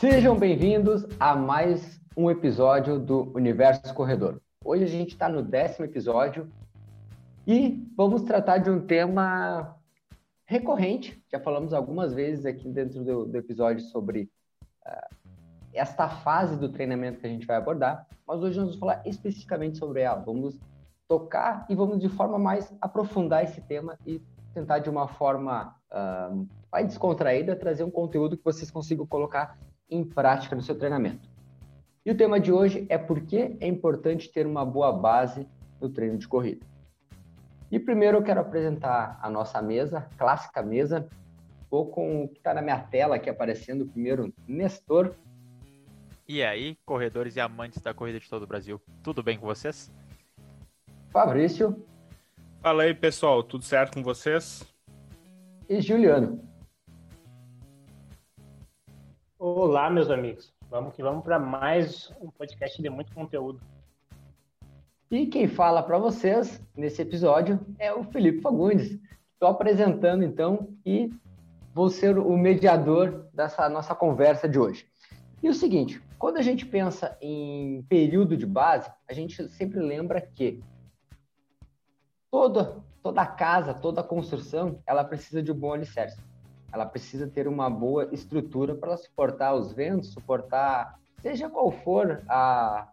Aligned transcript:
Sejam 0.00 0.34
bem-vindos 0.34 1.06
a 1.20 1.36
mais 1.36 2.00
um 2.16 2.30
episódio 2.30 2.98
do 2.98 3.30
Universo 3.34 3.92
Corredor. 3.92 4.40
Hoje 4.64 4.84
a 4.84 4.86
gente 4.86 5.10
está 5.10 5.28
no 5.28 5.42
décimo 5.42 5.84
episódio 5.84 6.50
e 7.46 7.86
vamos 7.94 8.22
tratar 8.22 8.56
de 8.56 8.70
um 8.70 8.80
tema 8.80 9.76
recorrente. 10.46 11.22
Já 11.30 11.38
falamos 11.38 11.74
algumas 11.74 12.14
vezes 12.14 12.46
aqui 12.46 12.66
dentro 12.66 13.04
do, 13.04 13.26
do 13.26 13.36
episódio 13.36 13.84
sobre 13.88 14.30
uh, 14.86 15.14
esta 15.74 16.08
fase 16.08 16.56
do 16.56 16.70
treinamento 16.70 17.20
que 17.20 17.26
a 17.26 17.30
gente 17.30 17.46
vai 17.46 17.58
abordar, 17.58 18.06
mas 18.26 18.40
hoje 18.40 18.58
vamos 18.58 18.76
falar 18.76 19.02
especificamente 19.04 19.76
sobre 19.76 20.00
ela. 20.00 20.22
Vamos 20.22 20.58
tocar 21.06 21.66
e 21.68 21.74
vamos 21.74 22.00
de 22.00 22.08
forma 22.08 22.38
mais 22.38 22.74
aprofundar 22.80 23.44
esse 23.44 23.60
tema 23.60 23.98
e 24.06 24.18
tentar 24.54 24.78
de 24.78 24.88
uma 24.88 25.06
forma 25.06 25.76
uh, 25.92 26.48
mais 26.72 26.86
descontraída 26.86 27.54
trazer 27.54 27.84
um 27.84 27.90
conteúdo 27.90 28.38
que 28.38 28.44
vocês 28.44 28.70
consigam 28.70 29.06
colocar 29.06 29.58
em 29.90 30.04
prática 30.04 30.54
no 30.54 30.62
seu 30.62 30.78
treinamento. 30.78 31.28
E 32.04 32.10
o 32.10 32.16
tema 32.16 32.40
de 32.40 32.50
hoje 32.50 32.86
é 32.88 32.96
por 32.96 33.20
que 33.20 33.56
é 33.60 33.66
importante 33.66 34.30
ter 34.30 34.46
uma 34.46 34.64
boa 34.64 34.92
base 34.92 35.46
no 35.80 35.88
treino 35.88 36.16
de 36.16 36.26
corrida. 36.26 36.64
E 37.70 37.78
primeiro 37.78 38.18
eu 38.18 38.22
quero 38.22 38.40
apresentar 38.40 39.18
a 39.22 39.30
nossa 39.30 39.60
mesa, 39.62 40.08
clássica 40.16 40.62
mesa. 40.62 41.08
Vou 41.70 41.86
com 41.86 42.24
o 42.24 42.28
que 42.28 42.38
está 42.38 42.52
na 42.52 42.62
minha 42.62 42.78
tela 42.78 43.16
aqui 43.16 43.30
aparecendo, 43.30 43.86
primeiro, 43.86 44.32
Nestor. 44.48 45.14
E 46.26 46.42
aí, 46.42 46.76
corredores 46.84 47.36
e 47.36 47.40
amantes 47.40 47.80
da 47.80 47.94
corrida 47.94 48.18
de 48.18 48.28
todo 48.28 48.42
o 48.42 48.46
Brasil, 48.46 48.80
tudo 49.02 49.22
bem 49.22 49.38
com 49.38 49.46
vocês? 49.46 49.92
Fabrício. 51.10 51.84
Fala 52.60 52.84
aí, 52.84 52.94
pessoal, 52.94 53.42
tudo 53.42 53.64
certo 53.64 53.94
com 53.94 54.02
vocês? 54.02 54.64
E 55.68 55.80
Juliano. 55.80 56.49
Olá, 59.42 59.88
meus 59.88 60.10
amigos. 60.10 60.52
Vamos 60.68 60.94
que 60.94 61.02
vamos 61.02 61.24
para 61.24 61.38
mais 61.38 62.12
um 62.20 62.30
podcast 62.30 62.82
de 62.82 62.90
muito 62.90 63.10
conteúdo. 63.14 63.58
E 65.10 65.26
quem 65.28 65.48
fala 65.48 65.82
para 65.82 65.96
vocês 65.96 66.62
nesse 66.76 67.00
episódio 67.00 67.58
é 67.78 67.90
o 67.90 68.04
Felipe 68.04 68.42
Fagundes. 68.42 69.00
Estou 69.32 69.48
apresentando 69.48 70.22
então 70.22 70.68
e 70.84 71.10
vou 71.72 71.88
ser 71.88 72.18
o 72.18 72.36
mediador 72.36 73.30
dessa 73.32 73.66
nossa 73.70 73.94
conversa 73.94 74.46
de 74.46 74.58
hoje. 74.58 74.86
E 75.42 75.48
o 75.48 75.54
seguinte, 75.54 76.02
quando 76.18 76.36
a 76.36 76.42
gente 76.42 76.66
pensa 76.66 77.16
em 77.18 77.82
período 77.84 78.36
de 78.36 78.44
base, 78.44 78.92
a 79.08 79.14
gente 79.14 79.48
sempre 79.48 79.80
lembra 79.80 80.20
que 80.20 80.62
toda 82.30 82.84
toda 83.02 83.24
casa, 83.24 83.72
toda 83.72 84.02
construção, 84.02 84.82
ela 84.86 85.02
precisa 85.02 85.42
de 85.42 85.50
um 85.50 85.58
bom 85.58 85.72
alicerce 85.72 86.20
ela 86.72 86.86
precisa 86.86 87.26
ter 87.26 87.48
uma 87.48 87.68
boa 87.68 88.08
estrutura 88.12 88.74
para 88.74 88.96
suportar 88.96 89.54
os 89.54 89.72
ventos, 89.72 90.12
suportar, 90.12 90.98
seja 91.20 91.48
qual 91.48 91.70
for 91.70 92.22
a, 92.28 92.88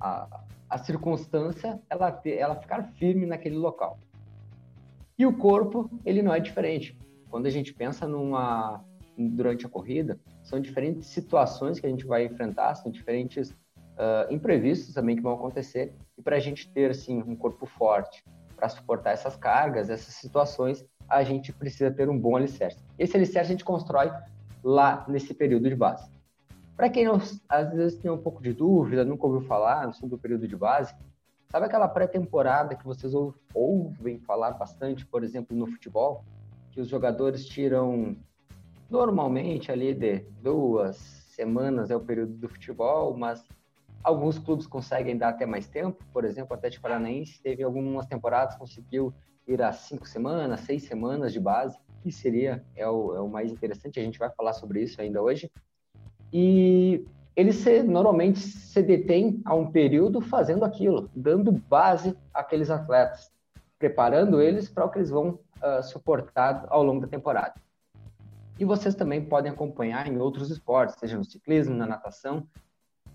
a, 0.00 0.40
a 0.68 0.78
circunstância, 0.78 1.80
ela, 1.90 2.12
ter, 2.12 2.36
ela 2.36 2.56
ficar 2.56 2.82
firme 2.94 3.26
naquele 3.26 3.56
local. 3.56 3.98
E 5.18 5.26
o 5.26 5.36
corpo, 5.36 5.90
ele 6.04 6.22
não 6.22 6.34
é 6.34 6.40
diferente. 6.40 6.96
Quando 7.28 7.46
a 7.46 7.50
gente 7.50 7.72
pensa 7.72 8.06
numa 8.06 8.84
durante 9.16 9.66
a 9.66 9.68
corrida, 9.68 10.18
são 10.42 10.58
diferentes 10.58 11.06
situações 11.08 11.78
que 11.78 11.86
a 11.86 11.90
gente 11.90 12.06
vai 12.06 12.24
enfrentar, 12.24 12.74
são 12.74 12.90
diferentes 12.90 13.50
uh, 13.50 14.32
imprevistos 14.32 14.94
também 14.94 15.16
que 15.16 15.22
vão 15.22 15.34
acontecer. 15.34 15.94
E 16.16 16.22
para 16.22 16.36
a 16.36 16.40
gente 16.40 16.70
ter 16.72 16.90
assim 16.90 17.22
um 17.22 17.36
corpo 17.36 17.66
forte 17.66 18.24
para 18.56 18.68
suportar 18.68 19.12
essas 19.12 19.36
cargas, 19.36 19.90
essas 19.90 20.14
situações, 20.14 20.84
a 21.12 21.22
gente 21.22 21.52
precisa 21.52 21.90
ter 21.90 22.08
um 22.08 22.18
bom 22.18 22.36
alicerce. 22.36 22.78
Esse 22.98 23.16
alicerce 23.16 23.50
a 23.50 23.52
gente 23.52 23.64
constrói 23.64 24.10
lá 24.64 25.04
nesse 25.06 25.34
período 25.34 25.68
de 25.68 25.76
base. 25.76 26.10
Para 26.74 26.88
quem 26.88 27.04
não, 27.04 27.20
às 27.48 27.72
vezes 27.72 27.98
tem 27.98 28.10
um 28.10 28.16
pouco 28.16 28.42
de 28.42 28.52
dúvida, 28.54 29.04
nunca 29.04 29.26
ouviu 29.26 29.46
falar 29.46 29.92
sobre 29.92 30.14
o 30.14 30.18
período 30.18 30.48
de 30.48 30.56
base, 30.56 30.94
sabe 31.50 31.66
aquela 31.66 31.86
pré-temporada 31.86 32.74
que 32.74 32.84
vocês 32.84 33.12
ouvem 33.54 34.18
falar 34.20 34.52
bastante, 34.52 35.04
por 35.04 35.22
exemplo, 35.22 35.54
no 35.54 35.66
futebol, 35.66 36.24
que 36.70 36.80
os 36.80 36.88
jogadores 36.88 37.44
tiram 37.44 38.16
normalmente 38.88 39.70
ali 39.70 39.92
de 39.92 40.20
duas 40.42 40.96
semanas 40.96 41.90
é 41.90 41.96
o 41.96 42.00
período 42.00 42.32
do 42.34 42.48
futebol, 42.48 43.16
mas 43.16 43.44
alguns 44.02 44.38
clubes 44.38 44.66
conseguem 44.66 45.16
dar 45.16 45.30
até 45.30 45.44
mais 45.44 45.68
tempo. 45.68 46.02
Por 46.12 46.24
exemplo, 46.24 46.52
o 46.52 46.54
Atlético 46.54 46.82
Paranaense 46.82 47.40
teve 47.42 47.62
algumas 47.62 48.06
temporadas 48.06 48.56
conseguiu 48.56 49.12
ir 49.46 49.62
a 49.62 49.72
cinco 49.72 50.06
semanas, 50.08 50.60
seis 50.60 50.84
semanas 50.84 51.32
de 51.32 51.40
base, 51.40 51.78
que 52.02 52.10
seria 52.10 52.64
é 52.74 52.88
o, 52.88 53.14
é 53.14 53.20
o 53.20 53.28
mais 53.28 53.50
interessante. 53.50 54.00
A 54.00 54.02
gente 54.02 54.18
vai 54.18 54.30
falar 54.30 54.52
sobre 54.52 54.82
isso 54.82 55.00
ainda 55.00 55.22
hoje. 55.22 55.50
E 56.32 57.04
eles 57.34 57.56
se, 57.56 57.82
normalmente 57.82 58.38
se 58.38 58.82
detêm 58.82 59.40
a 59.44 59.54
um 59.54 59.70
período 59.70 60.20
fazendo 60.20 60.64
aquilo, 60.64 61.10
dando 61.14 61.52
base 61.52 62.16
àqueles 62.32 62.70
atletas, 62.70 63.30
preparando 63.78 64.40
eles 64.40 64.68
para 64.68 64.84
o 64.84 64.90
que 64.90 64.98
eles 64.98 65.10
vão 65.10 65.38
uh, 65.62 65.82
suportar 65.82 66.66
ao 66.68 66.82
longo 66.82 67.00
da 67.00 67.06
temporada. 67.06 67.54
E 68.58 68.64
vocês 68.64 68.94
também 68.94 69.24
podem 69.24 69.50
acompanhar 69.50 70.06
em 70.06 70.18
outros 70.18 70.50
esportes, 70.50 70.96
seja 70.98 71.16
no 71.16 71.24
ciclismo, 71.24 71.74
na 71.74 71.86
natação, 71.86 72.46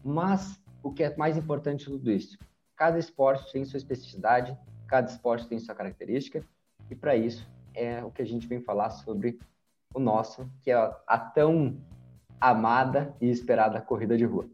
mas 0.03 0.59
o 0.81 0.91
que 0.91 1.03
é 1.03 1.15
mais 1.15 1.37
importante 1.37 1.85
de 1.85 1.91
tudo 1.91 2.11
isso? 2.11 2.37
Cada 2.75 2.97
esporte 2.97 3.51
tem 3.51 3.65
sua 3.65 3.77
especificidade, 3.77 4.57
Cada 4.87 5.09
esporte 5.09 5.47
tem 5.47 5.59
sua 5.59 5.75
característica 5.75 6.43
e 6.89 6.95
para 6.95 7.15
isso 7.15 7.47
é 7.73 8.03
o 8.03 8.09
que 8.09 8.21
a 8.21 8.25
gente 8.25 8.47
vem 8.47 8.61
falar 8.61 8.89
sobre 8.89 9.37
o 9.93 9.99
nosso, 9.99 10.49
que 10.61 10.71
é 10.71 10.75
a 11.05 11.17
tão 11.17 11.77
amada 12.39 13.15
e 13.19 13.29
esperada 13.29 13.81
corrida 13.81 14.17
de 14.17 14.25
rua. 14.25 14.47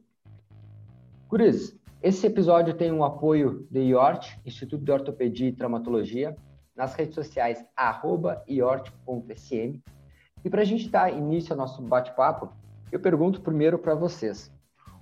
Curiz, 1.27 1.77
esse 2.01 2.27
episódio 2.27 2.73
tem 2.73 2.91
um 2.91 3.03
apoio 3.03 3.67
do 3.71 3.79
IORT, 3.79 4.39
Instituto 4.45 4.83
de 4.83 4.91
Ortopedia 4.91 5.47
e 5.47 5.53
Traumatologia, 5.53 6.35
nas 6.75 6.95
redes 6.95 7.15
sociais 7.15 7.63
iort.sm. 8.47 9.79
E 10.43 10.49
para 10.49 10.61
a 10.61 10.65
gente 10.65 10.89
dar 10.89 11.13
início 11.13 11.53
ao 11.53 11.57
nosso 11.57 11.81
bate-papo, 11.81 12.51
eu 12.91 12.99
pergunto 12.99 13.41
primeiro 13.41 13.79
para 13.79 13.95
vocês: 13.95 14.51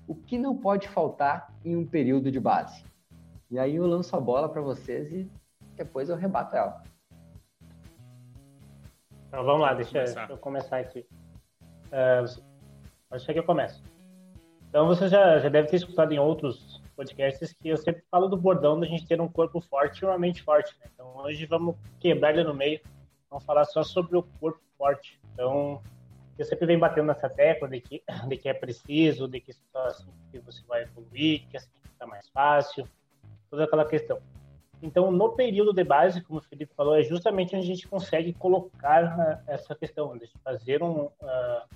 o 0.07 0.13
que 0.13 0.37
não 0.37 0.55
pode 0.55 0.87
faltar 0.87 1.53
em 1.65 1.75
um 1.75 1.85
período 1.85 2.31
de 2.31 2.39
base? 2.39 2.83
E 3.51 3.59
aí 3.59 3.75
eu 3.75 3.85
lanço 3.85 4.15
a 4.15 4.19
bola 4.19 4.47
para 4.47 4.61
vocês 4.61 5.11
e 5.11 5.29
depois 5.75 6.09
eu 6.09 6.15
rebato 6.15 6.55
ela. 6.55 6.81
Então 9.27 9.43
vamos 9.43 9.61
lá, 9.61 9.73
deixa, 9.73 9.91
deixa 9.91 10.27
eu 10.29 10.37
começar 10.37 10.77
aqui. 10.77 11.05
Uh, 11.87 12.41
acho 13.11 13.25
que 13.25 13.37
eu 13.37 13.43
começo. 13.43 13.83
Então 14.69 14.87
você 14.87 15.09
já, 15.09 15.37
já 15.37 15.49
deve 15.49 15.67
ter 15.67 15.75
escutado 15.75 16.13
em 16.13 16.19
outros 16.19 16.81
podcasts 16.95 17.51
que 17.51 17.67
eu 17.67 17.75
sempre 17.75 18.01
falo 18.09 18.29
do 18.29 18.37
bordão 18.37 18.79
da 18.79 18.87
gente 18.87 19.05
ter 19.05 19.19
um 19.19 19.27
corpo 19.27 19.59
forte 19.59 19.99
e 19.99 20.05
uma 20.05 20.17
mente 20.17 20.41
forte. 20.41 20.73
Né? 20.79 20.89
Então 20.93 21.17
hoje 21.17 21.45
vamos 21.45 21.75
quebrar 21.99 22.31
ele 22.31 22.45
no 22.45 22.53
meio, 22.53 22.79
vamos 23.29 23.43
falar 23.43 23.65
só 23.65 23.83
sobre 23.83 24.15
o 24.15 24.23
corpo 24.39 24.61
forte. 24.77 25.19
Então 25.33 25.81
eu 26.37 26.45
sempre 26.45 26.65
venho 26.65 26.79
batendo 26.79 27.07
nessa 27.07 27.29
tecla 27.29 27.67
de 27.67 27.81
que, 27.81 28.01
de 28.29 28.37
que 28.37 28.47
é 28.47 28.53
preciso, 28.53 29.27
de 29.27 29.41
que 29.41 29.51
assim 29.75 30.07
que 30.31 30.39
você 30.39 30.63
vai 30.65 30.83
evoluir, 30.83 31.45
que 31.49 31.57
assim 31.57 31.69
fica 31.83 32.07
mais 32.07 32.29
fácil, 32.29 32.87
toda 33.51 33.65
aquela 33.65 33.85
questão. 33.85 34.19
Então, 34.81 35.11
no 35.11 35.33
período 35.33 35.73
de 35.73 35.83
base, 35.83 36.21
como 36.21 36.39
o 36.39 36.41
Felipe 36.41 36.73
falou, 36.73 36.97
é 36.97 37.03
justamente 37.03 37.55
onde 37.55 37.65
a 37.65 37.67
gente 37.67 37.87
consegue 37.87 38.33
colocar 38.33 39.03
uh, 39.03 39.43
essa 39.45 39.75
questão, 39.75 40.17
de 40.17 40.27
fazer 40.43 40.81
um, 40.81 41.03
uh, 41.03 41.11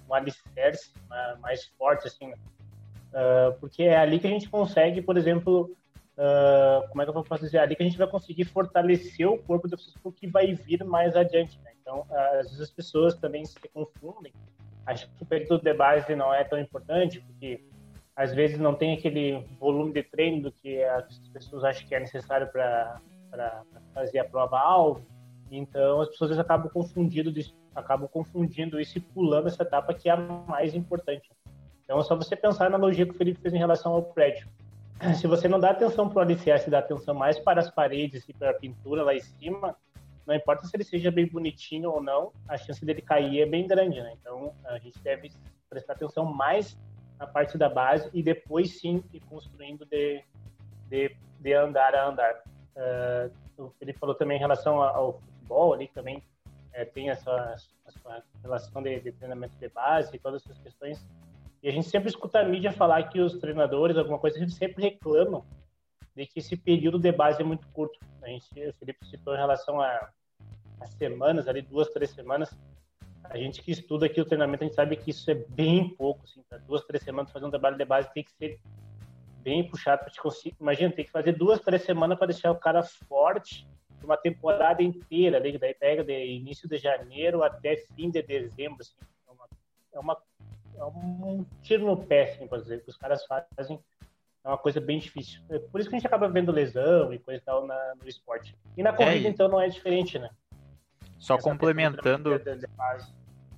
um 0.10 0.14
alicerce 0.14 0.92
uh, 1.12 1.40
mais 1.40 1.66
forte, 1.78 2.08
assim, 2.08 2.32
uh, 2.34 3.54
porque 3.60 3.84
é 3.84 3.96
ali 3.96 4.18
que 4.18 4.26
a 4.26 4.30
gente 4.30 4.50
consegue, 4.50 5.02
por 5.02 5.18
exemplo, 5.18 5.76
como 6.90 7.02
é 7.02 7.06
que 7.06 7.12
eu 7.12 7.24
posso 7.24 7.44
dizer, 7.44 7.58
é 7.58 7.60
ali 7.60 7.76
que 7.76 7.84
a 7.84 7.86
gente 7.86 7.98
vai 7.98 8.08
conseguir 8.08 8.46
fortalecer 8.46 9.28
o 9.28 9.38
corpo 9.38 9.68
das 9.68 9.84
pessoas 9.84 10.16
que 10.16 10.26
vai 10.26 10.54
vir 10.54 10.82
mais 10.86 11.14
adiante. 11.14 11.60
Né? 11.62 11.72
Então, 11.82 12.08
às 12.40 12.48
vezes 12.48 12.62
as 12.62 12.72
pessoas 12.72 13.16
também 13.16 13.44
se 13.44 13.60
confundem, 13.74 14.32
acham 14.86 15.10
que 15.18 15.24
o 15.24 15.26
período 15.26 15.62
de 15.62 15.74
base 15.74 16.16
não 16.16 16.34
é 16.34 16.42
tão 16.46 16.58
importante, 16.58 17.20
porque 17.20 17.62
às 18.16 18.34
vezes 18.34 18.58
não 18.58 18.74
tem 18.74 18.94
aquele 18.94 19.46
volume 19.60 19.92
de 19.92 20.04
treino 20.04 20.44
do 20.44 20.52
que 20.52 20.82
as 20.84 21.18
pessoas 21.34 21.64
acham 21.64 21.88
que 21.88 21.94
é 21.94 22.00
necessário 22.00 22.48
para 22.48 23.02
fazer 23.94 24.20
a 24.20 24.26
prova 24.26 24.58
alvo. 24.58 25.06
Então 25.52 26.02
as 26.02 26.10
pessoas 26.10 26.40
acabam 26.40 26.70
confundindo, 26.72 27.32
acabam 27.76 28.08
confundindo 28.08 28.80
isso 28.80 28.98
e 28.98 29.02
pulando 29.02 29.48
essa 29.48 29.64
etapa 29.64 29.94
que 29.94 30.10
é 30.10 30.14
a 30.14 30.18
mais 30.18 30.74
importante. 30.74 31.30
Então 31.84 32.00
é 32.00 32.04
só 32.04 32.16
você 32.16 32.36
pensar 32.36 32.70
na 32.70 32.78
analogia 32.78 33.06
que 33.06 33.12
o 33.12 33.16
Felipe 33.16 33.42
fez 33.42 33.54
em 33.54 33.60
relação 33.60 33.94
ao 33.94 34.02
prédio. 34.02 34.48
Se 35.20 35.28
você 35.28 35.48
não 35.48 35.60
dá 35.60 35.72
atenção 35.72 36.08
para 36.08 36.20
o 36.20 36.22
alicerce, 36.22 36.70
dá 36.70 36.80
atenção 36.80 37.14
mais 37.14 37.38
para 37.38 37.60
as 37.60 37.70
paredes 37.70 38.28
e 38.30 38.34
para 38.34 38.52
a 38.52 38.54
pintura 38.54 39.04
lá 39.04 39.14
em 39.14 39.20
cima, 39.20 39.76
não 40.26 40.34
importa 40.34 40.66
se 40.66 40.76
ele 40.76 40.84
seja 40.84 41.12
bem 41.12 41.28
bonitinho 41.28 41.92
ou 41.92 42.02
não, 42.02 42.32
a 42.48 42.58
chance 42.58 42.84
dele 42.84 43.02
cair 43.02 43.42
é 43.42 43.46
bem 43.46 43.68
grande, 43.68 44.02
né? 44.02 44.14
Então 44.20 44.54
a 44.66 44.80
gente 44.80 44.98
deve 45.04 45.32
prestar 45.70 45.94
atenção 45.94 46.26
mais 46.26 46.76
na 47.20 47.28
parte 47.28 47.58
da 47.58 47.70
base 47.70 48.10
e 48.14 48.22
depois 48.22 48.80
sim 48.80 49.04
ir 49.14 49.22
construindo 49.22 49.86
de, 49.86 50.24
de, 50.90 51.16
de 51.40 51.54
andar 51.54 51.96
a 51.96 52.10
andar. 52.10 52.44
Uh, 52.76 53.72
ele 53.80 53.94
falou 53.94 54.16
também 54.16 54.38
em 54.38 54.40
relação 54.40 54.82
ao 54.82 55.14
futebol 55.14 55.74
ali 55.74 55.88
também 55.88 56.22
é, 56.76 56.84
tem 56.84 57.10
essa, 57.10 57.56
essa 57.88 58.24
relação 58.42 58.82
de, 58.84 59.00
de, 59.00 59.12
treinamento 59.14 59.56
de 59.58 59.70
base 59.70 60.14
e 60.16 60.20
todas 60.20 60.44
essas 60.44 60.60
questões 60.60 61.06
E 61.64 61.70
a 61.70 61.72
gente 61.72 61.90
sempre 61.90 62.10
escuta 62.10 62.40
a 62.40 62.44
mídia 62.44 62.72
falar 62.72 63.04
que 63.04 63.20
os 63.22 63.38
treinadores, 63.38 63.98
alguma 63.98 64.20
coisa, 64.20 64.38
gente 64.38 64.54
sempre 64.54 64.84
reclamam 64.84 65.46
de 66.14 66.26
que 66.26 66.40
esse 66.40 66.58
período 66.58 67.00
de 67.00 67.12
base 67.12 67.42
é 67.42 67.46
muito 67.46 67.68
curto. 67.70 67.98
A 68.22 68.28
gente, 68.28 68.48
o 68.68 68.74
Felipe 68.74 69.06
citou 69.06 69.34
em 69.34 69.38
relação 69.38 69.80
a, 69.82 70.10
a 70.82 70.86
semanas, 70.86 71.48
ali 71.48 71.62
duas, 71.62 71.90
três 71.90 72.12
semanas. 72.12 72.56
A 73.30 73.38
gente 73.38 73.62
que 73.62 73.72
estuda 73.72 74.06
aqui 74.06 74.20
o 74.20 74.26
treinamento, 74.26 74.64
a 74.64 74.68
gente 74.68 74.76
sabe 74.76 74.96
que 74.96 75.12
isso 75.12 75.30
é 75.30 75.34
bem 75.34 75.90
pouco. 75.90 76.24
Assim, 76.24 76.42
tá? 76.50 76.58
Duas, 76.58 76.84
três 76.86 77.04
semanas 77.04 77.32
fazer 77.32 77.46
um 77.46 77.50
trabalho 77.50 77.78
de 77.78 77.86
base 77.86 78.14
tem 78.14 78.24
que 78.24 78.32
ser 78.32 78.60
bem 79.42 79.68
puxado 79.68 80.04
para 80.04 80.12
te 80.12 80.20
conseguir. 80.20 80.56
Imagina, 80.60 80.92
tem 80.92 81.06
que 81.06 81.12
fazer 81.12 81.34
duas, 81.34 81.60
três 81.60 81.84
semanas 81.84 82.18
para 82.18 82.28
deixar 82.28 82.52
o 82.52 82.56
cara 82.56 82.84
forte 82.84 83.68
uma 84.06 84.16
temporada 84.16 84.82
inteira, 84.82 85.42
daí 85.42 85.74
pega 85.74 86.04
de 86.04 86.26
início 86.26 86.70
de 86.70 86.78
janeiro 86.78 87.44
até 87.44 87.76
fim 87.76 88.10
de 88.10 88.22
dezembro. 88.22 88.78
Assim, 88.82 88.94
é, 89.28 89.32
uma, 89.32 89.48
é, 89.94 90.00
uma, 90.00 90.18
é 90.78 90.86
um 90.86 91.46
tiro 91.62 91.86
no 91.86 91.98
pé, 91.98 92.24
assim, 92.24 92.48
por 92.48 92.62
dizer, 92.62 92.84
que 92.84 92.90
os 92.90 92.98
caras 92.98 93.26
fazem 93.26 93.80
é 94.44 94.48
uma 94.48 94.60
coisa 94.60 94.80
bem 94.80 95.00
difícil. 95.00 95.42
É 95.50 95.58
por 95.58 95.82
isso 95.82 95.90
que 95.90 95.96
a 95.96 96.00
gente 96.00 96.06
acaba 96.06 96.30
vendo 96.30 96.52
lesão 96.52 97.12
e 97.12 97.18
coisa 97.18 97.42
e 97.42 97.44
tal 97.44 97.66
na, 97.66 97.96
no 97.96 98.08
esporte. 98.08 98.56
E 98.78 98.84
na 98.84 98.94
corrida, 98.94 99.28
é, 99.28 99.32
então, 99.32 99.48
não 99.48 99.60
é 99.60 99.68
diferente, 99.68 100.20
né? 100.20 100.30
Só 101.18 101.38
complementando. 101.38 102.32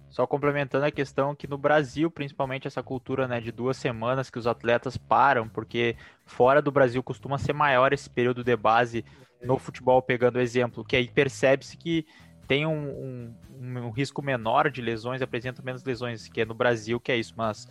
Só 0.10 0.26
complementando 0.26 0.86
a 0.86 0.92
questão 0.92 1.36
que 1.36 1.48
no 1.48 1.58
Brasil, 1.58 2.10
principalmente 2.10 2.66
essa 2.66 2.82
cultura 2.82 3.28
né, 3.28 3.42
de 3.42 3.52
duas 3.52 3.78
semanas 3.78 4.30
que 4.30 4.40
os 4.40 4.48
atletas 4.48 4.98
param, 4.98 5.48
porque 5.50 5.96
fora 6.26 6.62
do 6.62 6.72
Brasil 6.72 7.04
costuma 7.04 7.38
ser 7.38 7.54
maior 7.54 7.94
esse 7.94 8.10
período 8.10 8.44
de 8.44 8.56
base 8.56 9.06
no 9.44 9.60
futebol, 9.60 10.02
pegando 10.02 10.38
o 10.38 10.42
exemplo, 10.42 10.84
que 10.84 10.96
aí 10.96 11.08
percebe-se 11.08 11.78
que 11.78 12.06
tem 12.48 12.66
um, 12.66 12.90
um, 12.90 13.36
um, 13.60 13.90
risco 13.92 14.22
menor 14.22 14.72
de 14.72 14.82
lesões, 14.82 15.22
apresenta 15.22 15.62
menos 15.62 15.84
lesões, 15.84 16.28
que 16.30 16.42
é 16.42 16.46
no 16.46 16.56
Brasil 16.56 17.00
que 17.00 17.12
é 17.12 17.18
isso, 17.18 17.34
mas 17.36 17.68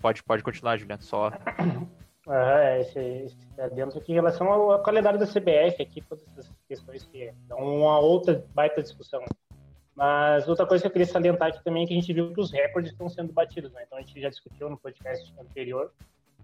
pode, 0.00 0.22
pode 0.22 0.42
continuar, 0.42 0.76
Juliano, 0.76 1.02
só 1.02 1.32
é, 2.28 2.80
esse, 2.80 2.98
esse 2.98 3.36
é 3.58 3.68
dentro 3.68 3.98
aqui 3.98 4.12
em 4.12 4.14
relação 4.14 4.50
ao, 4.50 4.82
calendário 4.82 5.18
da 5.18 5.26
CBF, 5.26 5.82
aqui, 5.82 6.00
todas 6.02 6.24
essas 6.38 6.50
questões 6.66 7.04
que 7.04 7.32
dão 7.46 7.58
uma 7.58 7.98
outra 7.98 8.44
baita 8.54 8.82
discussão. 8.82 9.22
Mas 9.94 10.48
outra 10.48 10.66
coisa 10.66 10.82
que 10.82 10.88
eu 10.88 10.92
queria 10.92 11.06
salientar 11.06 11.48
aqui 11.48 11.62
também 11.62 11.84
é 11.84 11.86
que 11.86 11.92
a 11.92 12.00
gente 12.00 12.12
viu 12.12 12.32
que 12.32 12.40
os 12.40 12.50
recordes 12.50 12.92
estão 12.92 13.08
sendo 13.08 13.32
batidos, 13.32 13.72
né? 13.72 13.84
Então 13.86 13.98
a 13.98 14.00
gente 14.00 14.20
já 14.20 14.28
discutiu 14.28 14.68
no 14.68 14.76
podcast 14.76 15.32
anterior, 15.38 15.92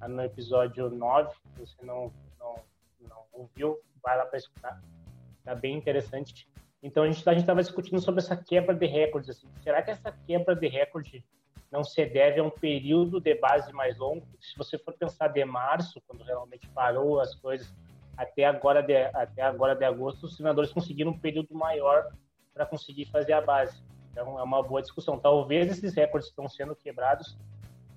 no 0.09 0.23
episódio 0.23 0.89
9, 0.89 1.35
se 1.57 1.61
você 1.61 1.85
não, 1.85 2.13
não, 2.39 2.57
não 3.09 3.25
ouviu, 3.33 3.79
vai 4.03 4.17
lá 4.17 4.25
para 4.25 4.39
escutar. 4.39 4.81
Tá 5.45 5.55
bem 5.55 5.77
interessante. 5.77 6.49
Então 6.83 7.03
a 7.03 7.11
gente 7.11 7.29
a 7.29 7.33
estava 7.33 7.61
discutindo 7.61 8.01
sobre 8.01 8.21
essa 8.21 8.37
quebra 8.37 8.75
de 8.75 8.87
recordes. 8.87 9.31
Assim. 9.31 9.49
Será 9.63 9.83
que 9.83 9.91
essa 9.91 10.13
quebra 10.27 10.55
de 10.55 10.69
recorde 10.69 11.25
não 11.71 11.85
se 11.85 12.05
deve 12.05 12.41
a 12.41 12.45
um 12.45 12.51
período 12.51 13.21
de 13.21 13.35
base 13.35 13.73
mais 13.73 13.97
longo. 13.97 14.27
Se 14.41 14.57
você 14.57 14.77
for 14.77 14.93
pensar 14.95 15.29
de 15.29 15.45
março, 15.45 16.03
quando 16.07 16.25
realmente 16.25 16.69
parou 16.71 17.21
as 17.21 17.35
coisas, 17.37 17.73
até 18.17 18.45
agora 18.45 18.83
de, 18.83 18.97
até 18.97 19.43
agora 19.43 19.75
de 19.75 19.85
agosto, 19.85 20.27
os 20.27 20.35
treinadores 20.35 20.73
conseguiram 20.73 21.13
um 21.13 21.19
período 21.19 21.55
maior 21.55 22.11
para 22.53 22.67
conseguir 22.67 23.07
fazer 23.07 23.33
a 23.33 23.41
base. 23.41 23.81
Então 24.11 24.39
é 24.39 24.43
uma 24.43 24.63
boa 24.63 24.83
discussão. 24.83 25.19
Talvez 25.19 25.71
esses 25.71 25.95
recordes 25.95 26.29
estão 26.29 26.49
sendo 26.49 26.75
quebrados 26.75 27.39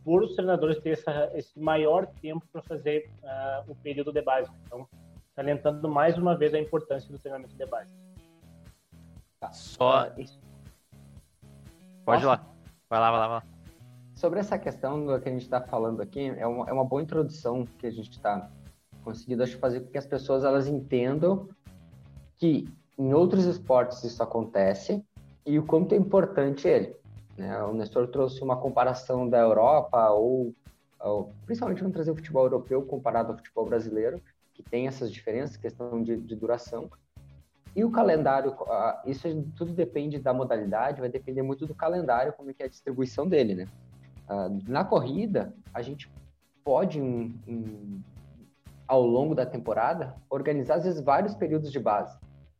por 0.03 0.23
os 0.23 0.35
treinadores 0.35 0.79
ter 0.79 0.91
essa, 0.91 1.31
esse 1.33 1.59
maior 1.59 2.05
tempo 2.21 2.45
para 2.51 2.61
fazer 2.61 3.09
uh, 3.23 3.71
o 3.71 3.75
período 3.75 4.11
de 4.11 4.21
base. 4.21 4.51
Então, 4.65 4.87
salientando 5.33 5.89
mais 5.89 6.15
uma 6.17 6.37
vez 6.37 6.53
a 6.53 6.59
importância 6.59 7.11
do 7.11 7.17
treinamento 7.17 7.55
de 7.55 7.65
base. 7.65 7.91
Tá. 9.39 9.51
Só. 9.51 10.11
Pode 12.05 12.23
ir 12.23 12.25
lá. 12.25 12.45
Vai 12.89 12.99
lá, 12.99 13.11
vai 13.11 13.19
lá, 13.19 13.27
vai 13.27 13.37
lá 13.37 13.52
sobre 14.23 14.39
essa 14.39 14.57
questão 14.57 15.05
do 15.05 15.19
que 15.19 15.27
a 15.27 15.31
gente 15.33 15.41
está 15.41 15.59
falando 15.59 16.01
aqui, 16.01 16.29
é 16.37 16.47
uma, 16.47 16.69
é 16.69 16.71
uma 16.71 16.85
boa 16.85 17.01
introdução 17.01 17.67
que 17.77 17.85
a 17.85 17.91
gente 17.91 18.11
está 18.11 18.49
conseguindo 19.03 19.43
acho, 19.43 19.57
fazer 19.57 19.81
com 19.81 19.91
que 19.91 19.97
as 19.97 20.05
pessoas 20.05 20.45
elas 20.45 20.65
entendam 20.65 21.49
que 22.37 22.65
em 22.97 23.13
outros 23.13 23.43
esportes 23.43 24.01
isso 24.05 24.23
acontece 24.23 25.03
e 25.45 25.59
o 25.59 25.65
quanto 25.65 25.93
é 25.93 25.97
importante 25.97 26.69
ele. 26.69 26.95
Né? 27.37 27.61
O 27.63 27.73
Nestor 27.73 28.07
trouxe 28.07 28.41
uma 28.41 28.55
comparação 28.55 29.27
da 29.27 29.39
Europa 29.39 30.11
ou, 30.11 30.55
ou, 31.01 31.33
principalmente 31.45 31.81
vamos 31.81 31.93
trazer 31.93 32.11
o 32.11 32.15
futebol 32.15 32.45
europeu 32.45 32.81
comparado 32.83 33.33
ao 33.33 33.37
futebol 33.37 33.65
brasileiro, 33.65 34.21
que 34.53 34.63
tem 34.63 34.87
essas 34.87 35.11
diferenças, 35.11 35.57
questão 35.57 36.01
de, 36.01 36.15
de 36.15 36.33
duração. 36.33 36.89
E 37.75 37.83
o 37.83 37.91
calendário, 37.91 38.55
isso 39.05 39.27
tudo 39.57 39.73
depende 39.73 40.17
da 40.17 40.33
modalidade, 40.33 41.01
vai 41.01 41.09
depender 41.09 41.41
muito 41.41 41.67
do 41.67 41.75
calendário, 41.75 42.31
como 42.31 42.51
é 42.51 42.53
que 42.53 42.63
é 42.63 42.67
a 42.67 42.69
distribuição 42.69 43.27
dele, 43.27 43.53
né? 43.53 43.67
Uh, 44.29 44.61
na 44.67 44.83
corrida, 44.83 45.53
a 45.73 45.81
gente 45.81 46.11
pode, 46.63 47.01
um, 47.01 47.33
um, 47.47 48.01
ao 48.87 49.05
longo 49.05 49.35
da 49.35 49.45
temporada, 49.45 50.15
organizar, 50.29 50.75
às 50.75 50.85
vezes, 50.85 51.01
vários 51.01 51.35
períodos 51.35 51.71
de 51.71 51.79
base. 51.79 52.17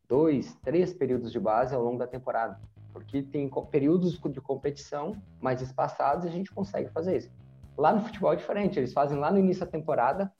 Dois, 0.08 0.54
três 0.62 0.92
períodos 0.92 1.32
de 1.32 1.40
base 1.40 1.74
ao 1.74 1.82
longo 1.82 1.98
da 1.98 2.06
temporada. 2.06 2.60
Porque 2.92 3.22
tem 3.22 3.50
períodos 3.70 4.18
de 4.18 4.40
competição 4.40 5.16
mais 5.40 5.60
espaçados 5.60 6.24
e 6.24 6.28
a 6.28 6.30
gente 6.30 6.52
consegue 6.52 6.90
fazer 6.90 7.16
isso. 7.16 7.30
Lá 7.76 7.92
no 7.92 8.02
futebol 8.02 8.32
é 8.32 8.36
diferente, 8.36 8.78
eles 8.78 8.92
fazem 8.92 9.18
lá 9.18 9.32
no 9.32 9.38
início 9.38 9.64
da 9.64 9.70
temporada, 9.70 10.32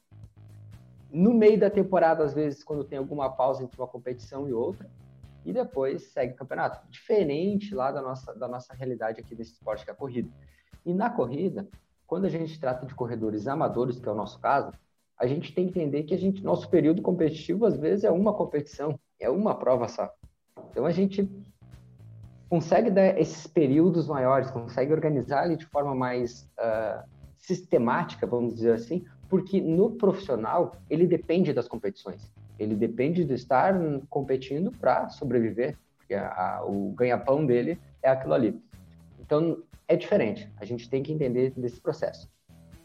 no 1.11 1.33
meio 1.33 1.59
da 1.59 1.71
temporada, 1.71 2.25
às 2.25 2.35
vezes, 2.35 2.63
quando 2.65 2.85
tem 2.85 2.99
alguma 2.99 3.31
pausa 3.31 3.63
entre 3.63 3.81
uma 3.81 3.87
competição 3.87 4.49
e 4.49 4.53
outra, 4.53 4.89
e 5.45 5.53
depois 5.53 6.13
segue 6.13 6.33
o 6.33 6.37
campeonato. 6.37 6.85
Diferente 6.89 7.75
lá 7.75 7.93
da 7.93 8.03
nossa, 8.03 8.35
da 8.35 8.49
nossa 8.49 8.75
realidade 8.75 9.21
aqui 9.21 9.35
desse 9.35 9.53
esporte 9.53 9.85
que 9.85 9.91
é 9.91 9.93
a 9.93 9.97
corrida. 9.97 10.29
E 10.85 10.93
na 10.93 11.11
corrida, 11.11 11.67
quando 12.07 12.27
a 12.27 12.29
gente 12.29 12.59
trata 12.61 12.87
de 12.87 12.95
corredores 12.95 13.47
amadores, 13.47 13.99
que 13.99 14.09
é 14.09 14.13
o 14.13 14.15
nosso 14.15 14.39
caso, 14.39 14.73
a 15.19 15.27
gente 15.27 15.55
tem 15.55 15.69
que 15.69 15.79
entender 15.79 16.03
que 16.03 16.15
a 16.15 16.19
gente, 16.19 16.43
nosso 16.43 16.69
período 16.69 17.01
competitivo, 17.01 17.67
às 17.67 17.77
vezes, 17.77 18.05
é 18.05 18.11
uma 18.11 18.35
competição, 18.35 18.99
é 19.19 19.31
uma 19.31 19.55
prova 19.55 19.89
só. 19.89 20.13
Então, 20.71 20.85
a 20.85 20.91
gente 20.91 21.29
consegue 22.49 22.91
dar 22.91 23.19
esses 23.19 23.47
períodos 23.47 24.07
maiores, 24.07 24.51
consegue 24.51 24.93
organizar 24.93 25.47
ele 25.47 25.57
de 25.57 25.67
forma 25.67 25.95
mais 25.95 26.49
uh, 26.59 27.03
sistemática, 27.39 28.27
vamos 28.27 28.55
dizer 28.55 28.75
assim, 28.75 29.05
porque 29.29 29.61
no 29.61 29.93
profissional, 29.93 30.77
ele 30.89 31.07
depende 31.07 31.53
das 31.53 31.67
competições. 31.67 32.31
Ele 32.59 32.75
depende 32.75 33.25
de 33.25 33.35
estar 33.35 33.75
competindo 34.09 34.71
para 34.71 35.09
sobreviver, 35.09 35.77
porque 35.97 36.15
a, 36.15 36.59
a, 36.59 36.65
o 36.65 36.93
ganha-pão 36.93 37.45
dele 37.45 37.79
é 38.03 38.11
aquilo 38.11 38.35
ali. 38.35 38.63
Então, 39.19 39.59
é 39.89 39.97
diferente. 39.97 40.51
A 40.57 40.65
gente 40.65 40.89
tem 40.89 41.03
que 41.03 41.13
entender 41.13 41.51
desse 41.57 41.81
processo. 41.81 42.29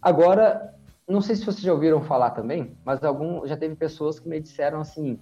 Agora, 0.01 0.75
não 1.07 1.21
sei 1.21 1.35
se 1.35 1.45
vocês 1.45 1.61
já 1.61 1.73
ouviram 1.73 2.01
falar 2.01 2.31
também, 2.31 2.77
mas 2.85 3.03
algum 3.03 3.45
já 3.45 3.57
teve 3.57 3.75
pessoas 3.75 4.19
que 4.19 4.29
me 4.29 4.39
disseram 4.39 4.79
assim: 4.79 5.19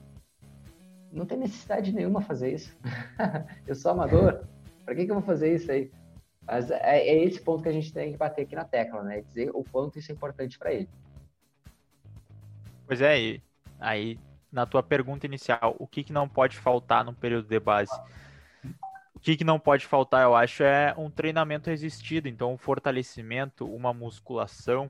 não 1.11 1.25
tem 1.25 1.37
necessidade 1.37 1.93
nenhuma 1.93 2.21
fazer 2.21 2.53
isso. 2.53 2.75
eu 3.65 3.75
sou 3.75 3.91
amador. 3.91 4.43
Para 4.85 4.95
que, 4.95 5.05
que 5.05 5.11
eu 5.11 5.15
vou 5.15 5.23
fazer 5.23 5.53
isso 5.53 5.71
aí? 5.71 5.91
Mas 6.45 6.71
é, 6.71 6.99
é, 6.99 7.23
esse 7.23 7.41
ponto 7.41 7.63
que 7.63 7.69
a 7.69 7.73
gente 7.73 7.91
tem 7.91 8.11
que 8.11 8.17
bater 8.17 8.43
aqui 8.43 8.55
na 8.55 8.63
tecla, 8.63 9.03
né? 9.03 9.21
Dizer 9.21 9.51
o 9.53 9.63
quanto 9.63 9.99
isso 9.99 10.11
é 10.11 10.15
importante 10.15 10.57
para 10.57 10.73
ele. 10.73 10.89
Pois 12.85 13.01
é, 13.01 13.19
e 13.19 13.41
aí 13.79 14.17
na 14.51 14.65
tua 14.65 14.81
pergunta 14.81 15.25
inicial, 15.25 15.75
o 15.77 15.85
que, 15.85 16.03
que 16.03 16.13
não 16.13 16.27
pode 16.27 16.57
faltar 16.57 17.03
no 17.03 17.13
período 17.13 17.47
de 17.47 17.59
base? 17.59 17.91
O 19.17 19.19
que, 19.19 19.35
que 19.35 19.43
não 19.43 19.59
pode 19.59 19.83
faltar, 19.83 20.21
eu 20.21 20.35
acho, 20.35 20.61
é 20.61 20.93
um 20.95 21.09
treinamento 21.09 21.71
resistido. 21.71 22.27
Então, 22.27 22.53
um 22.53 22.57
fortalecimento, 22.57 23.65
uma 23.65 23.91
musculação. 23.91 24.87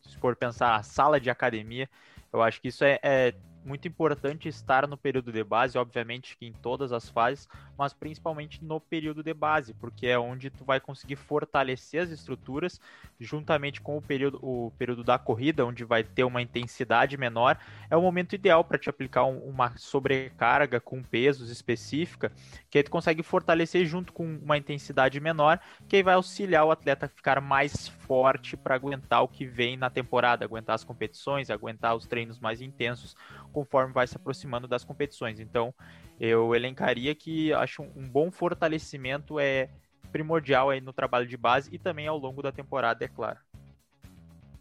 Se 0.00 0.16
for 0.16 0.34
pensar 0.34 0.74
a 0.74 0.82
sala 0.82 1.20
de 1.20 1.28
academia, 1.28 1.86
eu 2.32 2.40
acho 2.40 2.62
que 2.62 2.68
isso 2.68 2.82
é, 2.82 2.98
é 3.02 3.34
muito 3.68 3.86
importante 3.86 4.48
estar 4.48 4.88
no 4.88 4.96
período 4.96 5.30
de 5.30 5.44
base, 5.44 5.76
obviamente 5.76 6.36
que 6.38 6.46
em 6.46 6.52
todas 6.52 6.90
as 6.90 7.08
fases, 7.10 7.46
mas 7.76 7.92
principalmente 7.92 8.64
no 8.64 8.80
período 8.80 9.22
de 9.22 9.34
base, 9.34 9.74
porque 9.74 10.06
é 10.06 10.18
onde 10.18 10.48
tu 10.48 10.64
vai 10.64 10.80
conseguir 10.80 11.16
fortalecer 11.16 12.02
as 12.02 12.10
estruturas, 12.10 12.80
juntamente 13.20 13.80
com 13.82 13.98
o 13.98 14.02
período, 14.02 14.38
o 14.42 14.72
período 14.78 15.04
da 15.04 15.18
corrida, 15.18 15.66
onde 15.66 15.84
vai 15.84 16.02
ter 16.02 16.24
uma 16.24 16.40
intensidade 16.40 17.18
menor, 17.18 17.58
é 17.90 17.96
o 17.96 18.00
momento 18.00 18.34
ideal 18.34 18.64
para 18.64 18.78
te 18.78 18.88
aplicar 18.88 19.26
um, 19.26 19.38
uma 19.40 19.76
sobrecarga 19.76 20.80
com 20.80 21.02
pesos 21.02 21.50
específica, 21.50 22.32
que 22.70 22.78
aí 22.78 22.84
tu 22.84 22.90
consegue 22.90 23.22
fortalecer 23.22 23.84
junto 23.84 24.14
com 24.14 24.24
uma 24.24 24.56
intensidade 24.56 25.20
menor, 25.20 25.60
que 25.86 25.96
aí 25.96 26.02
vai 26.02 26.14
auxiliar 26.14 26.64
o 26.64 26.70
atleta 26.70 27.04
a 27.04 27.08
ficar 27.08 27.38
mais 27.42 27.86
forte 27.86 28.56
para 28.56 28.74
aguentar 28.74 29.22
o 29.22 29.28
que 29.28 29.44
vem 29.44 29.76
na 29.76 29.90
temporada, 29.90 30.44
aguentar 30.44 30.74
as 30.74 30.84
competições, 30.84 31.50
aguentar 31.50 31.94
os 31.94 32.06
treinos 32.06 32.38
mais 32.40 32.62
intensos, 32.62 33.14
conforme 33.58 33.92
vai 33.92 34.06
se 34.06 34.16
aproximando 34.16 34.68
das 34.68 34.84
competições. 34.84 35.40
Então, 35.40 35.74
eu 36.20 36.54
elencaria 36.54 37.12
que 37.12 37.52
acho 37.52 37.82
um 37.82 38.08
bom 38.08 38.30
fortalecimento 38.30 39.40
é 39.40 39.68
primordial 40.12 40.70
aí 40.70 40.80
no 40.80 40.92
trabalho 40.92 41.26
de 41.26 41.36
base 41.36 41.68
e 41.74 41.78
também 41.78 42.06
ao 42.06 42.16
longo 42.16 42.40
da 42.40 42.52
temporada, 42.52 43.04
é 43.04 43.08
claro. 43.08 43.38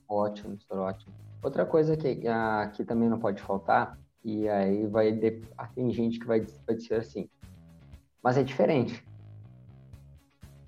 Ótimo, 0.10 0.58
senhor, 0.60 0.82
ótimo. 0.82 1.14
Outra 1.44 1.64
coisa 1.64 1.96
que 1.96 2.28
aqui 2.28 2.84
também 2.84 3.08
não 3.08 3.20
pode 3.20 3.40
faltar, 3.42 3.98
e 4.24 4.50
aí 4.50 4.88
vai 4.88 5.18
ah, 5.56 5.68
tem 5.68 5.92
gente 5.92 6.20
que 6.20 6.26
vai, 6.26 6.46
vai 6.66 6.76
dizer 6.76 6.96
assim, 6.96 7.30
mas 8.22 8.36
é 8.36 8.44
diferente. 8.44 9.06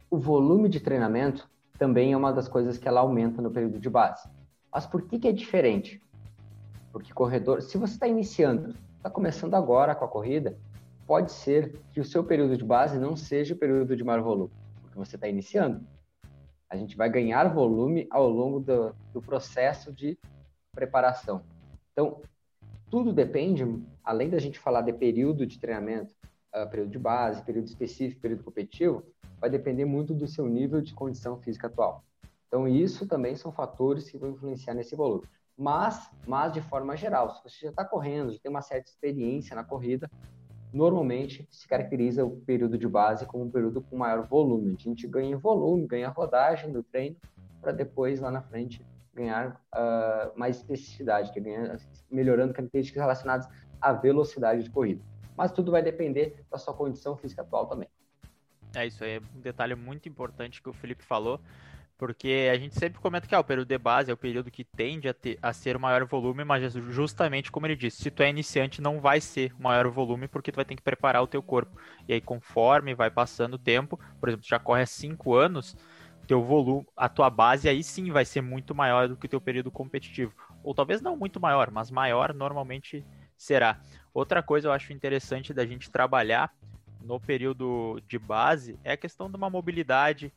O 0.10 0.20
volume 0.20 0.70
de 0.70 0.80
treinamento 0.80 1.50
também 1.80 2.14
é 2.14 2.18
uma 2.18 2.32
das 2.32 2.48
coisas 2.48 2.78
que 2.78 2.88
ela 2.88 3.02
aumenta 3.02 3.42
no 3.42 3.50
período 3.50 3.80
de 3.80 3.90
base. 3.90 4.30
Mas 4.72 4.86
por 4.86 5.02
que, 5.02 5.18
que 5.18 5.28
é 5.28 5.32
diferente? 5.32 6.02
Porque 6.92 7.14
corredor, 7.14 7.62
se 7.62 7.78
você 7.78 7.94
está 7.94 8.08
iniciando, 8.08 8.76
está 8.98 9.10
começando 9.10 9.54
agora 9.56 9.96
com 9.96 10.06
a 10.06 10.08
corrida, 10.08 10.58
pode 11.06 11.32
ser 11.32 11.80
que 11.92 12.00
o 12.00 12.06
seu 12.06 12.24
período 12.24 12.58
de 12.58 12.64
base 12.64 12.98
não 12.98 13.16
seja 13.16 13.54
o 13.54 13.58
período 13.58 13.96
de 13.96 14.04
maior 14.04 14.22
volume, 14.22 14.52
porque 14.82 14.98
você 14.98 15.16
está 15.16 15.28
iniciando. 15.28 15.84
A 16.70 16.78
gente 16.78 16.96
vai 16.96 17.10
ganhar 17.10 17.52
volume 17.54 18.08
ao 18.12 18.30
longo 18.30 18.60
do, 18.60 18.96
do 19.12 19.22
processo 19.22 19.92
de 19.92 20.18
preparação. 20.72 21.42
Então, 21.92 22.22
tudo 22.90 23.12
depende, 23.12 23.66
além 24.04 24.30
da 24.30 24.40
gente 24.40 24.60
falar 24.60 24.82
de 24.82 24.94
período 24.94 25.46
de 25.46 25.60
treinamento, 25.60 26.14
uh, 26.56 26.70
período 26.70 26.92
de 26.92 27.00
base, 27.00 27.44
período 27.44 27.68
específico, 27.68 28.22
período 28.22 28.44
competitivo, 28.44 29.04
vai 29.40 29.50
depender 29.50 29.86
muito 29.86 30.14
do 30.14 30.28
seu 30.28 30.48
nível 30.48 30.82
de 30.82 30.94
condição 30.94 31.38
física 31.38 31.68
atual. 31.68 32.04
Então, 32.48 32.68
isso 32.68 33.08
também 33.08 33.36
são 33.36 33.52
fatores 33.52 34.10
que 34.10 34.18
vão 34.18 34.32
influenciar 34.32 34.74
nesse 34.74 34.96
volume. 34.96 35.24
Mas, 35.60 36.10
mas 36.26 36.54
de 36.54 36.62
forma 36.62 36.96
geral, 36.96 37.32
se 37.32 37.44
você 37.44 37.66
já 37.66 37.70
está 37.70 37.84
correndo, 37.84 38.32
já 38.32 38.40
tem 38.40 38.50
uma 38.50 38.62
certa 38.62 38.90
experiência 38.90 39.54
na 39.54 39.62
corrida, 39.62 40.10
normalmente 40.72 41.46
se 41.52 41.68
caracteriza 41.68 42.24
o 42.24 42.38
período 42.38 42.78
de 42.78 42.88
base 42.88 43.26
como 43.26 43.44
um 43.44 43.52
período 43.52 43.82
com 43.82 43.98
maior 43.98 44.26
volume. 44.26 44.74
A 44.80 44.82
gente 44.82 45.06
ganha 45.06 45.38
volume, 45.38 45.86
ganha 45.86 46.08
rodagem 46.08 46.72
do 46.72 46.82
treino, 46.82 47.18
para 47.60 47.74
depois, 47.74 48.22
lá 48.22 48.32
na 48.32 48.42
frente, 48.42 48.82
ganhar 49.14 49.62
uh, 49.76 50.40
mais 50.40 50.56
especificidade, 50.56 51.34
que 51.34 51.42
ganha, 51.42 51.76
melhorando 52.10 52.54
características 52.54 53.02
relacionadas 53.02 53.50
à 53.82 53.92
velocidade 53.92 54.64
de 54.64 54.70
corrida. 54.70 55.04
Mas 55.36 55.52
tudo 55.52 55.74
vai 55.74 55.84
depender 55.84 56.42
da 56.50 56.58
sua 56.58 56.74
condição 56.74 57.18
física 57.18 57.42
atual 57.42 57.68
também. 57.68 57.90
É, 58.74 58.88
isso 58.88 59.04
aí 59.04 59.18
é 59.18 59.22
um 59.36 59.42
detalhe 59.42 59.76
muito 59.76 60.08
importante 60.08 60.62
que 60.62 60.70
o 60.70 60.74
Felipe 60.74 61.04
falou, 61.04 61.42
porque 62.00 62.50
a 62.50 62.58
gente 62.58 62.80
sempre 62.80 62.98
comenta 62.98 63.28
que 63.28 63.36
ah, 63.36 63.42
o 63.42 63.44
período 63.44 63.68
de 63.68 63.78
base 63.78 64.10
é 64.10 64.14
o 64.14 64.18
período 64.18 64.50
que 64.50 64.64
tende 64.64 65.10
a, 65.10 65.14
ter, 65.14 65.38
a 65.42 65.52
ser 65.52 65.76
o 65.76 65.80
maior 65.80 66.06
volume, 66.06 66.46
mas 66.46 66.74
justamente 66.74 67.52
como 67.52 67.68
ele 67.68 67.76
disse, 67.76 68.02
se 68.02 68.10
tu 68.10 68.24
é 68.24 68.30
iniciante 68.30 68.82
não 68.82 69.02
vai 69.02 69.20
ser 69.20 69.54
o 69.60 69.64
maior 69.64 69.90
volume 69.90 70.26
porque 70.30 70.50
tu 70.50 70.56
vai 70.56 70.64
ter 70.64 70.78
que 70.78 70.82
preparar 70.82 71.22
o 71.22 71.28
teu 71.28 71.44
corpo. 71.44 71.78
E 72.08 72.14
aí 72.14 72.22
conforme 72.22 72.96
vai 72.96 73.12
passando 73.12 73.56
o 73.56 73.60
tempo, 73.60 74.00
por 74.18 74.30
exemplo, 74.30 74.48
já 74.48 74.58
corre 74.58 74.84
há 74.84 74.86
5 74.86 75.36
anos, 75.36 75.76
teu 76.26 76.42
volume, 76.42 76.88
a 76.96 77.10
tua 77.10 77.30
base 77.30 77.68
aí 77.68 77.84
sim 77.84 78.12
vai 78.12 78.24
ser 78.24 78.40
muito 78.42 78.74
maior 78.74 79.10
do 79.10 79.18
que 79.18 79.26
o 79.26 79.30
teu 79.30 79.42
período 79.42 79.70
competitivo. 79.70 80.34
Ou 80.64 80.74
talvez 80.74 81.02
não 81.02 81.18
muito 81.18 81.38
maior, 81.38 81.70
mas 81.70 81.92
maior 81.92 82.34
normalmente 82.34 83.06
será. 83.36 83.82
Outra 84.14 84.42
coisa 84.42 84.70
eu 84.70 84.72
acho 84.72 84.94
interessante 84.94 85.54
da 85.54 85.66
gente 85.66 85.92
trabalhar 85.92 86.54
no 87.02 87.20
período 87.20 88.02
de 88.08 88.18
base 88.18 88.80
é 88.86 88.94
a 88.94 88.98
questão 88.98 89.30
de 89.30 89.36
uma 89.36 89.50
mobilidade, 89.50 90.32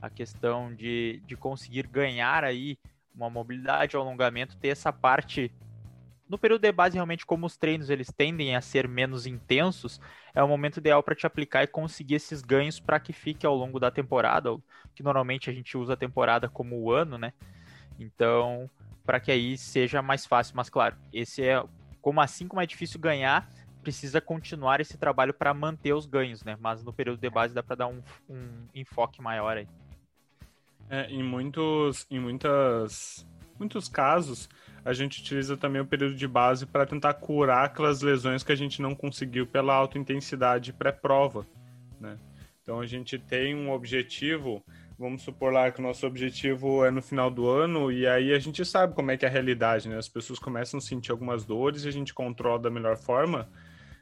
a 0.00 0.08
questão 0.08 0.74
de, 0.74 1.22
de 1.26 1.36
conseguir 1.36 1.86
ganhar 1.86 2.44
aí 2.44 2.78
uma 3.14 3.28
mobilidade, 3.28 3.96
um 3.96 4.00
alongamento, 4.00 4.56
ter 4.56 4.68
essa 4.68 4.92
parte 4.92 5.52
no 6.30 6.38
período 6.38 6.62
de 6.62 6.70
base, 6.70 6.94
realmente, 6.94 7.26
como 7.26 7.44
os 7.44 7.56
treinos 7.56 7.90
eles 7.90 8.12
tendem 8.12 8.54
a 8.54 8.60
ser 8.60 8.86
menos 8.86 9.26
intensos, 9.26 10.00
é 10.32 10.40
o 10.40 10.46
momento 10.46 10.76
ideal 10.76 11.02
para 11.02 11.16
te 11.16 11.26
aplicar 11.26 11.64
e 11.64 11.66
conseguir 11.66 12.14
esses 12.14 12.40
ganhos 12.40 12.78
para 12.78 13.00
que 13.00 13.12
fique 13.12 13.44
ao 13.44 13.56
longo 13.56 13.80
da 13.80 13.90
temporada, 13.90 14.56
que 14.94 15.02
normalmente 15.02 15.50
a 15.50 15.52
gente 15.52 15.76
usa 15.76 15.94
a 15.94 15.96
temporada 15.96 16.48
como 16.48 16.80
o 16.80 16.92
ano, 16.92 17.18
né? 17.18 17.32
Então, 17.98 18.70
para 19.04 19.18
que 19.18 19.32
aí 19.32 19.58
seja 19.58 20.00
mais 20.02 20.24
fácil, 20.24 20.54
mas 20.54 20.70
claro, 20.70 20.96
esse 21.12 21.42
é 21.42 21.64
como 22.00 22.20
assim 22.20 22.46
como 22.46 22.62
é 22.62 22.66
difícil 22.66 23.00
ganhar, 23.00 23.50
precisa 23.82 24.20
continuar 24.20 24.80
esse 24.80 24.96
trabalho 24.96 25.34
para 25.34 25.52
manter 25.52 25.94
os 25.94 26.06
ganhos, 26.06 26.44
né? 26.44 26.56
Mas 26.60 26.84
no 26.84 26.92
período 26.92 27.18
de 27.18 27.28
base 27.28 27.52
dá 27.52 27.62
para 27.62 27.74
dar 27.74 27.86
um, 27.88 28.00
um, 28.28 28.66
enfoque 28.72 29.20
maior 29.20 29.56
aí. 29.56 29.66
É, 30.90 31.08
em 31.08 31.22
muitos, 31.22 32.04
em 32.10 32.18
muitas, 32.18 33.24
muitos 33.58 33.88
casos, 33.88 34.48
a 34.84 34.92
gente 34.92 35.20
utiliza 35.20 35.56
também 35.56 35.80
o 35.80 35.86
período 35.86 36.16
de 36.16 36.26
base 36.26 36.66
para 36.66 36.84
tentar 36.84 37.14
curar 37.14 37.66
aquelas 37.66 38.02
lesões 38.02 38.42
que 38.42 38.50
a 38.50 38.56
gente 38.56 38.82
não 38.82 38.92
conseguiu 38.94 39.46
pela 39.46 39.72
alta 39.72 39.98
intensidade 39.98 40.72
pré-prova, 40.72 41.46
né? 42.00 42.18
Então 42.60 42.80
a 42.80 42.86
gente 42.86 43.18
tem 43.18 43.54
um 43.54 43.70
objetivo, 43.70 44.64
vamos 44.98 45.22
supor 45.22 45.52
lá 45.52 45.70
que 45.70 45.78
o 45.78 45.82
nosso 45.82 46.06
objetivo 46.06 46.84
é 46.84 46.90
no 46.90 47.00
final 47.00 47.30
do 47.30 47.48
ano 47.48 47.90
e 47.92 48.06
aí 48.06 48.32
a 48.32 48.38
gente 48.38 48.64
sabe 48.64 48.94
como 48.94 49.10
é 49.10 49.16
que 49.16 49.24
é 49.24 49.28
a 49.28 49.32
realidade, 49.32 49.88
né? 49.88 49.96
As 49.96 50.08
pessoas 50.08 50.38
começam 50.38 50.78
a 50.78 50.80
sentir 50.80 51.12
algumas 51.12 51.44
dores 51.44 51.84
e 51.84 51.88
a 51.88 51.92
gente 51.92 52.12
controla 52.12 52.58
da 52.58 52.70
melhor 52.70 52.96
forma, 52.96 53.48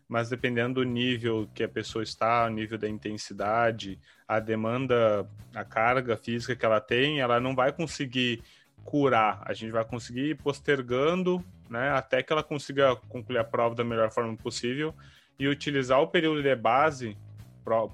mas 0.08 0.30
dependendo 0.30 0.80
do 0.80 0.84
nível 0.84 1.48
que 1.54 1.62
a 1.62 1.68
pessoa 1.68 2.02
está, 2.02 2.46
o 2.46 2.48
nível 2.48 2.78
da 2.78 2.88
intensidade, 2.88 4.00
a 4.26 4.40
demanda, 4.40 5.28
a 5.54 5.64
carga 5.64 6.16
física 6.16 6.56
que 6.56 6.64
ela 6.64 6.80
tem, 6.80 7.20
ela 7.20 7.38
não 7.38 7.54
vai 7.54 7.72
conseguir 7.72 8.42
curar. 8.84 9.42
A 9.44 9.52
gente 9.52 9.70
vai 9.70 9.84
conseguir 9.84 10.30
ir 10.30 10.34
postergando, 10.36 11.44
né, 11.68 11.90
até 11.90 12.22
que 12.22 12.32
ela 12.32 12.42
consiga 12.42 12.96
concluir 12.96 13.38
a 13.38 13.44
prova 13.44 13.74
da 13.74 13.84
melhor 13.84 14.10
forma 14.10 14.34
possível 14.34 14.94
e 15.38 15.46
utilizar 15.46 16.00
o 16.00 16.08
período 16.08 16.42
de 16.42 16.56
base 16.56 17.16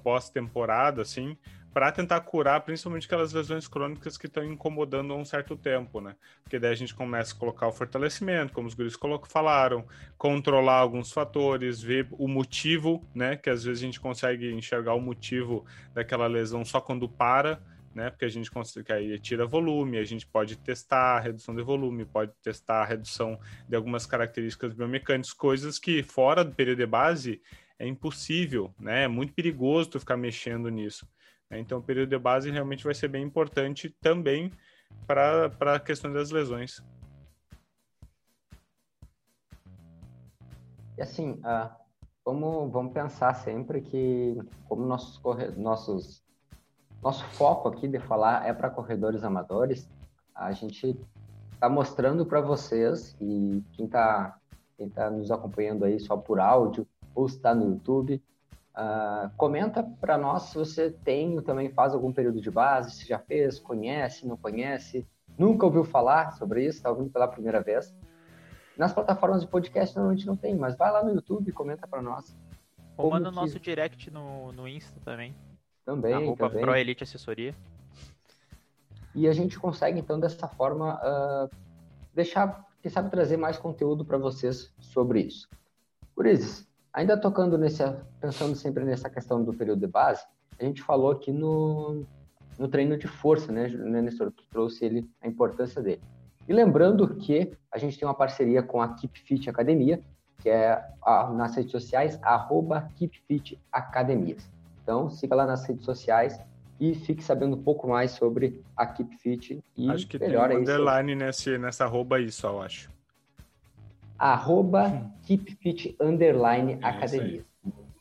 pós-temporada, 0.01 1.01
assim, 1.01 1.37
para 1.75 1.91
tentar 1.91 2.21
curar 2.21 2.61
principalmente 2.61 3.05
aquelas 3.05 3.33
lesões 3.33 3.67
crônicas 3.67 4.17
que 4.17 4.27
estão 4.27 4.45
incomodando 4.45 5.11
há 5.11 5.17
um 5.17 5.25
certo 5.25 5.57
tempo, 5.57 5.99
né? 5.99 6.15
Porque 6.41 6.57
daí 6.57 6.71
a 6.71 6.75
gente 6.75 6.95
começa 6.95 7.35
a 7.35 7.37
colocar 7.37 7.67
o 7.67 7.71
fortalecimento, 7.73 8.53
como 8.53 8.65
os 8.65 8.73
guris 8.73 8.97
falaram, 9.27 9.85
controlar 10.17 10.77
alguns 10.77 11.11
fatores, 11.11 11.81
ver 11.81 12.07
o 12.11 12.29
motivo, 12.29 13.05
né? 13.13 13.35
Que 13.35 13.49
às 13.49 13.65
vezes 13.65 13.83
a 13.83 13.85
gente 13.87 13.99
consegue 13.99 14.53
enxergar 14.53 14.93
o 14.93 15.01
motivo 15.01 15.65
daquela 15.93 16.27
lesão 16.27 16.63
só 16.63 16.79
quando 16.79 17.09
para, 17.09 17.61
né? 17.93 18.09
Porque 18.09 18.23
a 18.23 18.29
gente 18.29 18.49
consegue 18.49 18.93
aí 18.93 19.19
tira 19.19 19.45
volume, 19.45 19.97
a 19.97 20.05
gente 20.05 20.25
pode 20.25 20.55
testar 20.55 21.17
a 21.17 21.19
redução 21.19 21.53
de 21.53 21.61
volume, 21.61 22.05
pode 22.05 22.31
testar 22.41 22.83
a 22.83 22.85
redução 22.85 23.37
de 23.67 23.75
algumas 23.75 24.05
características 24.05 24.73
biomecânicas, 24.73 25.33
coisas 25.33 25.77
que 25.77 26.01
fora 26.01 26.41
do 26.41 26.55
período 26.55 26.77
de 26.77 26.85
base 26.85 27.41
é 27.77 27.85
impossível, 27.85 28.73
né? 28.79 29.03
É 29.03 29.07
muito 29.09 29.33
perigoso 29.33 29.89
tu 29.89 29.99
ficar 29.99 30.15
mexendo 30.15 30.69
nisso. 30.69 31.05
Né? 31.49 31.59
Então, 31.59 31.79
o 31.79 31.83
período 31.83 32.09
de 32.09 32.17
base 32.17 32.51
realmente 32.51 32.83
vai 32.83 32.93
ser 32.93 33.07
bem 33.07 33.23
importante 33.23 33.89
também 34.01 34.51
para 35.05 35.75
a 35.75 35.79
questão 35.79 36.11
das 36.11 36.31
lesões. 36.31 36.83
E 40.97 41.01
assim, 41.01 41.31
uh, 41.31 41.69
vamos, 42.23 42.71
vamos 42.71 42.93
pensar 42.93 43.33
sempre 43.35 43.81
que, 43.81 44.37
como 44.67 44.85
nossos, 44.85 45.21
nossos 45.57 46.25
nosso 47.05 47.23
foco 47.35 47.69
aqui 47.69 47.87
de 47.87 47.99
falar 47.99 48.47
é 48.47 48.51
para 48.51 48.67
corredores 48.67 49.23
amadores. 49.23 49.87
A 50.33 50.51
gente 50.51 50.99
está 51.53 51.69
mostrando 51.69 52.25
para 52.25 52.41
vocês 52.41 53.15
e 53.21 53.63
quem 53.73 53.85
está 53.85 54.39
quem 54.75 54.89
tá 54.89 55.09
nos 55.09 55.29
acompanhando 55.31 55.85
aí 55.85 55.99
só 55.99 56.17
por 56.17 56.39
áudio 56.39 56.87
ou 57.13 57.27
está 57.27 57.53
no 57.53 57.69
YouTube, 57.69 58.21
uh, 58.75 59.29
comenta 59.37 59.83
para 59.83 60.17
nós 60.17 60.43
se 60.43 60.55
você 60.55 60.91
tem 60.91 61.35
ou 61.35 61.41
também 61.41 61.69
faz 61.69 61.93
algum 61.93 62.11
período 62.11 62.41
de 62.41 62.51
base, 62.51 62.91
se 62.91 63.07
já 63.07 63.17
fez, 63.17 63.59
conhece, 63.59 64.27
não 64.27 64.37
conhece, 64.37 65.07
nunca 65.37 65.65
ouviu 65.65 65.83
falar 65.83 66.31
sobre 66.33 66.65
isso, 66.65 66.77
está 66.77 66.89
ouvindo 66.89 67.09
pela 67.09 67.27
primeira 67.27 67.61
vez. 67.61 67.95
Nas 68.77 68.93
plataformas 68.93 69.41
de 69.41 69.47
podcast 69.47 69.95
normalmente 69.95 70.27
não 70.27 70.35
tem, 70.35 70.55
mas 70.55 70.75
vai 70.75 70.91
lá 70.91 71.03
no 71.03 71.13
YouTube 71.13 71.49
e 71.49 71.53
comenta 71.53 71.87
para 71.87 72.01
nós. 72.01 72.35
Ou 72.97 73.09
manda 73.09 73.29
o 73.29 73.31
que... 73.31 73.35
nosso 73.37 73.59
direct 73.59 74.11
no, 74.11 74.51
no 74.51 74.67
Insta 74.67 74.99
também. 75.03 75.33
Também, 75.85 76.13
Arroba 76.13 76.49
também. 76.49 76.61
Pro 76.61 76.75
Elite 76.75 77.03
Assessoria. 77.03 77.55
E 79.13 79.27
a 79.27 79.33
gente 79.33 79.57
consegue, 79.57 79.97
então, 79.97 80.19
dessa 80.19 80.47
forma, 80.47 80.95
uh, 80.95 81.49
deixar, 82.13 82.65
quem 82.81 82.91
sabe, 82.91 83.09
trazer 83.09 83.37
mais 83.37 83.57
conteúdo 83.57 84.03
para 84.03 84.17
vocês 84.17 84.73
sobre 84.79 85.21
isso. 85.21 85.47
Por 86.13 86.25
isso, 86.25 86.67
ainda 86.95 87.17
tocando 87.17 87.57
nesse, 87.57 87.83
pensando 88.21 88.55
sempre 88.55 88.85
nessa 88.85 89.09
questão 89.09 89.43
do 89.43 89.53
período 89.53 89.81
de 89.81 89.87
base, 89.87 90.25
a 90.57 90.63
gente 90.63 90.81
falou 90.81 91.11
aqui 91.11 91.31
no, 91.31 92.05
no 92.57 92.69
treino 92.69 92.97
de 92.97 93.05
força, 93.05 93.51
né, 93.51 93.67
né 93.67 94.01
Nestor? 94.01 94.31
Tu 94.31 94.43
trouxe 94.49 94.85
ele, 94.85 95.07
a 95.21 95.27
importância 95.27 95.81
dele. 95.81 96.01
E 96.47 96.53
lembrando 96.53 97.15
que 97.15 97.51
a 97.69 97.77
gente 97.77 97.99
tem 97.99 98.07
uma 98.07 98.13
parceria 98.13 98.63
com 98.63 98.81
a 98.81 98.87
Keep 98.93 99.19
Fit 99.19 99.49
Academia, 99.49 99.99
que 100.41 100.49
é 100.49 100.81
a, 101.01 101.29
nas 101.31 101.55
redes 101.55 101.71
sociais, 101.71 102.17
arroba 102.21 102.89
Keep 102.95 103.19
Fit 103.27 103.59
Academias. 103.71 104.49
Então, 104.81 105.09
siga 105.09 105.35
lá 105.35 105.45
nas 105.45 105.65
redes 105.65 105.83
sociais 105.83 106.39
e 106.79 106.93
fique 106.95 107.23
sabendo 107.23 107.57
um 107.57 107.61
pouco 107.61 107.87
mais 107.89 108.11
sobre 108.11 108.63
a 108.77 108.85
Keep 108.85 109.17
Fit 109.17 109.63
e 109.75 109.89
acho 109.89 110.07
que 110.07 110.19
melhor 110.19 110.49
tem 110.49 110.57
um 110.57 110.61
underline 110.61 111.15
nesse, 111.15 111.57
nessa 111.57 111.85
arroba 111.85 112.17
aí 112.17 112.31
só, 112.31 112.51
eu 112.51 112.61
acho. 112.61 112.94
Arroba 114.17 114.87
hum. 114.87 115.11
Keep 115.23 115.55
Fit 115.55 115.97
Underline 115.99 116.73
é 116.73 116.85
Academia. 116.85 117.45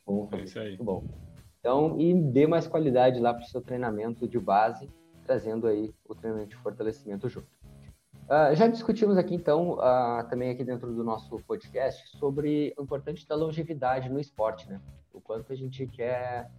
Bom, 0.06 0.28
é 0.32 0.42
isso 0.42 0.58
aí. 0.58 0.68
Muito 0.68 0.84
bom. 0.84 1.04
Então, 1.60 1.98
e 1.98 2.12
dê 2.14 2.46
mais 2.46 2.66
qualidade 2.66 3.18
lá 3.20 3.32
para 3.32 3.42
o 3.42 3.46
seu 3.46 3.60
treinamento 3.60 4.28
de 4.28 4.38
base, 4.38 4.90
trazendo 5.24 5.66
aí 5.66 5.94
o 6.06 6.14
treinamento 6.14 6.50
de 6.50 6.56
fortalecimento 6.56 7.28
junto. 7.28 7.48
Uh, 8.24 8.54
já 8.54 8.68
discutimos 8.68 9.16
aqui, 9.16 9.34
então, 9.34 9.72
uh, 9.72 10.28
também 10.28 10.50
aqui 10.50 10.62
dentro 10.64 10.92
do 10.92 11.02
nosso 11.02 11.38
podcast, 11.46 12.18
sobre 12.18 12.74
o 12.76 12.82
importante 12.82 13.26
da 13.26 13.34
longevidade 13.34 14.10
no 14.10 14.20
esporte, 14.20 14.68
né? 14.68 14.80
O 15.12 15.20
quanto 15.20 15.52
a 15.52 15.56
gente 15.56 15.86
quer 15.86 16.50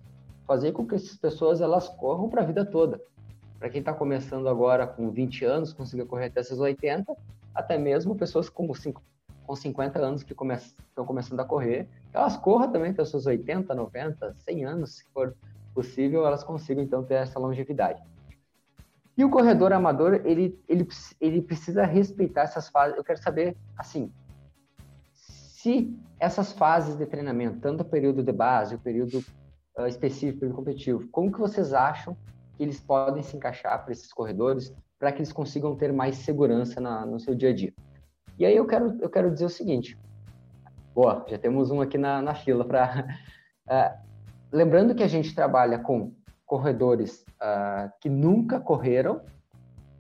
fazer 0.46 0.72
com 0.72 0.86
que 0.86 0.96
essas 0.96 1.16
pessoas 1.18 1.62
elas 1.62 1.88
corram 1.88 2.30
para 2.30 2.42
a 2.42 2.46
vida 2.46 2.66
toda, 2.66 3.02
para 3.60 3.70
quem 3.70 3.80
está 3.80 3.94
começando 3.94 4.48
agora 4.48 4.86
com 4.86 5.10
20 5.10 5.46
anos, 5.46 5.74
consiga 5.74 6.06
correr 6.06 6.26
até 6.26 6.42
esses 6.42 6.60
80, 6.60 7.16
até 7.54 7.78
mesmo 7.78 8.16
pessoas 8.16 8.50
com, 8.50 8.72
5, 8.74 9.02
com 9.46 9.56
50 9.56 10.00
anos 10.00 10.24
que 10.24 10.34
estão 10.34 11.06
começando 11.06 11.40
a 11.40 11.46
correr, 11.46 11.88
elas 12.14 12.38
corram 12.38 12.72
também 12.72 12.92
até 12.92 13.02
os 13.02 13.10
seus 13.10 13.26
80, 13.26 13.74
90, 13.74 14.36
100 14.40 14.66
anos, 14.66 14.98
se 14.98 15.06
for 15.14 15.36
possível, 15.74 16.26
elas 16.26 16.44
consigam 16.44 16.84
então 16.84 17.04
ter 17.04 17.16
essa 17.16 17.38
longevidade. 17.38 18.02
E 19.18 19.24
o 19.24 19.30
corredor 19.30 19.72
amador, 19.72 20.22
ele, 20.26 20.60
ele, 20.68 20.88
ele 21.22 21.42
precisa 21.42 21.86
respeitar 21.86 22.44
essas 22.44 22.68
fases. 22.68 22.98
Eu 22.98 23.04
quero 23.04 23.22
saber, 23.22 23.56
assim, 23.78 24.12
se 25.14 25.98
essas 26.20 26.52
fases 26.52 26.98
de 26.98 27.06
treinamento, 27.06 27.60
tanto 27.60 27.82
o 27.82 27.86
período 27.86 28.22
de 28.22 28.32
base, 28.32 28.76
o 28.76 28.80
período 28.80 29.24
uh, 29.78 29.88
específico, 29.88 30.38
o 30.38 30.40
período 30.40 30.56
competitivo, 30.56 31.08
como 31.10 31.32
que 31.32 31.40
vocês 31.40 31.74
acham 31.74 32.18
que 32.56 32.64
eles 32.64 32.80
podem 32.80 33.24
se 33.24 33.36
encaixar 33.36 33.84
para 33.84 33.92
esses 33.92 34.12
corredores, 34.12 34.74
para 35.00 35.12
que 35.12 35.20
eles 35.20 35.32
consigam 35.32 35.76
ter 35.76 35.92
mais 35.92 36.18
segurança 36.18 36.80
na, 36.80 37.06
no 37.06 37.20
seu 37.20 37.36
dia 37.36 37.50
a 37.50 37.54
dia? 37.54 37.74
E 38.38 38.46
aí 38.46 38.56
eu 38.56 38.68
quero, 38.68 38.98
eu 39.02 39.10
quero 39.10 39.32
dizer 39.32 39.46
o 39.46 39.50
seguinte, 39.50 39.98
boa, 40.94 41.26
já 41.28 41.38
temos 41.38 41.72
um 41.72 41.82
aqui 41.82 41.98
na, 41.98 42.22
na 42.22 42.36
fila 42.36 42.66
para... 42.66 43.06
Uh, 43.66 43.68
ah, 43.72 43.98
lembrando 44.52 44.94
que 44.94 45.04
a 45.04 45.08
gente 45.08 45.34
trabalha 45.34 45.80
com 45.80 46.14
corredores 46.46 47.26
uh, 47.42 47.92
que 48.00 48.10
nunca 48.10 48.60
correram, 48.60 49.22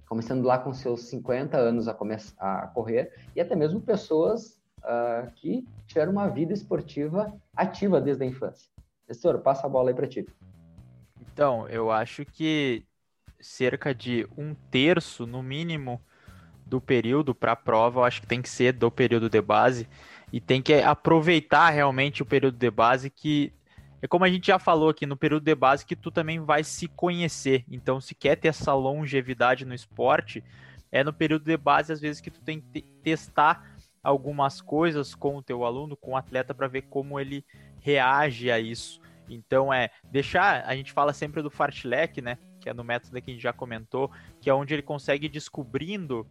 começando 0.08 0.44
lá 0.46 0.58
com 0.58 0.74
seus 0.74 1.08
50 1.10 1.58
anos 1.58 1.88
a, 1.88 1.96
a 2.40 2.68
correr, 2.68 3.12
e 3.36 3.42
até 3.42 3.56
mesmo 3.56 3.82
pessoas 3.82 4.62
uh, 4.80 5.32
que 5.36 5.66
tiveram 5.88 6.12
uma 6.12 6.28
vida 6.28 6.54
esportiva 6.54 7.34
ativa 7.56 8.00
desde 8.00 8.24
a 8.24 8.28
infância. 8.28 8.70
Professor, 9.06 9.40
passa 9.40 9.66
a 9.66 9.70
bola 9.70 9.90
aí 9.90 9.96
para 9.96 10.08
ti. 10.08 10.26
Então, 11.34 11.68
eu 11.68 11.92
acho 11.92 12.26
que 12.26 12.86
cerca 13.40 13.94
de 13.94 14.28
um 14.38 14.56
terço, 14.72 15.26
no 15.26 15.44
mínimo, 15.44 16.02
do 16.66 16.82
período 16.82 17.36
para 17.36 17.52
a 17.52 17.56
prova, 17.56 18.00
eu 18.00 18.04
acho 18.04 18.22
que 18.22 18.28
tem 18.28 18.42
que 18.42 18.50
ser 18.50 18.74
do 18.74 18.90
período 18.90 19.30
de 19.30 19.42
base 19.42 19.88
e 20.34 20.42
tem 20.42 20.62
que 20.62 20.74
aproveitar 20.74 21.70
realmente 21.70 22.24
o 22.24 22.26
período 22.26 22.58
de 22.58 22.72
base 22.72 23.10
que 23.10 23.54
é 24.02 24.08
como 24.08 24.26
a 24.26 24.30
gente 24.30 24.48
já 24.48 24.60
falou 24.60 24.90
aqui 24.90 25.06
no 25.06 25.18
período 25.18 25.44
de 25.44 25.56
base 25.56 25.86
que 25.86 25.96
tu 25.96 26.12
também 26.12 26.40
vai 26.40 26.64
se 26.64 26.88
conhecer. 26.88 27.64
Então, 27.68 28.00
se 28.00 28.14
quer 28.14 28.36
ter 28.36 28.50
essa 28.50 28.72
longevidade 28.72 29.66
no 29.66 29.74
esporte, 29.74 30.44
é 30.92 31.04
no 31.04 31.12
período 31.12 31.46
de 31.46 31.58
base 31.58 31.92
às 31.92 32.00
vezes 32.00 32.22
que 32.22 32.30
tu 32.30 32.40
tem 32.42 32.62
que 32.62 32.82
testar 33.04 33.76
algumas 34.04 34.62
coisas 34.62 35.16
com 35.16 35.38
o 35.38 35.42
teu 35.42 35.66
aluno, 35.66 35.98
com 35.98 36.12
o 36.12 36.18
atleta 36.18 36.54
para 36.54 36.68
ver 36.68 36.84
como 36.84 37.20
ele 37.20 37.44
reage 37.80 38.52
a 38.52 38.60
isso. 38.60 39.02
Então 39.28 39.74
é 39.74 39.90
deixar, 40.12 40.64
a 40.66 40.76
gente 40.76 40.92
fala 40.92 41.12
sempre 41.12 41.42
do 41.42 41.50
fartlek, 41.50 42.22
né, 42.22 42.38
que 42.60 42.70
é 42.70 42.74
no 42.74 42.84
método 42.84 43.20
que 43.20 43.32
a 43.32 43.34
gente 43.34 43.42
já 43.42 43.52
comentou, 43.52 44.12
que 44.40 44.50
é 44.50 44.54
onde 44.54 44.74
ele 44.76 44.84
consegue 44.84 45.28
descobrindo 45.28 46.28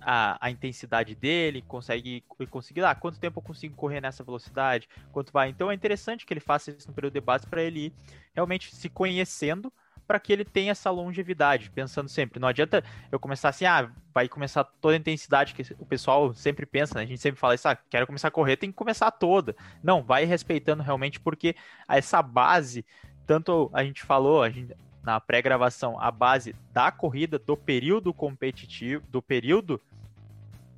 a, 0.00 0.38
a 0.40 0.50
intensidade 0.50 1.14
dele, 1.14 1.62
consegue 1.62 2.22
conseguir 2.50 2.82
lá, 2.82 2.90
ah, 2.90 2.94
quanto 2.94 3.18
tempo 3.18 3.38
eu 3.38 3.42
consigo 3.42 3.74
correr 3.74 4.00
nessa 4.00 4.22
velocidade, 4.22 4.88
quanto 5.12 5.32
vai. 5.32 5.48
Então 5.48 5.70
é 5.70 5.74
interessante 5.74 6.26
que 6.26 6.32
ele 6.32 6.40
faça 6.40 6.70
isso 6.70 6.88
no 6.88 6.94
período 6.94 7.14
de 7.14 7.20
base 7.20 7.46
para 7.46 7.62
ele 7.62 7.86
ir 7.86 7.92
realmente 8.34 8.74
se 8.74 8.88
conhecendo 8.88 9.72
para 10.06 10.20
que 10.20 10.32
ele 10.32 10.44
tenha 10.44 10.72
essa 10.72 10.90
longevidade, 10.90 11.70
pensando 11.70 12.08
sempre. 12.08 12.38
Não 12.38 12.48
adianta 12.48 12.84
eu 13.10 13.18
começar 13.18 13.48
assim, 13.48 13.64
ah, 13.64 13.90
vai 14.12 14.28
começar 14.28 14.64
toda 14.64 14.94
a 14.94 14.98
intensidade 14.98 15.54
que 15.54 15.62
o 15.78 15.86
pessoal 15.86 16.34
sempre 16.34 16.66
pensa, 16.66 16.96
né? 16.96 17.04
A 17.04 17.06
gente 17.06 17.20
sempre 17.20 17.40
fala 17.40 17.54
isso, 17.54 17.66
ah, 17.68 17.74
quero 17.74 18.06
começar 18.06 18.28
a 18.28 18.30
correr, 18.30 18.56
tem 18.56 18.70
que 18.70 18.76
começar 18.76 19.10
toda. 19.10 19.56
Não, 19.82 20.02
vai 20.02 20.24
respeitando 20.24 20.82
realmente, 20.82 21.18
porque 21.18 21.56
essa 21.88 22.20
base, 22.22 22.84
tanto 23.26 23.70
a 23.72 23.82
gente 23.82 24.02
falou, 24.02 24.42
a 24.42 24.50
gente, 24.50 24.74
na 25.04 25.20
pré-gravação, 25.20 26.00
a 26.00 26.10
base 26.10 26.56
da 26.72 26.90
corrida, 26.90 27.38
do 27.38 27.56
período 27.56 28.12
competitivo, 28.12 29.04
do 29.08 29.20
período 29.20 29.80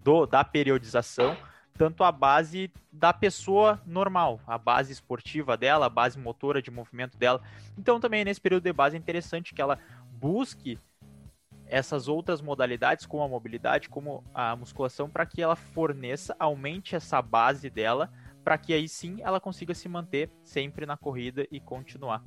do, 0.02 0.26
da 0.26 0.42
periodização, 0.42 1.36
tanto 1.74 2.02
a 2.02 2.10
base 2.10 2.70
da 2.90 3.12
pessoa 3.12 3.80
normal, 3.86 4.40
a 4.46 4.58
base 4.58 4.92
esportiva 4.92 5.56
dela, 5.56 5.86
a 5.86 5.90
base 5.90 6.18
motora 6.18 6.60
de 6.60 6.70
movimento 6.70 7.16
dela. 7.16 7.40
Então 7.78 8.00
também 8.00 8.24
nesse 8.24 8.40
período 8.40 8.64
de 8.64 8.72
base 8.72 8.96
é 8.96 8.98
interessante 8.98 9.54
que 9.54 9.62
ela 9.62 9.78
busque 10.10 10.78
essas 11.68 12.08
outras 12.08 12.40
modalidades, 12.40 13.06
como 13.06 13.22
a 13.22 13.28
mobilidade, 13.28 13.88
como 13.88 14.24
a 14.34 14.56
musculação, 14.56 15.08
para 15.08 15.26
que 15.26 15.42
ela 15.42 15.56
forneça, 15.56 16.34
aumente 16.38 16.96
essa 16.96 17.20
base 17.20 17.68
dela, 17.68 18.10
para 18.42 18.56
que 18.56 18.72
aí 18.72 18.88
sim 18.88 19.18
ela 19.20 19.40
consiga 19.40 19.74
se 19.74 19.88
manter 19.88 20.30
sempre 20.42 20.86
na 20.86 20.96
corrida 20.96 21.46
e 21.50 21.60
continuar. 21.60 22.22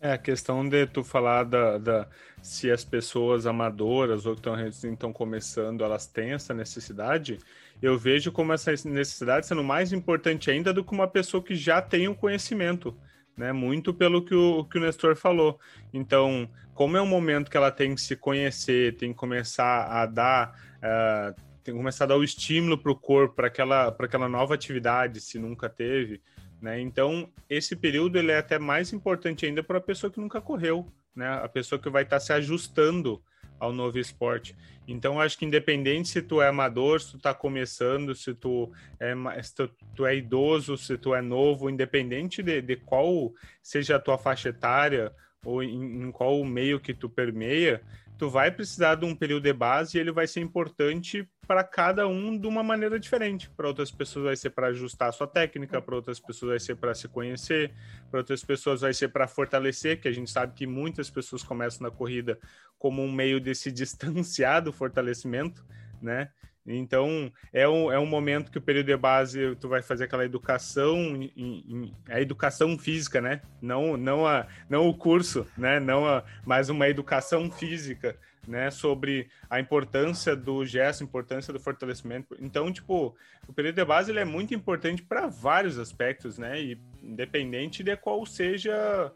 É, 0.00 0.12
a 0.12 0.18
questão 0.18 0.68
de 0.68 0.86
tu 0.86 1.02
falar 1.02 1.42
da, 1.42 1.76
da 1.76 2.08
se 2.40 2.70
as 2.70 2.84
pessoas 2.84 3.46
amadoras 3.46 4.26
ou 4.26 4.36
que 4.36 4.48
estão 4.86 5.12
começando, 5.12 5.82
elas 5.82 6.06
têm 6.06 6.32
essa 6.32 6.54
necessidade, 6.54 7.38
eu 7.82 7.98
vejo 7.98 8.30
como 8.30 8.52
essa 8.52 8.70
necessidade 8.70 9.46
sendo 9.46 9.64
mais 9.64 9.92
importante 9.92 10.50
ainda 10.50 10.72
do 10.72 10.84
que 10.84 10.92
uma 10.92 11.08
pessoa 11.08 11.42
que 11.42 11.56
já 11.56 11.82
tem 11.82 12.06
o 12.06 12.12
um 12.12 12.14
conhecimento, 12.14 12.96
né? 13.36 13.52
Muito 13.52 13.92
pelo 13.92 14.24
que 14.24 14.34
o, 14.34 14.64
que 14.64 14.78
o 14.78 14.80
Nestor 14.80 15.16
falou. 15.16 15.58
Então, 15.92 16.48
como 16.74 16.96
é 16.96 17.02
um 17.02 17.06
momento 17.06 17.50
que 17.50 17.56
ela 17.56 17.72
tem 17.72 17.92
que 17.94 18.00
se 18.00 18.14
conhecer, 18.14 18.96
tem 18.96 19.12
que 19.12 19.18
começar 19.18 19.84
a 19.86 20.06
dar... 20.06 20.56
Uh, 20.78 21.48
tem 21.64 21.74
que 21.74 21.80
começar 21.80 22.04
a 22.04 22.08
dar 22.08 22.16
o 22.16 22.24
estímulo 22.24 22.78
para 22.78 22.90
o 22.90 22.96
corpo, 22.96 23.34
para 23.34 23.48
aquela, 23.48 23.88
aquela 23.88 24.28
nova 24.28 24.54
atividade, 24.54 25.20
se 25.20 25.38
nunca 25.38 25.68
teve, 25.68 26.22
né? 26.60 26.80
Então, 26.80 27.30
esse 27.48 27.76
período 27.76 28.18
ele 28.18 28.32
é 28.32 28.38
até 28.38 28.58
mais 28.58 28.92
importante 28.92 29.46
ainda 29.46 29.62
para 29.62 29.78
a 29.78 29.82
pessoa 29.82 30.10
que 30.10 30.20
nunca 30.20 30.40
correu, 30.40 30.86
né? 31.14 31.28
a 31.28 31.48
pessoa 31.48 31.78
que 31.78 31.88
vai 31.88 32.02
estar 32.02 32.16
tá 32.16 32.20
se 32.20 32.32
ajustando 32.32 33.22
ao 33.58 33.72
novo 33.72 33.98
esporte. 33.98 34.56
Então, 34.86 35.20
acho 35.20 35.36
que 35.36 35.44
independente 35.44 36.08
se 36.08 36.22
tu 36.22 36.40
é 36.40 36.48
amador, 36.48 37.00
se 37.00 37.12
tu 37.12 37.16
está 37.16 37.34
começando, 37.34 38.14
se 38.14 38.34
tu 38.34 38.72
é, 38.98 39.14
se 39.42 39.54
tu, 39.54 39.70
tu, 39.94 40.06
é 40.06 40.16
idoso, 40.16 40.76
se 40.76 40.96
tu 40.96 41.14
é 41.14 41.20
novo, 41.20 41.68
independente 41.68 42.42
de, 42.42 42.62
de 42.62 42.76
qual 42.76 43.32
seja 43.62 43.96
a 43.96 44.00
tua 44.00 44.16
faixa 44.16 44.48
etária 44.50 45.12
ou 45.44 45.62
em, 45.62 46.02
em 46.02 46.10
qual 46.10 46.42
meio 46.44 46.80
que 46.80 46.94
tu 46.94 47.08
permeia, 47.08 47.82
tu 48.18 48.28
vai 48.28 48.50
precisar 48.50 48.96
de 48.96 49.06
um 49.06 49.14
período 49.14 49.44
de 49.44 49.52
base 49.52 49.96
e 49.96 50.00
ele 50.00 50.10
vai 50.10 50.26
ser 50.26 50.40
importante 50.40 51.26
para 51.46 51.62
cada 51.62 52.06
um 52.08 52.36
de 52.36 52.48
uma 52.48 52.64
maneira 52.64 52.98
diferente. 52.98 53.48
Para 53.48 53.68
outras 53.68 53.92
pessoas 53.92 54.24
vai 54.24 54.36
ser 54.36 54.50
para 54.50 54.66
ajustar 54.66 55.08
a 55.08 55.12
sua 55.12 55.26
técnica, 55.28 55.80
para 55.80 55.94
outras 55.94 56.18
pessoas 56.18 56.50
vai 56.50 56.58
ser 56.58 56.74
para 56.74 56.94
se 56.94 57.06
conhecer, 57.06 57.72
para 58.10 58.18
outras 58.18 58.42
pessoas 58.42 58.80
vai 58.80 58.92
ser 58.92 59.08
para 59.08 59.28
fortalecer, 59.28 60.00
que 60.00 60.08
a 60.08 60.12
gente 60.12 60.30
sabe 60.30 60.52
que 60.52 60.66
muitas 60.66 61.08
pessoas 61.08 61.44
começam 61.44 61.88
na 61.88 61.94
corrida 61.94 62.38
como 62.76 63.02
um 63.02 63.10
meio 63.10 63.40
de 63.40 63.54
se 63.54 63.70
distanciar 63.72 64.62
do 64.62 64.72
fortalecimento, 64.72 65.64
né? 66.02 66.30
Então, 66.76 67.32
é 67.52 67.66
um, 67.68 67.90
é 67.90 67.98
um 67.98 68.06
momento 68.06 68.50
que 68.50 68.58
o 68.58 68.62
período 68.62 68.86
de 68.86 68.96
base 68.96 69.56
tu 69.56 69.68
vai 69.68 69.80
fazer 69.80 70.04
aquela 70.04 70.24
educação, 70.24 70.98
em, 71.16 71.32
em, 71.36 71.94
a 72.08 72.20
educação 72.20 72.78
física, 72.78 73.20
né? 73.20 73.40
Não, 73.60 73.96
não, 73.96 74.26
a, 74.26 74.46
não 74.68 74.86
o 74.88 74.94
curso, 74.94 75.46
né? 75.56 75.80
Não 75.80 76.06
a, 76.06 76.22
mas 76.44 76.68
uma 76.68 76.88
educação 76.88 77.50
física, 77.50 78.16
né? 78.46 78.70
Sobre 78.70 79.28
a 79.48 79.58
importância 79.58 80.36
do 80.36 80.64
gesto, 80.66 81.02
importância 81.02 81.52
do 81.52 81.60
fortalecimento. 81.60 82.36
Então, 82.38 82.70
tipo, 82.70 83.16
o 83.46 83.52
período 83.52 83.76
de 83.76 83.84
base 83.84 84.10
ele 84.10 84.20
é 84.20 84.24
muito 84.24 84.54
importante 84.54 85.02
para 85.02 85.26
vários 85.26 85.78
aspectos, 85.78 86.36
né? 86.36 86.60
E 86.60 86.78
independente 87.02 87.82
de 87.82 87.96
qual 87.96 88.26
seja 88.26 89.12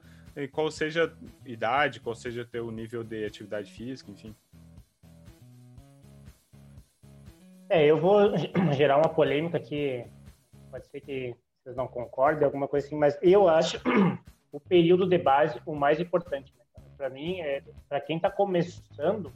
qual 0.50 0.70
seja 0.70 1.12
idade, 1.44 2.00
qual 2.00 2.14
seja 2.14 2.48
o 2.54 2.70
nível 2.70 3.04
de 3.04 3.24
atividade 3.24 3.70
física, 3.70 4.10
enfim. 4.10 4.34
É, 7.72 7.86
eu 7.86 7.98
vou 7.98 8.36
gerar 8.76 8.98
uma 8.98 9.08
polêmica 9.08 9.58
que 9.58 10.04
pode 10.70 10.86
ser 10.88 11.00
que 11.00 11.34
vocês 11.64 11.74
não 11.74 11.88
concordem, 11.88 12.44
alguma 12.44 12.68
coisa 12.68 12.86
assim, 12.86 12.96
mas 12.96 13.18
eu 13.22 13.48
acho 13.48 13.80
o 14.52 14.60
período 14.60 15.06
de 15.08 15.16
base 15.16 15.58
o 15.64 15.74
mais 15.74 15.98
importante. 15.98 16.52
Né? 16.58 16.84
Para 16.98 17.08
mim, 17.08 17.40
é, 17.40 17.62
para 17.88 17.98
quem 17.98 18.16
está 18.16 18.30
começando, 18.30 19.32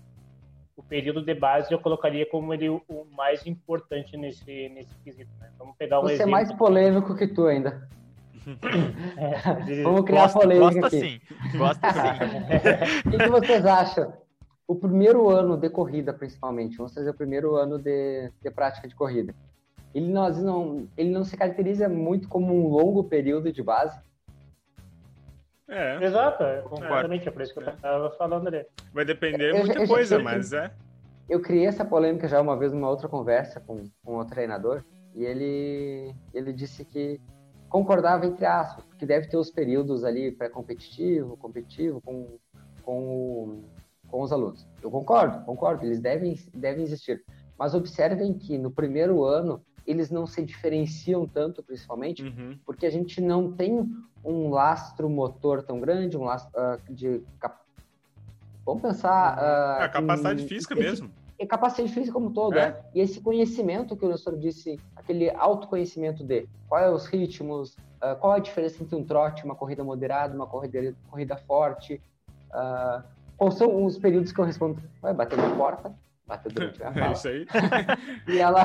o 0.77 0.83
período 0.83 1.23
de 1.23 1.35
base 1.35 1.73
eu 1.73 1.79
colocaria 1.79 2.27
como 2.27 2.53
ele 2.53 2.69
o 2.69 2.83
mais 3.17 3.47
importante 3.47 4.19
nesse 4.19 4.69
nesse 4.69 4.95
quesito. 4.99 5.31
Né? 5.41 5.51
Vamos 5.59 5.75
pegar 5.79 6.01
um 6.01 6.03
Você 6.03 6.15
exemplo. 6.15 6.29
é 6.29 6.33
mais 6.33 6.53
polêmico 6.53 7.17
que 7.17 7.27
tu 7.27 7.47
ainda. 7.47 7.89
É, 9.17 9.81
Vamos 9.83 10.03
criar 10.03 10.25
gosta, 10.25 10.41
polêmica 10.41 10.81
gosta 10.83 10.97
aqui. 10.99 11.01
Sim. 11.01 11.57
Gosta 11.57 11.91
sim. 11.91 13.01
o 13.09 13.11
que, 13.11 13.19
que 13.19 13.31
vocês 13.31 13.65
acham? 13.65 14.26
O 14.67 14.75
primeiro 14.75 15.29
ano 15.29 15.57
de 15.57 15.71
corrida, 15.71 16.13
principalmente, 16.13 16.77
vamos 16.77 16.93
trazer 16.93 17.11
o 17.11 17.15
primeiro 17.15 17.55
ano 17.57 17.79
de, 17.79 18.31
de 18.43 18.51
prática 18.51 18.89
de 18.89 18.95
corrida. 18.95 19.35
Ele 19.95 20.09
não, 20.13 20.29
não, 20.29 20.89
ele 20.97 21.11
não 21.11 21.25
se 21.25 21.37
caracteriza 21.37 21.89
muito 21.89 22.29
como 22.29 22.53
um 22.53 22.69
longo 22.69 23.05
período 23.05 23.53
de 23.53 23.63
base. 23.63 23.99
É. 25.69 26.05
Exato, 26.05 26.43
é 26.43 26.63
completamente, 26.63 27.29
é 27.29 27.31
por 27.31 27.43
isso 27.43 27.53
que 27.53 27.61
eu 27.61 27.69
estava 27.69 28.11
falando 28.11 28.49
ali. 28.49 28.65
Vai 28.93 29.05
depender 29.05 29.53
de 29.53 29.59
muita 29.59 29.83
eu, 29.83 29.89
coisa, 29.89 30.17
eu, 30.17 30.23
mas 30.23 30.53
é. 30.53 30.71
Eu 31.29 31.41
criei 31.41 31.67
essa 31.67 31.85
polêmica 31.85 32.29
já 32.29 32.41
uma 32.41 32.57
vez 32.57 32.73
numa 32.73 32.89
outra 32.89 33.09
conversa 33.09 33.61
com, 33.61 33.85
com 34.05 34.21
um 34.21 34.25
treinador, 34.25 34.85
e 35.15 35.25
ele, 35.25 36.15
ele 36.33 36.53
disse 36.53 36.85
que 36.85 37.21
concordava 37.69 38.27
entre 38.27 38.45
aspas, 38.45 38.85
porque 38.85 39.07
deve 39.07 39.29
ter 39.29 39.37
os 39.37 39.51
períodos 39.51 40.05
ali 40.05 40.31
pré-competitivo, 40.31 41.37
competitivo, 41.37 42.01
com, 42.01 42.39
com 42.83 43.01
o 43.01 43.65
com 44.17 44.23
os 44.23 44.33
alunos. 44.33 44.67
Eu 44.83 44.91
concordo, 44.91 45.45
concordo, 45.45 45.85
eles 45.85 46.01
devem, 46.01 46.41
devem 46.55 46.83
existir. 46.85 47.23
Mas 47.59 47.75
observem 47.75 48.33
que 48.33 48.57
no 48.57 48.71
primeiro 48.71 49.25
ano 49.25 49.63
eles 49.87 50.11
não 50.11 50.27
se 50.27 50.43
diferenciam 50.43 51.27
tanto, 51.27 51.63
principalmente, 51.63 52.23
uhum. 52.23 52.59
porque 52.65 52.87
a 52.87 52.91
gente 52.91 53.21
não 53.21 53.53
tem 53.53 53.87
um 54.25 54.49
lastro 54.49 55.11
motor 55.11 55.63
tão 55.63 55.79
grande, 55.81 56.17
um 56.17 56.25
lastro 56.25 56.51
uh, 56.59 56.93
de. 56.93 57.23
Cap... 57.39 57.61
Vamos 58.65 58.81
pensar. 58.81 59.37
Uh, 59.37 59.83
é, 59.83 59.89
capacidade 59.91 60.45
em, 60.45 60.49
física 60.49 60.75
mesmo. 60.75 61.11
É 61.39 61.45
capacidade 61.45 61.93
física 61.93 62.15
como 62.15 62.31
todo, 62.31 62.59
é. 62.59 62.69
é. 62.69 62.85
E 62.95 63.01
esse 63.01 63.21
conhecimento 63.21 63.95
que 63.97 64.05
o 64.05 64.09
professor 64.09 64.37
disse, 64.39 64.81
aquele 64.97 65.31
autoconhecimento 65.31 66.25
de 66.25 66.49
quais 66.67 66.87
é 66.87 66.91
os 66.91 67.07
ritmos, 67.07 67.77
uh, 68.03 68.17
qual 68.19 68.33
a 68.33 68.39
diferença 68.39 68.83
entre 68.83 68.97
um 68.97 69.05
trote, 69.05 69.45
uma 69.45 69.55
corrida 69.55 69.85
moderada, 69.85 70.35
uma 70.35 70.47
corrida, 70.47 70.95
corrida 71.11 71.37
forte, 71.37 72.01
uh, 72.51 73.16
quais 73.37 73.55
são 73.55 73.85
os 73.85 73.99
períodos 73.99 74.33
que 74.33 74.39
eu 74.39 74.45
respondo, 74.45 74.83
vai 75.01 75.15
bater 75.15 75.37
na 75.37 75.55
porta, 75.57 75.95
bateu 76.27 76.51
durante 76.51 76.83
a 76.83 76.93
fala. 76.93 77.07
É 77.07 77.13
isso 77.13 77.29
aí. 77.29 77.47
e 78.29 78.39
ela 78.39 78.65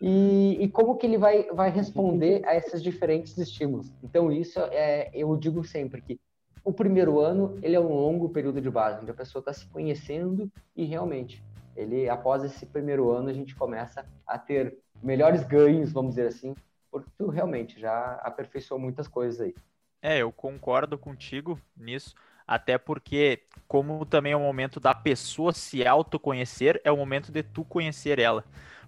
e, 0.00 0.58
e, 0.60 0.68
como 0.68 0.96
que 0.96 1.06
ele 1.06 1.18
vai, 1.18 1.44
vai 1.44 1.70
responder 1.70 2.46
a 2.46 2.54
esses 2.54 2.82
diferentes 2.82 3.36
estímulos. 3.38 3.92
Então, 4.02 4.30
isso 4.30 4.60
é, 4.70 5.10
eu 5.14 5.36
digo 5.36 5.64
sempre 5.64 6.02
que 6.02 6.20
o 6.62 6.72
primeiro 6.72 7.20
ano 7.20 7.58
ele 7.62 7.76
é 7.76 7.80
um 7.80 7.94
longo 7.94 8.28
período 8.28 8.60
de 8.60 8.70
base, 8.70 9.00
onde 9.00 9.10
a 9.10 9.14
pessoa 9.14 9.40
está 9.40 9.52
se 9.52 9.66
conhecendo 9.68 10.50
e 10.74 10.84
realmente, 10.84 11.42
ele 11.76 12.08
após 12.08 12.42
esse 12.42 12.66
primeiro 12.66 13.10
ano 13.10 13.28
a 13.28 13.32
gente 13.32 13.54
começa 13.54 14.04
a 14.26 14.38
ter 14.38 14.76
melhores 15.02 15.44
ganhos, 15.44 15.92
vamos 15.92 16.16
dizer 16.16 16.28
assim, 16.28 16.54
porque 16.90 17.08
tu 17.16 17.28
realmente 17.28 17.78
já 17.78 18.14
aperfeiçoou 18.22 18.80
muitas 18.80 19.06
coisas 19.06 19.40
aí. 19.40 19.54
É, 20.02 20.18
eu 20.18 20.32
concordo 20.32 20.98
contigo 20.98 21.58
nisso, 21.76 22.14
até 22.46 22.78
porque 22.78 23.42
como 23.66 24.04
também 24.06 24.32
é 24.32 24.36
o 24.36 24.40
momento 24.40 24.78
da 24.78 24.94
pessoa 24.94 25.52
se 25.52 25.86
autoconhecer, 25.86 26.80
é 26.84 26.92
o 26.92 26.96
momento 26.96 27.32
de 27.32 27.42
tu 27.42 27.64
conhecer 27.64 28.18
ela. 28.18 28.44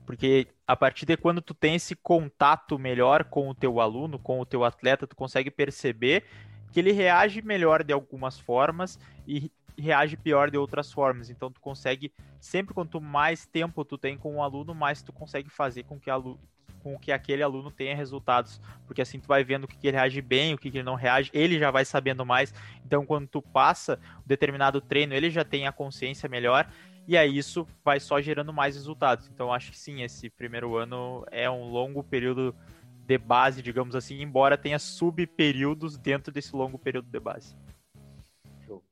Porque 0.06 0.46
a 0.66 0.76
partir 0.76 1.04
de 1.04 1.16
quando 1.16 1.42
tu 1.42 1.52
tem 1.52 1.74
esse 1.74 1.94
contato 1.94 2.78
melhor 2.78 3.24
com 3.24 3.48
o 3.48 3.54
teu 3.54 3.80
aluno, 3.80 4.18
com 4.18 4.40
o 4.40 4.46
teu 4.46 4.64
atleta, 4.64 5.06
tu 5.06 5.16
consegue 5.16 5.50
perceber 5.50 6.24
que 6.72 6.80
ele 6.80 6.92
reage 6.92 7.42
melhor 7.42 7.82
de 7.82 7.92
algumas 7.92 8.38
formas 8.38 8.98
e 9.26 9.50
reage 9.76 10.16
pior 10.16 10.50
de 10.50 10.56
outras 10.56 10.92
formas. 10.92 11.28
Então 11.30 11.50
tu 11.50 11.60
consegue 11.60 12.12
sempre 12.40 12.74
quanto 12.74 13.00
mais 13.00 13.46
tempo 13.46 13.84
tu 13.84 13.98
tem 13.98 14.16
com 14.16 14.36
um 14.36 14.42
aluno, 14.42 14.74
mais 14.74 15.02
tu 15.02 15.12
consegue 15.12 15.50
fazer 15.50 15.82
com 15.84 15.98
que 15.98 16.10
aluno 16.10 16.38
com 16.82 16.98
que 16.98 17.12
aquele 17.12 17.42
aluno 17.42 17.70
tenha 17.70 17.94
resultados, 17.94 18.60
porque 18.86 19.02
assim 19.02 19.18
tu 19.18 19.26
vai 19.26 19.44
vendo 19.44 19.64
o 19.64 19.68
que, 19.68 19.76
que 19.76 19.88
ele 19.88 19.96
reage 19.96 20.20
bem, 20.20 20.54
o 20.54 20.58
que, 20.58 20.70
que 20.70 20.78
ele 20.78 20.84
não 20.84 20.94
reage, 20.94 21.30
ele 21.32 21.58
já 21.58 21.70
vai 21.70 21.84
sabendo 21.84 22.24
mais. 22.24 22.52
Então, 22.84 23.04
quando 23.04 23.26
tu 23.26 23.42
passa 23.42 23.98
um 24.18 24.26
determinado 24.26 24.80
treino, 24.80 25.14
ele 25.14 25.30
já 25.30 25.44
tem 25.44 25.66
a 25.66 25.72
consciência 25.72 26.28
melhor 26.28 26.68
e 27.08 27.16
aí 27.16 27.38
isso 27.38 27.66
vai 27.82 27.98
só 27.98 28.20
gerando 28.20 28.52
mais 28.52 28.74
resultados. 28.74 29.30
Então 29.32 29.50
acho 29.50 29.70
que 29.70 29.78
sim, 29.78 30.02
esse 30.02 30.28
primeiro 30.28 30.76
ano 30.76 31.24
é 31.30 31.48
um 31.48 31.64
longo 31.70 32.04
período 32.04 32.54
de 33.06 33.16
base, 33.16 33.62
digamos 33.62 33.96
assim, 33.96 34.20
embora 34.20 34.58
tenha 34.58 34.78
subperíodos 34.78 35.96
dentro 35.96 36.30
desse 36.30 36.54
longo 36.54 36.78
período 36.78 37.08
de 37.08 37.18
base. 37.18 37.56
Show. 38.66 38.84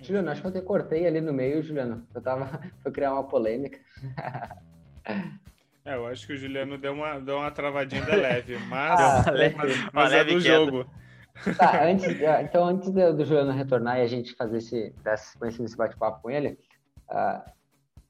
Juliano, 0.00 0.30
acho 0.30 0.40
que 0.40 0.46
eu 0.46 0.52
te 0.52 0.62
cortei 0.62 1.08
ali 1.08 1.20
no 1.20 1.32
meio, 1.32 1.60
Juliano. 1.60 2.06
Eu 2.14 2.22
tava 2.22 2.60
foi 2.80 2.92
criar 2.92 3.14
uma 3.14 3.24
polêmica. 3.24 3.80
É, 5.86 5.94
eu 5.94 6.06
acho 6.06 6.26
que 6.26 6.34
o 6.34 6.36
Juliano 6.36 6.76
deu 6.76 6.92
uma, 6.92 7.18
deu 7.18 7.38
uma 7.38 7.50
travadinha 7.50 8.04
da 8.04 8.16
leve, 8.16 8.58
mas, 8.68 9.00
ah, 9.00 9.24
mas, 9.56 9.92
mas 9.92 10.12
é 10.12 10.24
do 10.24 10.38
jogo. 10.40 10.84
Tá, 11.56 11.84
antes, 11.84 12.04
então 12.42 12.66
antes 12.66 12.90
do, 12.90 13.24
Juliano 13.24 13.52
retornar 13.52 13.98
e 13.98 14.02
a 14.02 14.06
gente 14.06 14.34
fazer 14.34 14.58
esse, 14.58 14.94
esse 15.42 15.76
bate-papo 15.76 16.22
com 16.22 16.30
ele, 16.30 16.58
Uh, 17.10 17.50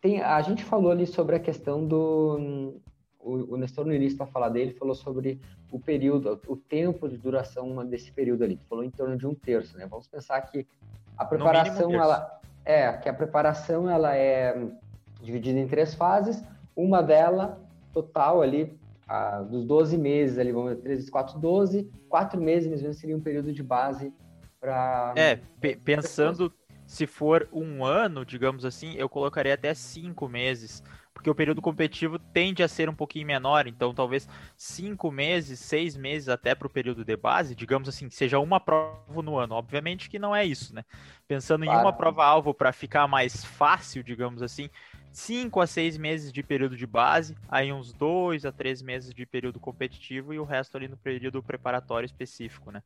tem, 0.01 0.23
a 0.23 0.41
gente 0.41 0.65
falou 0.65 0.91
ali 0.91 1.07
sobre 1.07 1.37
a 1.37 1.41
questão 1.41 1.87
do. 1.87 2.81
O, 3.19 3.55
o 3.55 3.57
Nestor, 3.57 3.85
no 3.85 3.95
início 3.95 4.19
da 4.19 4.27
fala 4.27 4.49
dele, 4.49 4.73
falou 4.73 4.95
sobre 4.95 5.41
o 5.71 5.81
período, 5.81 6.41
o 6.47 6.57
tempo 6.57 7.09
de 7.09 7.17
duração 7.17 7.85
desse 7.85 8.13
período 8.13 8.45
ali. 8.45 8.61
Falou 8.69 8.85
em 8.85 8.91
torno 8.91 9.17
de 9.17 9.27
um 9.27 9.35
terço, 9.35 9.77
né? 9.77 9.87
Vamos 9.87 10.07
pensar 10.07 10.41
que 10.43 10.67
a 11.19 11.25
preparação, 11.25 11.93
ela. 11.93 12.41
É, 12.65 12.93
que 12.93 13.09
a 13.09 13.15
preparação 13.15 13.89
ela 13.89 14.15
é 14.17 14.57
dividida 15.21 15.59
em 15.59 15.67
três 15.67 15.95
fases. 15.95 16.43
Uma 16.75 17.03
dela, 17.03 17.61
total 18.03 18.43
ali, 18.43 18.79
ah, 19.09 19.41
dos 19.41 19.65
12 19.65 19.97
meses 19.97 20.39
ali, 20.39 20.53
vamos 20.53 20.71
ver, 20.71 20.77
13, 20.77 21.11
4, 21.11 21.39
12, 21.39 21.91
4 22.09 22.41
meses 22.41 22.69
mesmo 22.69 22.93
seria 22.93 23.17
um 23.17 23.21
período 23.21 23.53
de 23.53 23.63
base 23.63 24.13
para. 24.61 25.15
É, 25.17 25.37
pensando 25.77 26.53
se 26.87 27.07
for 27.07 27.49
um 27.53 27.85
ano, 27.85 28.25
digamos 28.25 28.65
assim, 28.65 28.95
eu 28.95 29.09
colocaria 29.09 29.55
até 29.55 29.75
cinco 29.75 30.29
meses, 30.29 30.85
porque 31.13 31.29
o 31.29 31.35
período 31.35 31.61
competitivo 31.61 32.19
tende 32.19 32.63
a 32.63 32.69
ser 32.69 32.89
um 32.89 32.95
pouquinho 32.95 33.27
menor, 33.27 33.67
então 33.67 33.93
talvez 33.93 34.29
cinco 34.57 35.11
meses, 35.11 35.59
seis 35.59 35.97
meses 35.97 36.29
até 36.29 36.55
para 36.55 36.67
o 36.67 36.71
período 36.71 37.05
de 37.05 37.17
base, 37.17 37.57
digamos 37.57 37.89
assim, 37.89 38.09
seja 38.09 38.39
uma 38.39 38.61
prova 38.61 39.23
no 39.23 39.37
ano. 39.37 39.55
Obviamente 39.55 40.09
que 40.09 40.19
não 40.19 40.37
é 40.37 40.45
isso, 40.45 40.73
né? 40.75 40.85
Pensando 41.27 41.65
claro. 41.65 41.81
em 41.81 41.83
uma 41.83 41.93
prova-alvo 41.93 42.55
para 42.55 42.73
ficar 42.73 43.09
mais 43.09 43.45
fácil, 43.45 44.05
digamos 44.05 44.43
assim, 44.43 44.71
cinco 45.17 45.63
a 45.63 45.67
seis 45.67 45.97
meses 45.97 46.31
de 46.31 46.43
período 46.43 46.77
de 46.77 46.87
base, 46.87 47.35
aí 47.49 47.73
uns 47.73 47.91
dois 47.91 48.45
a 48.45 48.53
três 48.53 48.83
meses 48.83 49.15
de 49.15 49.25
período 49.25 49.59
competitivo 49.59 50.35
e 50.35 50.39
o 50.39 50.45
resto 50.45 50.77
ali 50.77 50.89
no 50.89 50.97
período 50.99 51.43
preparatório 51.43 52.05
específico, 52.05 52.71
né? 52.71 52.83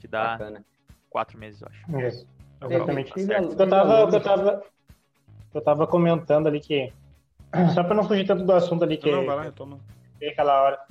Que 0.00 0.08
dá 0.08 0.32
Bacana. 0.32 0.64
quatro 1.08 1.38
meses, 1.38 1.62
eu 1.62 1.68
acho. 1.68 2.00
Isso. 2.00 2.26
Exatamente. 2.68 3.12
Tá 3.12 3.34
eu 3.40 3.68
tava, 3.68 3.94
eu 4.00 4.20
tava, 4.20 4.62
eu 5.54 5.60
tava 5.60 5.86
comentando 5.86 6.48
ali 6.48 6.58
que 6.58 6.92
só 7.74 7.84
para 7.84 7.94
não 7.94 8.08
fugir 8.08 8.26
tanto 8.26 8.44
do 8.44 8.52
assunto 8.52 8.82
ali 8.82 8.96
que 8.96 9.10
não, 9.10 9.24
vai 9.24 9.36
lá, 9.36 9.42
retoma. 9.44 9.78
aquela 10.20 10.62
hora. 10.62 10.84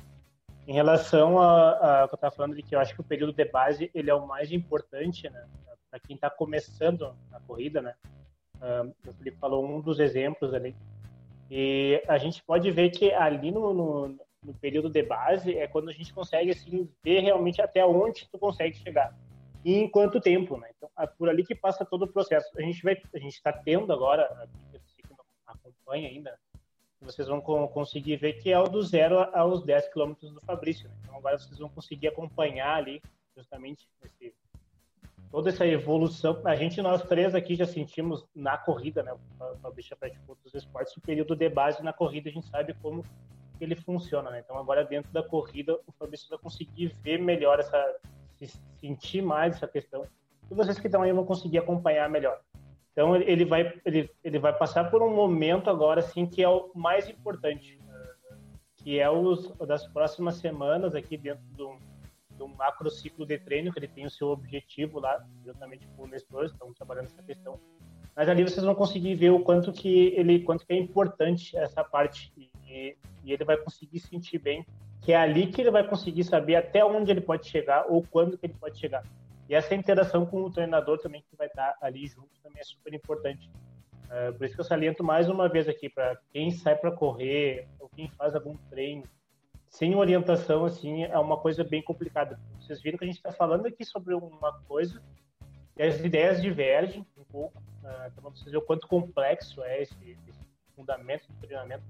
Em 0.66 0.74
relação 0.74 1.38
a, 1.38 2.04
a 2.04 2.08
que 2.08 2.14
eu 2.14 2.16
estava 2.16 2.34
falando 2.34 2.56
de 2.56 2.64
que 2.64 2.74
eu 2.74 2.80
acho 2.80 2.94
que 2.96 3.02
o 3.02 3.04
período 3.04 3.34
de 3.34 3.44
base 3.44 3.92
ele 3.94 4.10
é 4.10 4.16
o 4.16 4.26
mais 4.26 4.54
importante, 4.54 5.30
né, 5.30 5.46
para 5.90 6.00
quem 6.00 6.16
está 6.16 6.30
começando 6.30 7.14
a 7.34 7.42
corrida, 7.42 7.82
né? 7.82 7.94
O 9.06 9.14
Felipe 9.14 9.38
falou 9.38 9.66
um 9.66 9.82
dos 9.82 10.00
exemplos 10.00 10.54
ali. 10.54 10.76
E 11.50 12.02
a 12.08 12.18
gente 12.18 12.44
pode 12.44 12.70
ver 12.72 12.92
que 12.92 13.12
ali 13.12 13.52
no, 13.52 13.74
no, 13.74 14.20
no 14.44 14.54
período 14.54 14.90
de 14.90 15.04
base 15.04 15.58
é 15.58 15.68
quando 15.68 15.90
a 15.90 15.94
gente 15.94 16.14
consegue 16.14 16.52
assim 16.52 16.90
ver 17.04 17.22
realmente 17.22 17.62
até 17.62 17.86
onde 17.86 18.28
tu 18.30 18.38
consegue 18.38 18.78
chegar 18.78 19.14
e 19.64 19.76
em 19.76 19.90
quanto 19.90 20.20
tempo, 20.20 20.58
né? 20.58 20.70
Então, 20.76 20.90
é 20.98 21.06
por 21.06 21.30
ali 21.30 21.46
que 21.46 21.56
passa 21.56 21.86
todo 21.86 22.04
o 22.04 22.08
processo. 22.08 22.50
A 22.58 22.62
gente 22.62 22.82
vai, 22.84 23.00
a 23.14 23.20
gente 23.20 23.34
está 23.34 23.54
tendo 23.54 23.94
agora, 23.94 24.48
que 24.72 25.04
acompanha 25.46 26.10
ainda, 26.10 26.38
vocês 27.00 27.28
vão 27.28 27.42
conseguir 27.42 28.16
ver 28.18 28.34
que 28.34 28.52
é 28.52 28.60
o 28.60 28.68
do 28.68 28.82
zero 28.82 29.20
aos 29.36 29.64
10 29.64 29.90
quilômetros 29.90 30.32
do 30.34 30.42
Fabrício. 30.42 30.88
Né? 30.88 30.96
Então 31.04 31.18
agora 31.18 31.38
vocês 31.38 31.58
vão 31.58 31.70
conseguir 31.70 32.08
acompanhar 32.08 32.76
ali 32.76 33.02
justamente 33.36 33.88
esse, 34.04 34.34
toda 35.32 35.50
essa 35.50 35.66
evolução. 35.66 36.42
A 36.44 36.56
gente, 36.56 36.82
nós 36.82 37.02
três 37.04 37.34
aqui 37.34 37.56
já 37.56 37.66
sentimos 37.66 38.26
na 38.36 38.58
corrida, 38.58 39.02
né? 39.02 39.14
O 39.14 39.58
Fabrício 39.60 39.96
praticou 39.98 40.36
outros 40.36 40.54
esportes, 40.54 40.96
o 40.98 41.02
período 41.02 41.36
de 41.36 41.50
base 41.50 41.82
na 41.82 41.94
corrida 41.94 42.30
a 42.30 42.34
gente 42.34 42.48
sabe 42.48 42.76
como 42.82 43.04
ele 43.60 43.76
funciona, 43.76 44.30
né? 44.30 44.42
Então 44.44 44.58
agora 44.58 44.84
dentro 44.84 45.12
da 45.12 45.24
corrida 45.24 45.80
o 45.88 45.92
Fabrício 45.94 46.28
vai 46.30 46.38
conseguir 46.38 46.96
ver 47.02 47.18
melhor 47.18 47.60
essa 47.60 47.96
sentir 48.80 49.22
mais 49.22 49.56
essa 49.56 49.68
questão, 49.68 50.04
e 50.50 50.56
vocês 50.56 50.80
que 50.80 50.88
estão 50.88 51.04
aí 51.04 51.14
vão 51.14 51.24
conseguir 51.24 51.60
acompanhar 51.60 52.10
melhor. 52.10 52.42
Então 52.92 53.16
ele 53.16 53.46
vai 53.46 53.80
ele, 53.86 54.10
ele 54.24 54.40
vai 54.40 54.52
passar 54.52 54.90
por 54.90 55.02
um 55.04 55.16
momento 55.16 55.70
agora 55.70 56.00
assim 56.00 56.26
que 56.26 56.44
é 56.44 56.50
o 56.50 56.72
mais 56.74 57.08
importante, 57.08 57.80
que 58.78 59.00
é 59.00 59.10
os 59.10 59.56
das 59.60 59.88
próximas 59.88 60.38
semanas 60.38 60.96
aqui 60.96 61.16
dentro 61.18 61.44
do, 61.56 61.78
do 62.42 62.48
macro 62.48 62.90
ciclo 62.90 63.24
de 63.24 63.38
treino 63.38 63.72
que 63.72 63.78
ele 63.78 63.88
tem 63.88 64.04
o 64.04 64.10
seu 64.10 64.30
objetivo 64.30 65.00
lá, 65.00 65.24
juntamente 65.46 65.88
com 65.96 66.06
o 66.06 66.08
Nestor, 66.08 66.46
estamos 66.46 66.76
trabalhando 66.76 67.06
essa 67.06 67.22
questão. 67.22 67.60
Mas 68.16 68.28
ali 68.28 68.44
vocês 68.44 68.66
vão 68.66 68.74
conseguir 68.74 69.14
ver 69.14 69.30
o 69.30 69.42
quanto 69.42 69.72
que 69.72 70.08
ele 70.18 70.40
quanto 70.40 70.66
que 70.66 70.74
é 70.74 70.78
importante 70.78 71.56
essa 71.56 71.84
parte 71.84 72.34
e, 72.68 72.98
e 73.24 73.32
ele 73.32 73.46
vai 73.46 73.58
conseguir 73.58 74.00
sentir 74.00 74.40
bem 74.40 74.66
que 75.02 75.14
é 75.14 75.18
ali 75.18 75.48
que 75.48 75.62
ele 75.62 75.72
vai 75.72 75.88
conseguir 75.88 76.24
saber 76.24 76.56
até 76.56 76.84
onde 76.84 77.12
ele 77.12 77.22
pode 77.22 77.48
chegar 77.48 77.86
ou 77.88 78.04
quando 78.10 78.38
que 78.38 78.48
ele 78.48 78.56
pode 78.60 78.80
chegar. 78.80 79.04
E 79.48 79.54
essa 79.54 79.76
interação 79.76 80.26
com 80.26 80.44
o 80.44 80.52
treinador 80.52 80.98
também 80.98 81.24
que 81.30 81.36
vai 81.36 81.48
estar 81.48 81.76
ali 81.80 82.08
junto 82.08 82.30
também 82.42 82.60
é 82.60 82.64
super 82.64 82.94
importante. 82.94 83.50
Uh, 84.06 84.34
por 84.34 84.46
isso 84.46 84.56
que 84.56 84.62
eu 84.62 84.66
saliento 84.66 85.04
mais 85.04 85.30
uma 85.30 85.48
vez 85.48 85.68
aqui 85.70 85.90
para 85.90 86.18
quem 86.34 86.52
sai 86.52 86.76
para 86.76 86.92
correr 86.92 87.68
ou 87.80 87.88
quem 87.90 88.10
faz 88.10 88.36
algum 88.36 88.58
treino 88.70 89.04
sem 89.72 89.96
orientação 89.96 90.66
assim 90.66 91.04
é 91.06 91.18
uma 91.18 91.38
coisa 91.38 91.64
bem 91.64 91.82
complicada. 91.82 92.40
Vocês 92.60 92.80
viram 92.80 93.00
que 93.00 93.06
a 93.06 93.08
gente 93.08 93.18
está 93.18 93.32
falando 93.32 93.66
aqui 93.66 93.84
sobre 93.84 94.14
uma 94.14 94.54
coisa 94.68 95.02
e 95.76 95.82
as 95.82 96.00
ideias 96.00 96.40
divergem 96.40 97.04
um 97.18 97.24
pouco. 97.24 97.58
Uh, 97.84 98.08
então 98.12 98.30
vocês 98.30 98.46
verem 98.46 98.60
o 98.60 98.62
quanto 98.62 98.88
complexo 98.88 99.64
é 99.64 99.82
esse, 99.82 99.96
esse 100.28 100.46
fundamento 100.76 101.28
do 101.28 101.48
treinamento 101.48 101.84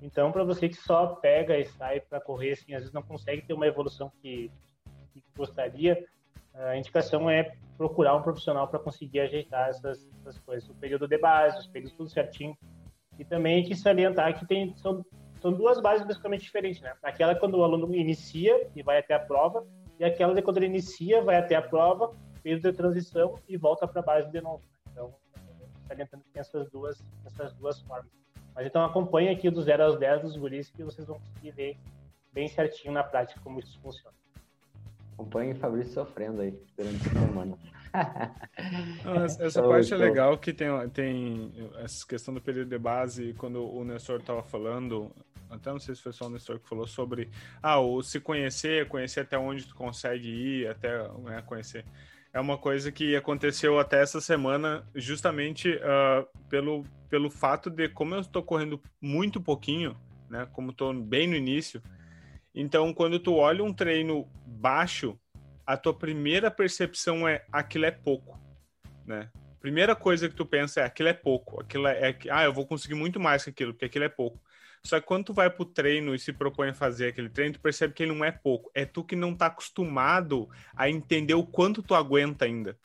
então, 0.00 0.30
para 0.30 0.44
você 0.44 0.68
que 0.68 0.76
só 0.76 1.06
pega 1.06 1.58
e 1.58 1.64
sai 1.64 2.00
para 2.00 2.20
correr, 2.20 2.52
assim, 2.52 2.74
às 2.74 2.80
vezes 2.80 2.92
não 2.92 3.02
consegue 3.02 3.42
ter 3.42 3.54
uma 3.54 3.66
evolução 3.66 4.12
que, 4.20 4.50
que 5.12 5.22
gostaria, 5.36 6.04
a 6.54 6.76
indicação 6.76 7.28
é 7.28 7.56
procurar 7.76 8.14
um 8.16 8.22
profissional 8.22 8.68
para 8.68 8.78
conseguir 8.78 9.20
ajeitar 9.20 9.68
essas, 9.68 10.08
essas, 10.20 10.38
coisas. 10.38 10.68
O 10.68 10.74
período 10.74 11.06
de 11.06 11.18
base, 11.18 11.58
os 11.58 11.66
períodos 11.66 11.96
tudo 11.96 12.08
certinho. 12.08 12.56
E 13.18 13.24
também 13.24 13.64
que 13.64 13.74
salientar 13.74 14.38
que 14.38 14.46
tem, 14.46 14.74
são, 14.76 15.04
são 15.40 15.52
duas 15.52 15.80
bases 15.80 16.06
basicamente 16.06 16.42
diferentes, 16.42 16.80
né? 16.80 16.94
Aquela 17.02 17.34
quando 17.34 17.58
o 17.58 17.64
aluno 17.64 17.94
inicia 17.94 18.68
e 18.74 18.82
vai 18.82 18.98
até 18.98 19.14
a 19.14 19.18
prova, 19.18 19.66
e 19.98 20.04
aquela 20.04 20.34
de 20.34 20.42
quando 20.42 20.58
ele 20.58 20.66
inicia, 20.66 21.22
vai 21.22 21.36
até 21.36 21.54
a 21.54 21.62
prova, 21.62 22.14
período 22.42 22.70
de 22.70 22.76
transição 22.76 23.38
e 23.48 23.56
volta 23.56 23.86
para 23.86 24.00
a 24.00 24.04
base 24.04 24.30
de 24.30 24.40
novo. 24.40 24.62
Então, 24.90 25.14
salientando 25.86 26.22
que 26.24 26.30
tem 26.30 26.40
essas 26.40 26.70
duas, 26.70 27.02
essas 27.24 27.52
duas 27.54 27.80
formas. 27.82 28.10
Mas 28.54 28.66
então 28.66 28.84
acompanhe 28.84 29.28
aqui 29.28 29.50
do 29.50 29.60
0 29.60 29.82
aos 29.82 29.98
10 29.98 30.22
dos 30.22 30.36
guris 30.36 30.70
que 30.70 30.82
vocês 30.82 31.06
vão 31.06 31.18
conseguir 31.18 31.50
ver 31.50 31.78
bem 32.32 32.48
certinho 32.48 32.92
na 32.92 33.04
prática 33.04 33.40
como 33.42 33.58
isso 33.58 33.78
funciona. 33.80 34.16
Acompanhe 35.16 35.52
o 35.52 35.56
Fabrício 35.56 35.94
sofrendo 35.94 36.42
aí 36.42 36.54
durante 36.76 37.08
a 37.08 37.12
semana. 37.12 37.58
essa 39.40 39.62
parte 39.62 39.94
é 39.94 39.96
legal 39.96 40.36
que 40.36 40.52
tem, 40.52 40.68
tem 40.90 41.52
essa 41.78 42.06
questão 42.06 42.34
do 42.34 42.40
período 42.40 42.68
de 42.68 42.78
base, 42.78 43.34
quando 43.38 43.64
o 43.64 43.82
Nestor 43.82 44.20
estava 44.20 44.42
falando, 44.42 45.10
até 45.48 45.70
não 45.70 45.78
sei 45.78 45.94
se 45.94 46.02
foi 46.02 46.12
só 46.12 46.26
o 46.26 46.30
Nestor 46.30 46.58
que 46.58 46.68
falou 46.68 46.86
sobre 46.86 47.30
ah, 47.62 47.80
o 47.80 48.02
se 48.02 48.20
conhecer, 48.20 48.88
conhecer 48.88 49.20
até 49.20 49.38
onde 49.38 49.66
tu 49.66 49.74
consegue 49.74 50.28
ir, 50.28 50.68
até 50.68 51.08
né, 51.20 51.42
conhecer. 51.46 51.86
É 52.30 52.38
uma 52.38 52.58
coisa 52.58 52.92
que 52.92 53.16
aconteceu 53.16 53.78
até 53.78 54.02
essa 54.02 54.20
semana, 54.20 54.86
justamente 54.94 55.70
uh, 55.70 56.28
pelo, 56.50 56.84
pelo 57.08 57.30
fato 57.30 57.70
de 57.70 57.88
como 57.88 58.14
eu 58.14 58.20
estou 58.20 58.42
correndo 58.42 58.78
muito 59.00 59.40
pouquinho, 59.40 59.96
né? 60.28 60.46
Como 60.52 60.70
estou 60.70 60.92
bem 60.92 61.26
no 61.26 61.34
início. 61.34 61.80
Então, 62.56 62.94
quando 62.94 63.20
tu 63.20 63.34
olha 63.34 63.62
um 63.62 63.72
treino 63.72 64.26
baixo, 64.46 65.18
a 65.66 65.76
tua 65.76 65.92
primeira 65.92 66.50
percepção 66.50 67.28
é 67.28 67.44
aquilo 67.52 67.84
é 67.84 67.90
pouco, 67.90 68.40
né? 69.04 69.30
Primeira 69.60 69.94
coisa 69.94 70.26
que 70.26 70.34
tu 70.34 70.46
pensa 70.46 70.80
é 70.80 70.84
aquilo 70.84 71.10
é 71.10 71.12
pouco, 71.12 71.60
aquilo 71.60 71.86
é, 71.86 72.10
é 72.10 72.18
ah, 72.30 72.44
eu 72.44 72.54
vou 72.54 72.66
conseguir 72.66 72.94
muito 72.94 73.20
mais 73.20 73.44
que 73.44 73.50
aquilo, 73.50 73.74
porque 73.74 73.84
aquilo 73.84 74.06
é 74.06 74.08
pouco. 74.08 74.40
Só 74.82 74.98
que 74.98 75.06
quando 75.06 75.26
tu 75.26 75.34
vai 75.34 75.50
pro 75.50 75.66
treino 75.66 76.14
e 76.14 76.18
se 76.18 76.32
propõe 76.32 76.70
a 76.70 76.74
fazer 76.74 77.08
aquele 77.08 77.28
treino, 77.28 77.54
tu 77.54 77.60
percebe 77.60 77.92
que 77.92 78.04
ele 78.04 78.14
não 78.14 78.24
é 78.24 78.30
pouco. 78.30 78.70
É 78.72 78.86
tu 78.86 79.04
que 79.04 79.16
não 79.16 79.34
tá 79.34 79.46
acostumado 79.46 80.48
a 80.74 80.88
entender 80.88 81.34
o 81.34 81.44
quanto 81.44 81.82
tu 81.82 81.94
aguenta 81.94 82.46
ainda. 82.46 82.78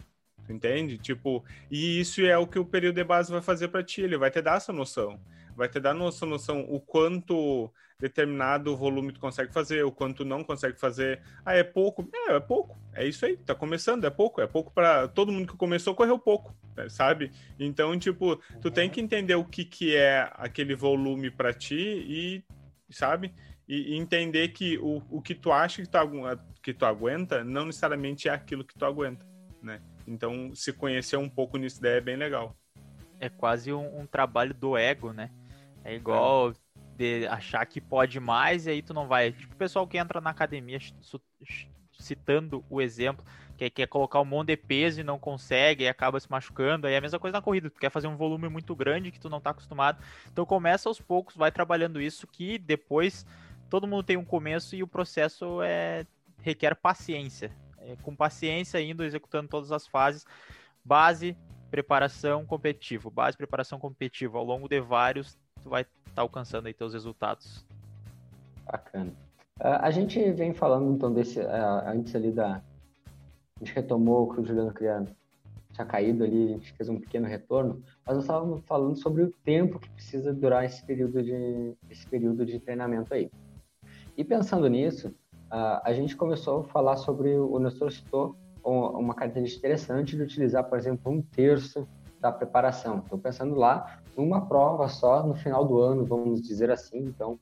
Entende? 0.49 0.97
Tipo, 0.97 1.45
e 1.69 1.99
isso 1.99 2.21
é 2.25 2.37
o 2.37 2.47
que 2.47 2.59
o 2.59 2.65
período 2.65 2.95
de 2.95 3.03
base 3.03 3.31
vai 3.31 3.41
fazer 3.41 3.69
para 3.69 3.83
ti, 3.83 4.01
ele 4.01 4.17
vai 4.17 4.31
te 4.31 4.41
dar 4.41 4.57
essa 4.57 4.73
noção 4.73 5.17
vai 5.55 5.69
te 5.69 5.79
dar 5.79 5.93
nossa 5.93 6.25
noção 6.25 6.65
o 6.67 6.79
quanto 6.79 7.71
determinado 8.01 8.75
volume 8.75 9.13
tu 9.13 9.19
consegue 9.19 9.53
fazer, 9.53 9.85
o 9.85 9.91
quanto 9.91 10.25
não 10.25 10.43
consegue 10.43 10.77
fazer. 10.79 11.21
Ah, 11.45 11.53
é 11.53 11.63
pouco? 11.63 12.09
É, 12.13 12.35
é 12.35 12.39
pouco. 12.39 12.77
É 12.93 13.07
isso 13.07 13.25
aí, 13.25 13.37
tá 13.37 13.53
começando, 13.53 14.03
é 14.05 14.09
pouco. 14.09 14.41
É 14.41 14.47
pouco 14.47 14.71
para 14.71 15.07
todo 15.07 15.31
mundo 15.31 15.47
que 15.47 15.55
começou 15.55 15.93
correu 15.93 16.17
pouco, 16.17 16.55
né, 16.75 16.89
sabe? 16.89 17.31
Então, 17.59 17.97
tipo, 17.97 18.41
tu 18.59 18.71
tem 18.71 18.89
que 18.89 18.99
entender 18.99 19.35
o 19.35 19.45
que 19.45 19.63
que 19.63 19.95
é 19.95 20.29
aquele 20.33 20.75
volume 20.75 21.29
para 21.29 21.53
ti 21.53 21.75
e, 21.75 22.43
sabe? 22.89 23.33
E, 23.67 23.93
e, 23.93 23.97
entender 23.97 24.49
que 24.49 24.77
o, 24.79 25.01
o 25.09 25.21
que 25.21 25.35
tu 25.35 25.51
acha 25.51 25.81
que 25.81 25.87
tu, 25.87 25.97
que 26.61 26.73
tu 26.73 26.85
aguenta 26.85 27.43
não 27.43 27.65
necessariamente 27.65 28.27
é 28.27 28.31
aquilo 28.31 28.65
que 28.65 28.73
tu 28.73 28.83
aguenta, 28.83 29.25
né? 29.61 29.79
Então, 30.07 30.53
se 30.55 30.73
conhecer 30.73 31.17
um 31.17 31.29
pouco 31.29 31.57
nisso 31.57 31.79
daí 31.79 31.97
é 31.97 32.01
bem 32.01 32.17
legal. 32.17 32.57
É 33.21 33.29
quase 33.29 33.71
um, 33.71 34.01
um 34.01 34.05
trabalho 34.05 34.53
do 34.53 34.75
ego, 34.75 35.13
né? 35.13 35.29
É 35.85 35.95
igual 35.95 36.53
de 36.97 37.25
achar 37.27 37.65
que 37.65 37.79
pode 37.79 38.19
mais 38.19 38.65
e 38.65 38.71
aí 38.71 38.81
tu 38.81 38.93
não 38.93 39.07
vai. 39.07 39.31
Tipo, 39.31 39.53
o 39.53 39.57
pessoal 39.57 39.87
que 39.87 39.97
entra 39.97 40.19
na 40.19 40.31
academia, 40.31 40.79
citando 41.97 42.65
o 42.69 42.81
exemplo, 42.81 43.23
que 43.57 43.69
quer 43.69 43.87
colocar 43.87 44.19
um 44.19 44.25
monte 44.25 44.47
de 44.47 44.57
peso 44.57 45.01
e 45.01 45.03
não 45.03 45.19
consegue 45.19 45.83
e 45.83 45.87
acaba 45.87 46.19
se 46.19 46.29
machucando. 46.29 46.87
Aí 46.87 46.93
é 46.93 46.97
a 46.97 47.01
mesma 47.01 47.19
coisa 47.19 47.37
na 47.37 47.41
corrida, 47.41 47.69
tu 47.69 47.79
quer 47.79 47.91
fazer 47.91 48.07
um 48.07 48.17
volume 48.17 48.49
muito 48.49 48.75
grande 48.75 49.11
que 49.11 49.19
tu 49.19 49.29
não 49.29 49.39
tá 49.39 49.51
acostumado. 49.51 50.03
Então 50.31 50.45
começa 50.45 50.89
aos 50.89 50.99
poucos, 50.99 51.35
vai 51.35 51.51
trabalhando 51.51 52.01
isso 52.01 52.27
que 52.27 52.57
depois 52.57 53.25
todo 53.69 53.87
mundo 53.87 54.03
tem 54.03 54.17
um 54.17 54.25
começo 54.25 54.75
e 54.75 54.83
o 54.83 54.87
processo 54.87 55.61
é 55.61 56.05
requer 56.39 56.75
paciência. 56.75 57.51
É, 57.77 57.95
com 58.03 58.15
paciência 58.15 58.79
indo 58.79 59.03
executando 59.03 59.47
todas 59.47 59.71
as 59.71 59.87
fases, 59.87 60.25
base, 60.85 61.35
preparação 61.71 62.45
competitivo, 62.45 63.09
base, 63.09 63.37
preparação 63.37 63.79
competitiva 63.79 64.37
ao 64.37 64.43
longo 64.43 64.67
de 64.67 64.79
vários 64.81 65.37
tu 65.61 65.69
vai 65.69 65.83
estar 65.83 66.13
tá 66.15 66.21
alcançando 66.21 66.67
aí 66.67 66.73
teus 66.73 66.93
resultados. 66.93 67.65
Bacana. 68.65 69.11
Uh, 69.59 69.79
a 69.79 69.91
gente 69.91 70.31
vem 70.31 70.53
falando 70.53 70.91
então 70.91 71.13
desse 71.13 71.39
uh, 71.39 71.87
antes 71.87 72.15
ali 72.15 72.31
da 72.31 72.57
a 72.57 73.63
gente 73.63 73.75
retomou 73.75 74.33
que 74.33 74.41
o 74.41 74.45
Juliano 74.45 74.73
queria 74.73 75.05
tinha 75.71 75.85
caído 75.85 76.23
ali, 76.25 76.45
a 76.45 76.57
gente 76.57 76.73
fez 76.73 76.89
um 76.89 76.99
pequeno 76.99 77.27
retorno, 77.27 77.81
mas 78.05 78.15
nós 78.15 78.25
estávamos 78.25 78.61
falando 78.65 78.97
sobre 78.97 79.23
o 79.23 79.31
tempo 79.45 79.79
que 79.79 79.89
precisa 79.91 80.33
durar 80.33 80.65
esse 80.65 80.83
período 80.83 81.23
de 81.23 81.73
esse 81.89 82.05
período 82.07 82.45
de 82.45 82.59
treinamento 82.59 83.13
aí. 83.13 83.31
E 84.17 84.23
pensando 84.23 84.67
nisso, 84.67 85.07
uh, 85.07 85.79
a 85.83 85.93
gente 85.93 86.17
começou 86.17 86.61
a 86.61 86.63
falar 86.65 86.97
sobre 86.97 87.37
o 87.37 87.57
Nestor 87.59 87.91
citou 87.91 88.35
uma 88.63 89.13
característica 89.13 89.59
interessante 89.59 90.15
de 90.15 90.21
utilizar, 90.21 90.63
por 90.63 90.77
exemplo, 90.77 91.11
um 91.11 91.21
terço 91.21 91.87
da 92.19 92.31
preparação. 92.31 92.99
Estou 92.99 93.17
pensando 93.17 93.55
lá 93.55 93.99
numa 94.15 94.45
prova 94.45 94.87
só 94.87 95.25
no 95.25 95.33
final 95.33 95.65
do 95.65 95.79
ano, 95.79 96.05
vamos 96.05 96.41
dizer 96.41 96.69
assim. 96.69 96.99
Então, 96.99 97.39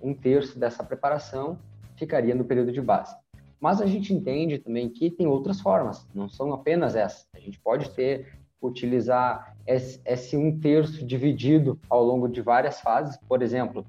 um 0.00 0.14
terço 0.14 0.58
dessa 0.58 0.84
preparação 0.84 1.58
ficaria 1.96 2.34
no 2.34 2.44
período 2.44 2.72
de 2.72 2.80
base. 2.80 3.16
Mas 3.60 3.80
a 3.80 3.86
gente 3.86 4.14
entende 4.14 4.58
também 4.58 4.88
que 4.88 5.10
tem 5.10 5.26
outras 5.26 5.60
formas, 5.60 6.06
não 6.14 6.28
são 6.28 6.52
apenas 6.52 6.94
essas. 6.94 7.26
A 7.34 7.40
gente 7.40 7.58
pode 7.58 7.90
ter, 7.90 8.32
utilizar 8.62 9.56
esse, 9.66 10.00
esse 10.04 10.36
um 10.36 10.58
terço 10.58 11.04
dividido 11.04 11.78
ao 11.90 12.04
longo 12.04 12.28
de 12.28 12.40
várias 12.40 12.80
fases. 12.80 13.18
Por 13.28 13.42
exemplo, 13.42 13.84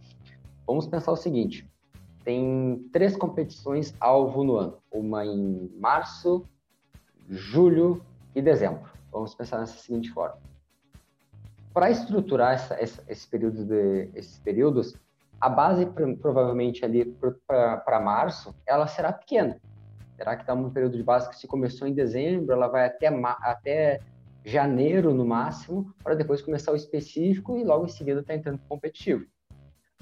vamos 0.65 0.87
pensar 0.87 1.11
o 1.11 1.15
seguinte: 1.15 1.69
tem 2.29 2.87
três 2.93 3.17
competições 3.17 3.95
alvo 3.99 4.43
no 4.43 4.55
ano, 4.55 4.77
uma 4.91 5.25
em 5.25 5.67
março, 5.79 6.45
julho 7.27 8.05
e 8.35 8.41
dezembro. 8.41 8.87
Vamos 9.11 9.33
pensar 9.33 9.57
nessa 9.57 9.79
seguinte 9.79 10.11
forma. 10.11 10.37
Para 11.73 11.89
estruturar 11.89 12.53
essa, 12.53 12.75
essa, 12.75 13.03
esse 13.07 13.27
período 13.27 13.65
de, 13.65 14.11
esses 14.13 14.37
períodos, 14.37 14.95
a 15.41 15.49
base 15.49 15.87
provavelmente 16.21 16.85
ali 16.85 17.03
para 17.47 17.99
março, 17.99 18.53
ela 18.63 18.85
será 18.85 19.11
pequena. 19.11 19.57
Será 20.15 20.35
que 20.35 20.43
está 20.43 20.53
um 20.53 20.69
período 20.69 20.97
de 20.97 21.03
base 21.03 21.27
que 21.31 21.35
se 21.35 21.47
começou 21.47 21.87
em 21.87 21.95
dezembro, 21.95 22.53
ela 22.53 22.67
vai 22.67 22.85
até, 22.85 23.07
até 23.41 24.01
janeiro 24.45 25.15
no 25.15 25.25
máximo, 25.25 25.91
para 26.03 26.13
depois 26.13 26.43
começar 26.43 26.73
o 26.73 26.75
específico 26.75 27.57
e 27.57 27.63
logo 27.63 27.85
em 27.85 27.89
seguida 27.89 28.19
está 28.19 28.35
entrando 28.35 28.59
competitivo. 28.69 29.25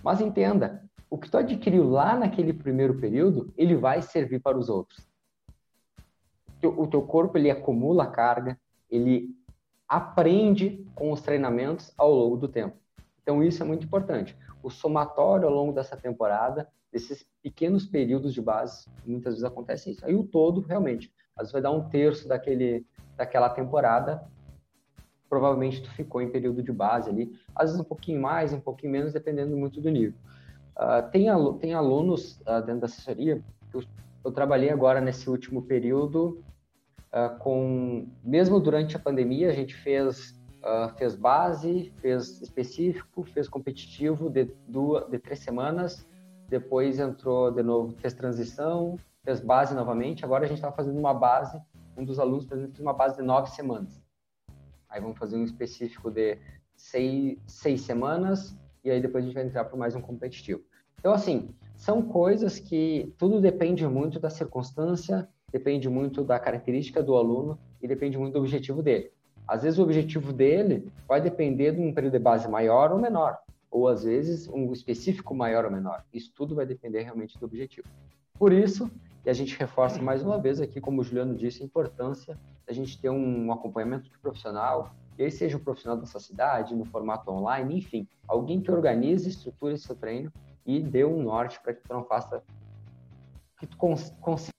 Mas 0.03 0.19
entenda, 0.19 0.83
o 1.09 1.17
que 1.17 1.29
tu 1.29 1.37
adquiriu 1.37 1.89
lá 1.89 2.15
naquele 2.15 2.53
primeiro 2.53 2.99
período, 2.99 3.53
ele 3.57 3.75
vai 3.75 4.01
servir 4.01 4.39
para 4.39 4.57
os 4.57 4.69
outros. 4.69 5.07
O 6.63 6.87
teu 6.87 7.01
corpo 7.01 7.37
ele 7.37 7.51
acumula 7.51 8.07
carga, 8.07 8.59
ele 8.89 9.35
aprende 9.87 10.85
com 10.95 11.11
os 11.11 11.21
treinamentos 11.21 11.93
ao 11.97 12.11
longo 12.11 12.35
do 12.35 12.47
tempo. 12.47 12.75
Então 13.21 13.43
isso 13.43 13.63
é 13.63 13.65
muito 13.65 13.85
importante. 13.85 14.37
O 14.61 14.69
somatório 14.69 15.47
ao 15.47 15.53
longo 15.53 15.71
dessa 15.71 15.95
temporada, 15.95 16.67
desses 16.91 17.25
pequenos 17.41 17.85
períodos 17.85 18.33
de 18.33 18.41
base, 18.41 18.85
muitas 19.05 19.35
vezes 19.35 19.43
acontece 19.43 19.91
isso. 19.91 20.05
Aí 20.05 20.15
o 20.15 20.23
todo, 20.23 20.61
realmente, 20.61 21.13
às 21.35 21.43
vezes 21.43 21.53
vai 21.53 21.61
dar 21.61 21.71
um 21.71 21.87
terço 21.87 22.27
daquele, 22.27 22.85
daquela 23.15 23.49
temporada, 23.49 24.27
provavelmente 25.29 25.81
tu 25.81 25.89
ficou 25.91 26.21
em 26.21 26.31
período 26.31 26.63
de 26.63 26.71
base 26.71 27.09
ali, 27.09 27.37
às 27.55 27.69
vezes 27.69 27.79
um 27.79 27.87
pouquinho 27.87 28.21
mais, 28.21 28.51
um 28.51 28.59
pouquinho 28.59 28.91
menos, 28.91 29.13
dependendo 29.13 29.55
muito 29.55 29.79
do 29.79 29.89
nível. 29.89 30.17
Uh, 30.77 31.09
tem, 31.09 31.25
tem 31.59 31.73
alunos 31.73 32.39
uh, 32.41 32.61
dentro 32.63 32.81
da 32.81 32.85
assessoria, 32.85 33.43
eu, 33.73 33.83
eu 34.23 34.31
trabalhei 34.31 34.69
agora 34.69 35.01
nesse 35.01 35.27
último 35.27 35.63
período 35.63 36.43
uh, 37.11 37.35
com 37.39 38.07
mesmo 38.23 38.59
durante 38.59 38.95
a 38.95 38.99
pandemia 38.99 39.49
a 39.49 39.53
gente 39.53 39.75
fez 39.75 40.37
fez 40.97 41.15
base, 41.15 41.93
fez 42.01 42.41
específico, 42.41 43.23
fez 43.23 43.47
competitivo 43.47 44.29
de 44.29 44.51
duas, 44.67 45.09
de 45.09 45.17
três 45.17 45.39
semanas, 45.39 46.05
depois 46.49 46.99
entrou 46.99 47.49
de 47.51 47.63
novo, 47.63 47.95
fez 47.99 48.13
transição, 48.13 48.99
fez 49.23 49.39
base 49.39 49.73
novamente. 49.73 50.25
Agora 50.25 50.43
a 50.43 50.47
gente 50.47 50.57
está 50.57 50.69
fazendo 50.69 50.99
uma 50.99 51.13
base, 51.13 51.57
um 51.95 52.03
dos 52.03 52.19
alunos, 52.19 52.45
por 52.45 52.57
exemplo, 52.57 52.73
fez 52.73 52.81
uma 52.81 52.91
base 52.91 53.15
de 53.15 53.21
nove 53.21 53.49
semanas. 53.51 54.03
Aí 54.89 54.99
vamos 54.99 55.17
fazer 55.17 55.37
um 55.37 55.43
específico 55.45 56.11
de 56.11 56.37
seis, 56.75 57.37
seis 57.45 57.81
semanas 57.81 58.57
e 58.83 58.91
aí 58.91 59.01
depois 59.01 59.23
a 59.23 59.27
gente 59.27 59.35
vai 59.35 59.45
entrar 59.45 59.65
para 59.65 59.77
mais 59.77 59.95
um 59.95 60.01
competitivo. 60.01 60.63
Então, 60.99 61.13
assim, 61.13 61.49
são 61.75 62.01
coisas 62.01 62.59
que 62.59 63.13
tudo 63.17 63.39
depende 63.39 63.87
muito 63.87 64.19
da 64.19 64.29
circunstância, 64.29 65.27
depende 65.51 65.87
muito 65.87 66.23
da 66.23 66.39
característica 66.39 67.01
do 67.03 67.15
aluno 67.15 67.57
e 67.81 67.87
depende 67.87 68.17
muito 68.17 68.33
do 68.33 68.39
objetivo 68.39 68.81
dele. 68.81 69.11
Às 69.47 69.63
vezes 69.63 69.79
o 69.79 69.83
objetivo 69.83 70.33
dele 70.33 70.91
vai 71.07 71.21
depender 71.21 71.71
de 71.71 71.79
um 71.79 71.93
período 71.93 72.13
de 72.13 72.19
base 72.19 72.49
maior 72.49 72.91
ou 72.91 72.99
menor, 72.99 73.37
ou 73.71 73.87
às 73.87 74.03
vezes 74.03 74.47
um 74.49 74.73
específico 74.73 75.33
maior 75.33 75.65
ou 75.65 75.71
menor. 75.71 76.03
Isso 76.13 76.33
tudo 76.35 76.55
vai 76.55 76.65
depender 76.65 77.03
realmente 77.03 77.39
do 77.39 77.45
objetivo. 77.45 77.87
Por 78.37 78.51
isso, 78.51 78.91
E 79.27 79.29
a 79.29 79.33
gente 79.33 79.59
reforça 79.59 80.01
mais 80.01 80.23
uma 80.23 80.39
vez 80.39 80.61
aqui, 80.61 80.79
como 80.79 81.01
o 81.01 81.03
Juliano 81.03 81.35
disse, 81.35 81.61
a 81.61 81.65
importância 81.65 82.39
da 82.65 82.71
gente 82.71 82.97
ter 82.97 83.09
um 83.09 83.51
acompanhamento 83.51 84.09
de 84.09 84.17
profissional, 84.19 84.95
e 85.17 85.23
aí 85.23 85.29
seja 85.29 85.57
um 85.57 85.59
profissional 85.59 85.97
da 85.97 86.05
sua 86.05 86.21
cidade, 86.21 86.73
no 86.73 86.85
formato 86.85 87.29
online, 87.29 87.77
enfim, 87.77 88.07
alguém 88.25 88.61
que 88.61 88.71
organize, 88.71 89.27
estruture 89.27 89.77
seu 89.77 89.97
treino 89.97 90.31
e 90.67 90.81
dê 90.81 91.05
um 91.05 91.23
norte 91.23 91.59
para 91.61 91.73
que 91.73 91.81
tu 91.81 91.93
não 91.93 92.03
faça 92.03 92.43
que 93.57 93.65
tu 93.65 93.77
cons 93.77 94.13
consiga 94.19 94.51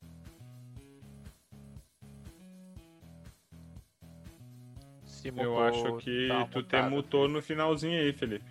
Eu 5.36 5.60
acho 5.60 5.98
que 5.98 6.28
tá 6.28 6.46
tu 6.46 6.62
te 6.62 6.80
mutou 6.82 7.28
no 7.28 7.42
finalzinho 7.42 8.00
aí, 8.00 8.12
Felipe. 8.14 8.50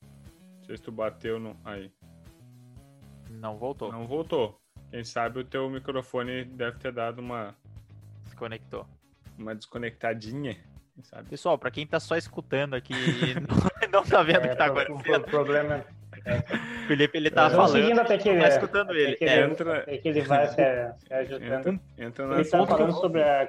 Não 0.00 0.64
sei 0.64 0.76
se 0.78 0.82
tu 0.82 0.90
bateu 0.90 1.38
no. 1.38 1.54
Aí. 1.64 1.92
Não 3.28 3.58
voltou. 3.58 3.92
Não 3.92 4.06
voltou. 4.06 4.58
Quem 4.90 5.04
sabe 5.04 5.40
o 5.40 5.44
teu 5.44 5.68
microfone 5.68 6.44
deve 6.44 6.78
ter 6.78 6.92
dado 6.92 7.18
uma. 7.18 7.54
Desconectou. 8.24 8.86
Uma 9.36 9.54
desconectadinha. 9.54 10.56
Sabe? 11.02 11.28
Pessoal, 11.28 11.58
para 11.58 11.70
quem 11.70 11.86
tá 11.86 12.00
só 12.00 12.16
escutando 12.16 12.74
aqui 12.74 12.94
e 12.94 13.34
não, 13.90 14.00
não 14.00 14.08
tá 14.08 14.22
vendo 14.22 14.42
o 14.42 14.46
é, 14.46 14.48
que 14.48 14.56
tá 14.56 14.66
acontecendo. 14.66 15.22
O 15.22 15.30
problema 15.30 15.84
é. 16.24 16.38
O 16.84 16.86
Felipe 16.88 17.18
ele 17.18 17.30
tá 17.30 17.50
falando. 17.50 17.72
Seguindo 17.72 18.00
até 18.00 18.18
que 18.18 18.28
ele, 18.28 18.40
tá 18.40 18.48
escutando 18.48 18.94
ele. 18.94 19.16
Que 19.16 19.24
ele, 19.24 19.32
é. 19.32 19.44
entra... 19.44 19.78
até 19.78 19.98
que 19.98 20.08
ele 20.08 20.20
vai 20.22 20.46
se, 20.48 20.54
se 20.54 21.14
ajustando. 21.14 21.80
Entra, 21.96 22.24
entra 22.24 22.34
ele 22.34 22.44
tá 22.44 22.66
falando 22.66 22.92
sobre 22.92 23.22
a. 23.22 23.48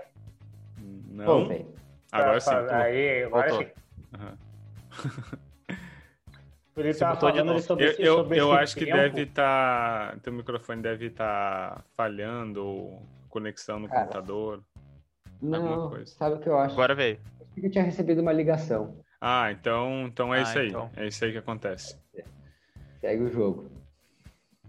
Não. 0.77 1.25
Pô, 1.25 1.65
agora 2.11 2.39
sim. 2.39 2.51
Aí, 2.71 3.23
agora 3.23 3.51
sim. 3.51 3.67
Uhum. 4.17 4.37
Ele 6.77 6.93
tá 6.93 7.15
falando 7.15 7.59
sobre 7.59 7.85
eu, 7.85 7.91
eu, 7.97 8.15
sobre 8.17 8.39
eu 8.39 8.53
acho 8.53 8.75
tempo. 8.75 8.85
que 8.85 8.93
deve 8.93 9.21
estar. 9.23 10.11
Tá, 10.11 10.17
teu 10.23 10.31
microfone 10.31 10.81
deve 10.81 11.07
estar 11.07 11.75
tá 11.75 11.83
falhando, 11.95 12.65
ou 12.65 13.03
conexão 13.27 13.79
no 13.79 13.87
Cara, 13.87 14.01
computador. 14.01 14.63
Não, 15.41 16.05
sabe 16.05 16.35
o 16.35 16.39
que 16.39 16.47
eu 16.47 16.57
acho? 16.57 16.73
Agora 16.73 16.95
veio. 16.95 17.19
Eu 17.57 17.63
eu 17.63 17.71
tinha 17.71 17.83
recebido 17.83 18.21
uma 18.21 18.31
ligação. 18.31 18.95
Ah, 19.19 19.51
então, 19.51 20.05
então 20.07 20.33
é 20.33 20.39
ah, 20.39 20.41
isso 20.43 20.59
aí. 20.59 20.69
Então. 20.69 20.89
É 20.95 21.07
isso 21.07 21.25
aí 21.25 21.31
que 21.31 21.37
acontece. 21.37 21.97
Segue 22.99 23.23
o 23.23 23.29
jogo. 23.29 23.69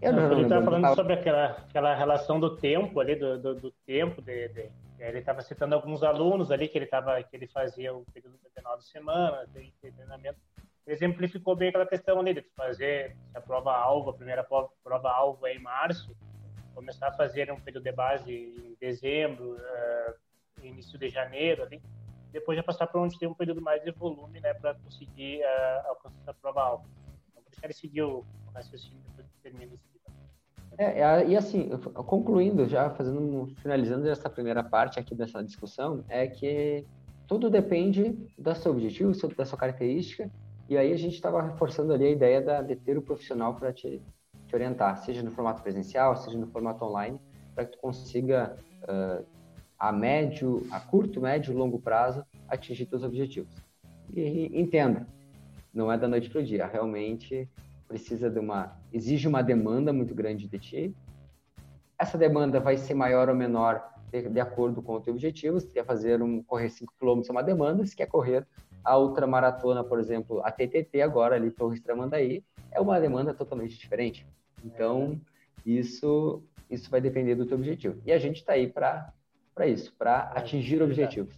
Eu 0.01 0.13
não, 0.13 0.31
ele 0.31 0.43
estava 0.43 0.65
falando 0.65 0.95
sobre 0.95 1.13
aquela, 1.13 1.45
aquela 1.51 1.93
relação 1.93 2.39
do 2.39 2.55
tempo 2.57 2.99
ali, 2.99 3.15
do, 3.15 3.39
do, 3.39 3.55
do 3.55 3.71
tempo 3.85 4.21
de, 4.21 4.47
de, 4.49 4.71
ele 4.97 5.19
estava 5.19 5.41
citando 5.41 5.75
alguns 5.75 6.01
alunos 6.01 6.51
ali 6.51 6.67
que 6.67 6.77
ele 6.77 6.87
tava 6.87 7.21
que 7.21 7.35
ele 7.35 7.47
fazia 7.47 7.93
o 7.93 8.03
período 8.11 8.37
de 8.37 8.49
19 8.55 8.83
semanas 8.83 9.47
de, 9.51 9.61
de 9.61 9.91
treinamento. 9.91 10.39
Exemplificou 10.87 11.55
bem 11.55 11.69
aquela 11.69 11.85
questão 11.85 12.19
ali 12.19 12.33
de 12.33 12.41
fazer 12.55 13.15
a 13.35 13.41
prova 13.41 13.75
alvo 13.75 14.09
a 14.09 14.13
primeira 14.13 14.43
prova, 14.43 14.69
prova 14.83 15.11
alvo 15.11 15.45
é 15.45 15.53
em 15.53 15.59
março 15.59 16.15
começar 16.73 17.09
a 17.09 17.13
fazer 17.13 17.51
um 17.51 17.59
período 17.59 17.83
de 17.83 17.91
base 17.91 18.31
em 18.31 18.75
dezembro 18.79 19.55
uh, 19.55 20.65
início 20.65 20.97
de 20.97 21.09
janeiro 21.09 21.63
ali, 21.63 21.81
depois 22.31 22.57
já 22.57 22.63
passar 22.63 22.87
para 22.87 23.01
onde 23.01 23.17
tem 23.19 23.27
um 23.27 23.33
período 23.33 23.61
mais 23.61 23.83
de 23.83 23.91
volume, 23.91 24.39
né, 24.39 24.53
para 24.53 24.73
conseguir 24.75 25.41
uh, 25.41 25.89
alcançar 25.89 26.31
a 26.31 26.33
prova 26.33 26.81
alta. 27.61 27.67
Por 27.67 27.71
isso 27.71 27.81
que 27.81 27.87
ele 27.87 27.93
seguiu 27.93 28.25
o 28.47 28.51
raciocínio 28.53 28.99
depois 29.07 29.27
que 29.27 29.41
termina 29.41 29.73
esse 29.73 29.91
é, 30.77 31.01
é, 31.01 31.27
e 31.27 31.35
assim, 31.35 31.69
concluindo 32.07 32.67
já, 32.67 32.89
fazendo, 32.89 33.53
finalizando 33.61 34.09
essa 34.09 34.29
primeira 34.29 34.63
parte 34.63 34.99
aqui 34.99 35.13
dessa 35.13 35.43
discussão, 35.43 36.03
é 36.07 36.25
que 36.27 36.85
tudo 37.27 37.49
depende 37.49 38.15
do 38.37 38.55
seu 38.55 38.71
objetivo, 38.71 39.13
da 39.35 39.45
sua 39.45 39.57
característica, 39.57 40.29
e 40.69 40.77
aí 40.77 40.91
a 40.93 40.97
gente 40.97 41.13
estava 41.13 41.41
reforçando 41.41 41.93
ali 41.93 42.05
a 42.05 42.09
ideia 42.09 42.41
da, 42.41 42.61
de 42.61 42.75
ter 42.75 42.97
o 42.97 43.01
profissional 43.01 43.55
para 43.55 43.73
te, 43.73 44.01
te 44.47 44.55
orientar, 44.55 44.97
seja 44.97 45.21
no 45.21 45.31
formato 45.31 45.61
presencial, 45.61 46.15
seja 46.15 46.37
no 46.37 46.47
formato 46.47 46.83
online, 46.85 47.19
para 47.53 47.65
que 47.65 47.73
tu 47.73 47.77
consiga 47.77 48.57
uh, 48.83 49.25
a 49.77 49.91
médio, 49.91 50.65
a 50.71 50.79
curto, 50.79 51.19
médio, 51.19 51.55
longo 51.55 51.79
prazo, 51.79 52.25
atingir 52.47 52.85
seus 52.85 53.03
objetivos. 53.03 53.53
E 54.13 54.49
entenda, 54.59 55.05
não 55.73 55.91
é 55.91 55.97
da 55.97 56.07
noite 56.07 56.29
para 56.29 56.41
o 56.41 56.43
dia, 56.43 56.65
realmente 56.65 57.47
precisa 57.87 58.29
de 58.29 58.39
uma, 58.39 58.77
exige 58.93 59.27
uma 59.27 59.41
demanda 59.41 59.91
muito 59.91 60.15
grande 60.15 60.47
de 60.47 60.57
ti. 60.57 60.95
Essa 61.99 62.17
demanda 62.17 62.59
vai 62.59 62.77
ser 62.77 62.93
maior 62.93 63.27
ou 63.29 63.35
menor 63.35 63.83
de, 64.11 64.29
de 64.29 64.39
acordo 64.39 64.81
com 64.81 64.93
o 64.95 65.01
teu 65.01 65.13
objetivo. 65.13 65.59
Se 65.59 65.71
quer 65.71 65.85
fazer 65.85 66.21
um 66.21 66.41
correr 66.41 66.69
5 66.69 66.93
km 66.97 67.21
é 67.27 67.31
uma 67.31 67.43
demanda, 67.43 67.85
se 67.85 67.95
quer 67.95 68.07
correr 68.07 68.47
a 68.83 68.97
outra 68.97 69.27
maratona, 69.27 69.83
por 69.83 69.99
exemplo, 69.99 70.41
a 70.43 70.51
TTT 70.51 71.01
agora 71.01 71.35
ali 71.35 71.51
Torres 71.51 71.81
Tramandaí, 71.81 72.43
é 72.71 72.79
uma 72.79 72.99
demanda 72.99 73.33
totalmente 73.33 73.77
diferente. 73.77 74.25
Então, 74.63 75.19
isso 75.65 76.43
isso 76.69 76.89
vai 76.89 77.01
depender 77.01 77.35
do 77.35 77.45
teu 77.45 77.57
objetivo. 77.57 78.01
E 78.05 78.11
a 78.13 78.17
gente 78.17 78.37
está 78.37 78.53
aí 78.53 78.67
para 78.67 79.13
para 79.53 79.67
isso, 79.67 79.93
para 79.97 80.31
é, 80.33 80.39
atingir 80.39 80.81
objetivos. 80.81 81.37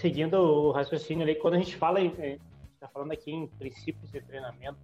Seguindo 0.00 0.34
o 0.34 0.72
raciocínio 0.72 1.24
ali, 1.24 1.34
quando 1.34 1.54
a 1.54 1.58
gente 1.58 1.76
fala, 1.76 2.00
está 2.00 2.88
falando 2.90 3.12
aqui 3.12 3.30
em 3.30 3.46
princípios 3.46 4.10
de 4.10 4.18
treinamento, 4.22 4.78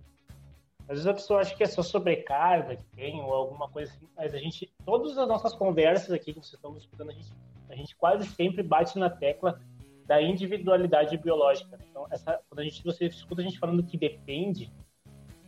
às 0.80 0.88
vezes 0.88 1.06
a 1.06 1.14
pessoa 1.14 1.40
acha 1.40 1.56
que 1.56 1.62
é 1.62 1.66
só 1.66 1.82
sobrecarga 1.82 2.76
que 2.76 2.84
tem 2.94 3.18
ou 3.22 3.32
alguma 3.32 3.66
coisa 3.66 3.90
assim, 3.90 4.06
mas 4.14 4.34
a 4.34 4.38
gente, 4.38 4.70
todas 4.84 5.16
as 5.16 5.26
nossas 5.26 5.54
conversas 5.54 6.10
aqui 6.10 6.34
que 6.34 6.38
vocês 6.38 6.52
estão 6.52 6.76
escutando, 6.76 7.10
a 7.10 7.14
gente, 7.14 7.32
a 7.70 7.74
gente 7.74 7.96
quase 7.96 8.26
sempre 8.26 8.62
bate 8.62 8.98
na 8.98 9.08
tecla 9.08 9.58
da 10.04 10.20
individualidade 10.20 11.16
biológica. 11.16 11.78
Então, 11.90 12.06
essa, 12.10 12.38
quando 12.50 12.60
a 12.60 12.64
gente, 12.64 12.84
você 12.84 13.06
escuta 13.06 13.40
a 13.40 13.44
gente 13.44 13.58
falando 13.58 13.82
que 13.82 13.96
depende, 13.96 14.70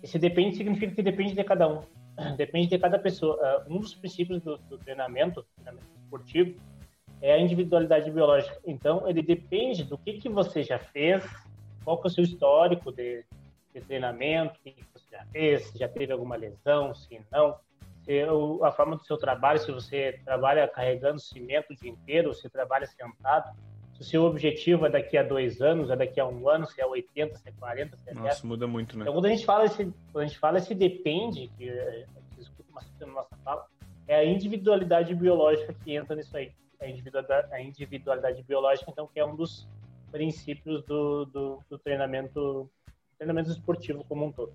esse 0.03 0.19
depende 0.19 0.57
significa 0.57 0.95
que 0.95 1.03
depende 1.03 1.35
de 1.35 1.45
cada 1.45 1.69
um. 1.69 1.83
depende 2.39 2.69
de 2.69 2.79
cada 2.79 2.99
pessoa. 2.99 3.37
Uh, 3.69 3.75
um 3.75 3.81
dos 3.81 3.95
princípios 3.95 4.41
do, 4.41 4.57
do 4.57 4.79
treinamento, 4.79 5.45
treinamento 5.57 5.87
esportivo, 6.03 6.59
é 7.21 7.33
a 7.33 7.39
individualidade 7.39 8.11
biológica. 8.11 8.59
Então, 8.67 9.09
ele 9.09 9.23
depende 9.23 9.85
do 9.85 9.99
que, 9.99 10.15
que 10.15 10.29
você 10.29 10.63
já 10.63 10.79
fez, 10.79 11.25
qual 11.85 12.01
que 12.01 12.07
é 12.07 12.11
o 12.11 12.13
seu 12.13 12.25
histórico 12.25 12.93
de, 12.93 13.25
de 13.75 13.81
treinamento, 13.81 14.59
o 14.59 14.63
que, 14.63 14.73
que 14.73 14.85
você 14.93 15.07
já 15.11 15.25
fez, 15.27 15.65
se 15.67 15.79
já 15.79 15.89
teve 15.89 16.13
alguma 16.13 16.37
lesão, 16.37 16.95
se 16.95 17.21
não, 17.31 17.57
se 18.03 18.23
a 18.63 18.73
forma 18.73 18.97
do 18.97 19.05
seu 19.05 19.17
trabalho, 19.17 19.59
se 19.59 19.71
você 19.71 20.21
trabalha 20.25 20.67
carregando 20.69 21.21
cimento 21.21 21.73
o 21.73 21.77
dia 21.77 21.91
inteiro, 21.91 22.33
se 22.33 22.49
trabalha 22.49 22.87
sentado, 22.87 23.55
se 23.95 24.01
o 24.01 24.05
seu 24.05 24.23
objetivo 24.25 24.87
é 24.87 24.91
daqui 24.91 25.19
a 25.19 25.23
dois 25.23 25.61
anos, 25.61 25.91
é 25.91 25.97
daqui 25.97 26.21
a 26.21 26.27
um 26.27 26.49
ano, 26.49 26.67
se 26.67 26.81
é 26.81 26.87
80, 26.87 27.37
se 27.37 27.49
é 27.49 27.53
40, 27.53 27.97
se 27.97 28.11
é 28.11 28.15
Nossa, 28.15 28.29
10. 28.29 28.43
muda 28.45 28.67
muito, 28.67 28.97
né? 28.97 29.03
Então, 29.03 29.13
quando 29.13 29.27
a 29.27 29.31
gente 29.31 29.45
fala 29.45 29.65
esse, 29.65 29.93
quando 30.13 30.25
a 30.25 30.27
gente 30.27 30.39
fala 30.39 30.59
esse 30.59 30.75
depende, 30.75 31.51
que 31.59 31.69
você 31.69 32.41
escuta 32.41 32.73
bastante 32.73 33.01
na 33.01 33.13
nossa 33.13 33.37
fala, 33.45 33.67
é 34.07 34.17
a 34.17 34.25
individualidade 34.25 35.15
biológica 35.15 35.75
que 35.85 35.95
entra 35.95 36.15
nisso 36.17 36.37
aí. 36.37 36.53
A 36.81 36.87
individualidade, 36.87 37.53
a 37.53 37.61
individualidade 37.61 38.43
biológica, 38.43 38.91
então, 38.91 39.07
que 39.07 39.19
é 39.19 39.25
um 39.25 39.35
dos 39.35 39.67
princípios 40.11 40.85
do, 40.85 41.25
do, 41.27 41.63
do 41.69 41.79
treinamento, 41.79 42.71
treinamento 43.17 43.51
esportivo 43.51 44.05
como 44.05 44.27
um 44.27 44.33
todo. 44.33 44.53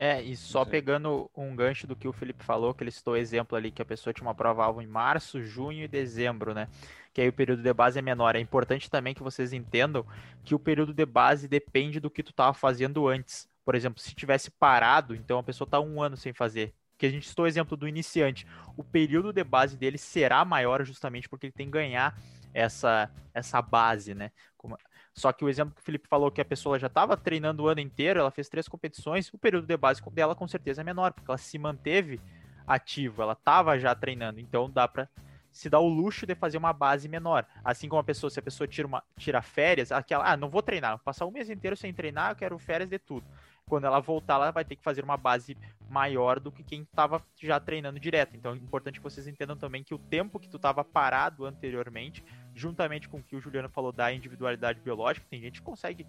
É, 0.00 0.22
e 0.22 0.36
só 0.36 0.64
pegando 0.64 1.28
um 1.36 1.56
gancho 1.56 1.84
do 1.84 1.96
que 1.96 2.06
o 2.06 2.12
Felipe 2.12 2.44
falou, 2.44 2.72
que 2.72 2.84
ele 2.84 2.90
citou 2.90 3.14
o 3.14 3.16
exemplo 3.16 3.58
ali 3.58 3.72
que 3.72 3.82
a 3.82 3.84
pessoa 3.84 4.14
tinha 4.14 4.28
uma 4.28 4.34
prova-alvo 4.34 4.80
em 4.80 4.86
março, 4.86 5.42
junho 5.42 5.82
e 5.82 5.88
dezembro, 5.88 6.54
né? 6.54 6.68
Que 7.12 7.20
aí 7.20 7.28
o 7.28 7.32
período 7.32 7.64
de 7.64 7.72
base 7.72 7.98
é 7.98 8.02
menor. 8.02 8.36
É 8.36 8.38
importante 8.38 8.88
também 8.88 9.12
que 9.12 9.24
vocês 9.24 9.52
entendam 9.52 10.06
que 10.44 10.54
o 10.54 10.58
período 10.58 10.94
de 10.94 11.04
base 11.04 11.48
depende 11.48 11.98
do 11.98 12.08
que 12.08 12.22
tu 12.22 12.30
estava 12.30 12.54
fazendo 12.54 13.08
antes. 13.08 13.48
Por 13.64 13.74
exemplo, 13.74 14.00
se 14.00 14.14
tivesse 14.14 14.52
parado, 14.52 15.16
então 15.16 15.40
a 15.40 15.42
pessoa 15.42 15.66
está 15.66 15.80
um 15.80 16.00
ano 16.00 16.16
sem 16.16 16.32
fazer. 16.32 16.72
Que 16.98 17.06
a 17.06 17.10
gente 17.10 17.28
citou 17.28 17.44
o 17.44 17.48
exemplo 17.48 17.76
do 17.76 17.88
iniciante. 17.88 18.46
O 18.76 18.82
período 18.84 19.32
de 19.32 19.44
base 19.44 19.76
dele 19.76 19.96
será 19.96 20.44
maior 20.44 20.84
justamente 20.84 21.28
porque 21.28 21.46
ele 21.46 21.52
tem 21.52 21.66
que 21.66 21.72
ganhar 21.72 22.18
essa, 22.52 23.10
essa 23.32 23.62
base, 23.62 24.14
né? 24.14 24.32
Como, 24.56 24.76
só 25.14 25.32
que 25.32 25.44
o 25.44 25.48
exemplo 25.48 25.74
que 25.74 25.80
o 25.80 25.84
Felipe 25.84 26.08
falou 26.08 26.30
que 26.30 26.40
a 26.40 26.44
pessoa 26.44 26.78
já 26.78 26.86
estava 26.88 27.16
treinando 27.16 27.62
o 27.62 27.68
ano 27.68 27.80
inteiro, 27.80 28.20
ela 28.20 28.30
fez 28.30 28.48
três 28.48 28.68
competições, 28.68 29.32
o 29.32 29.38
período 29.38 29.66
de 29.66 29.76
base 29.76 30.02
dela 30.12 30.34
com 30.34 30.46
certeza 30.46 30.80
é 30.80 30.84
menor, 30.84 31.12
porque 31.12 31.30
ela 31.30 31.38
se 31.38 31.58
manteve 31.58 32.20
ativa, 32.66 33.22
ela 33.22 33.32
estava 33.32 33.78
já 33.78 33.94
treinando, 33.94 34.40
então 34.40 34.70
dá 34.70 34.86
para 34.86 35.08
se 35.50 35.70
dar 35.70 35.80
o 35.80 35.88
luxo 35.88 36.26
de 36.26 36.34
fazer 36.34 36.58
uma 36.58 36.72
base 36.72 37.08
menor. 37.08 37.46
Assim 37.64 37.88
como 37.88 38.00
a 38.00 38.04
pessoa, 38.04 38.30
se 38.30 38.38
a 38.38 38.42
pessoa 38.42 38.68
tira, 38.68 38.86
uma, 38.86 39.02
tira 39.16 39.40
férias, 39.40 39.90
aquela, 39.90 40.30
ah, 40.30 40.36
não 40.36 40.48
vou 40.48 40.62
treinar, 40.62 40.96
vou 40.96 41.04
passar 41.04 41.26
um 41.26 41.30
mês 41.30 41.48
inteiro 41.50 41.76
sem 41.76 41.92
treinar, 41.92 42.32
eu 42.32 42.36
quero 42.36 42.58
férias 42.58 42.88
de 42.90 42.98
tudo 42.98 43.26
quando 43.68 43.84
ela 43.84 44.00
voltar, 44.00 44.34
ela 44.34 44.50
vai 44.50 44.64
ter 44.64 44.76
que 44.76 44.82
fazer 44.82 45.04
uma 45.04 45.16
base 45.16 45.56
maior 45.88 46.40
do 46.40 46.50
que 46.50 46.62
quem 46.62 46.82
estava 46.82 47.22
já 47.40 47.58
treinando 47.60 48.00
direto. 48.00 48.36
Então 48.36 48.52
é 48.52 48.56
importante 48.56 48.98
que 48.98 49.02
vocês 49.02 49.26
entendam 49.26 49.56
também 49.56 49.84
que 49.84 49.94
o 49.94 49.98
tempo 49.98 50.38
que 50.38 50.48
tu 50.48 50.56
estava 50.56 50.84
parado 50.84 51.44
anteriormente, 51.44 52.24
juntamente 52.54 53.08
com 53.08 53.18
o 53.18 53.22
que 53.22 53.36
o 53.36 53.40
Juliano 53.40 53.68
falou 53.68 53.92
da 53.92 54.12
individualidade 54.12 54.80
biológica, 54.80 55.26
tem 55.30 55.40
gente 55.40 55.60
que 55.60 55.64
consegue 55.66 56.06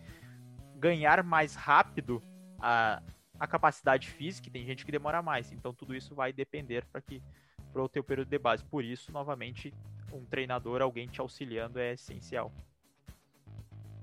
ganhar 0.76 1.24
mais 1.24 1.56
rápido 1.56 2.22
a, 2.60 3.02
a 3.40 3.48
capacidade 3.48 4.10
física, 4.10 4.50
tem 4.50 4.66
gente 4.66 4.86
que 4.86 4.92
demora 4.92 5.22
mais. 5.22 5.52
Então 5.52 5.74
tudo 5.74 5.96
isso 5.96 6.16
vai 6.16 6.34
depender 6.34 6.86
para 6.86 7.02
que 7.02 7.22
para 7.72 7.84
o 7.84 7.90
teu 7.90 8.04
período 8.04 8.30
de 8.30 8.40
base. 8.40 8.64
Por 8.66 8.84
isso, 8.84 9.12
novamente, 9.12 9.74
um 10.12 10.26
treinador, 10.26 10.82
alguém 10.82 11.08
te 11.08 11.22
auxiliando 11.22 11.80
é 11.80 11.94
essencial. 11.94 12.52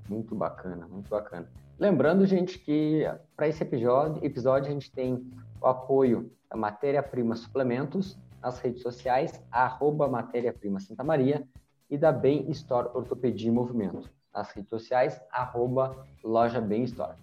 Muito 0.09 0.35
bacana, 0.35 0.87
muito 0.87 1.11
bacana. 1.11 1.51
Lembrando, 1.79 2.25
gente, 2.25 2.59
que 2.59 3.05
para 3.37 3.49
esse 3.49 3.63
episódio, 3.63 4.25
episódio 4.25 4.69
a 4.69 4.73
gente 4.73 4.91
tem 4.91 5.31
o 5.61 5.67
apoio 5.67 6.31
da 6.51 6.57
Matéria 6.57 7.03
Prima 7.03 7.37
Suplementos 7.37 8.17
nas 8.43 8.59
redes 8.59 8.81
sociais, 8.81 9.43
arroba 9.51 10.09
Matéria 10.09 10.53
Prima 10.53 10.81
Santa 10.81 11.05
Maria 11.05 11.47
e 11.91 11.99
da 11.99 12.11
Bem 12.11 12.51
Store 12.51 12.89
Ortopedia 12.95 13.49
e 13.49 13.53
Movimento 13.53 14.09
nas 14.35 14.51
redes 14.53 14.71
sociais, 14.71 15.21
arroba 15.31 15.97
Loja 16.25 16.61
Bem 16.61 16.85
Store. 16.85 17.17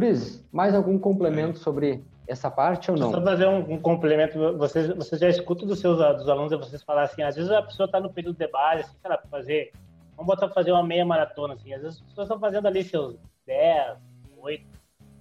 Isso, 0.00 0.46
mais 0.52 0.74
algum 0.74 0.96
complemento 0.98 1.58
sobre 1.58 2.04
essa 2.26 2.50
parte 2.50 2.90
ou 2.90 2.96
não? 2.96 3.10
Só 3.10 3.22
fazer 3.22 3.48
um, 3.48 3.72
um, 3.72 3.80
complemento. 3.80 4.56
Vocês, 4.56 4.88
vocês 4.94 5.20
já 5.20 5.28
escutam 5.28 5.66
dos 5.66 5.80
seus 5.80 5.96
dos 5.96 6.28
alunos 6.28 6.52
vocês 6.52 6.82
falar 6.82 7.02
assim, 7.02 7.22
às 7.22 7.34
vezes 7.34 7.50
a 7.50 7.62
pessoa 7.62 7.86
está 7.86 7.98
no 7.98 8.12
período 8.12 8.36
de 8.36 8.46
base, 8.46 8.82
assim, 8.82 8.96
sei 9.00 9.10
lá, 9.10 9.18
para 9.18 9.28
fazer, 9.28 9.72
vamos 10.18 10.26
botar 10.26 10.48
fazer 10.48 10.72
uma 10.72 10.82
meia 10.82 11.06
maratona, 11.06 11.54
assim, 11.54 11.72
às 11.72 11.80
vezes 11.80 12.00
as 12.00 12.06
pessoas 12.08 12.26
estão 12.26 12.40
fazendo 12.40 12.66
ali 12.66 12.82
seus 12.82 13.16
10, 13.46 13.98
8, 14.36 14.66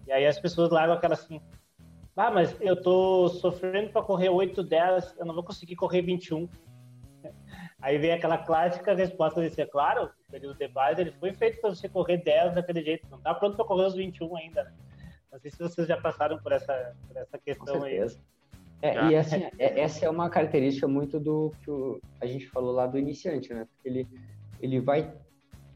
e 0.07 0.11
aí 0.11 0.25
as 0.25 0.39
pessoas 0.39 0.71
largam 0.71 0.97
aquela 0.97 1.13
assim, 1.13 1.39
ah, 2.15 2.31
mas 2.31 2.59
eu 2.59 2.81
tô 2.81 3.29
sofrendo 3.29 3.91
para 3.91 4.01
correr 4.01 4.29
8, 4.29 4.63
10, 4.63 5.17
eu 5.19 5.25
não 5.25 5.35
vou 5.35 5.43
conseguir 5.43 5.75
correr 5.75 6.01
21. 6.01 6.49
Aí 7.79 7.99
vem 7.99 8.11
aquela 8.11 8.39
clássica 8.39 8.95
resposta 8.95 9.39
de 9.39 9.51
ser, 9.51 9.69
claro, 9.69 10.09
o 10.27 10.31
período 10.31 10.57
de 10.57 10.67
base 10.67 11.01
ele 11.01 11.11
foi 11.11 11.31
feito 11.35 11.61
para 11.61 11.69
você 11.69 11.87
correr 11.87 12.17
10 12.17 12.55
daquele 12.55 12.81
jeito, 12.81 13.05
não 13.11 13.19
tá 13.19 13.35
pronto 13.35 13.55
para 13.55 13.65
correr 13.65 13.85
os 13.85 13.93
21 13.93 14.35
ainda, 14.35 14.63
né? 14.63 14.73
Não 15.31 15.39
sei 15.39 15.51
se 15.51 15.59
vocês 15.59 15.87
já 15.87 15.95
passaram 16.01 16.39
por 16.39 16.51
essa, 16.51 16.95
por 17.07 17.17
essa 17.17 17.37
questão 17.37 17.83
aí. 17.83 17.99
É, 18.81 19.09
e 19.09 19.15
assim, 19.15 19.43
é, 19.59 19.79
essa 19.81 20.03
é 20.03 20.09
uma 20.09 20.27
característica 20.27 20.87
muito 20.87 21.19
do 21.19 21.53
que 21.61 21.69
o, 21.69 22.01
a 22.19 22.25
gente 22.25 22.47
falou 22.47 22.71
lá 22.71 22.87
do 22.87 22.97
iniciante, 22.97 23.53
né? 23.53 23.67
Porque 23.71 23.87
ele, 23.87 24.07
ele 24.61 24.79
vai. 24.79 25.13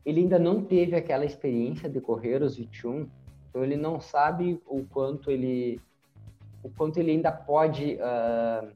Ele 0.05 0.21
ainda 0.21 0.39
não 0.39 0.63
teve 0.63 0.95
aquela 0.95 1.25
experiência 1.25 1.87
de 1.87 2.01
correr 2.01 2.41
os 2.41 2.57
21, 2.57 3.07
então 3.49 3.63
ele 3.63 3.75
não 3.75 3.99
sabe 3.99 4.59
o 4.65 4.83
quanto 4.85 5.29
ele. 5.29 5.79
O 6.63 6.69
quanto 6.69 6.97
ele 6.99 7.11
ainda 7.11 7.31
pode 7.31 7.95
uh, 7.95 8.71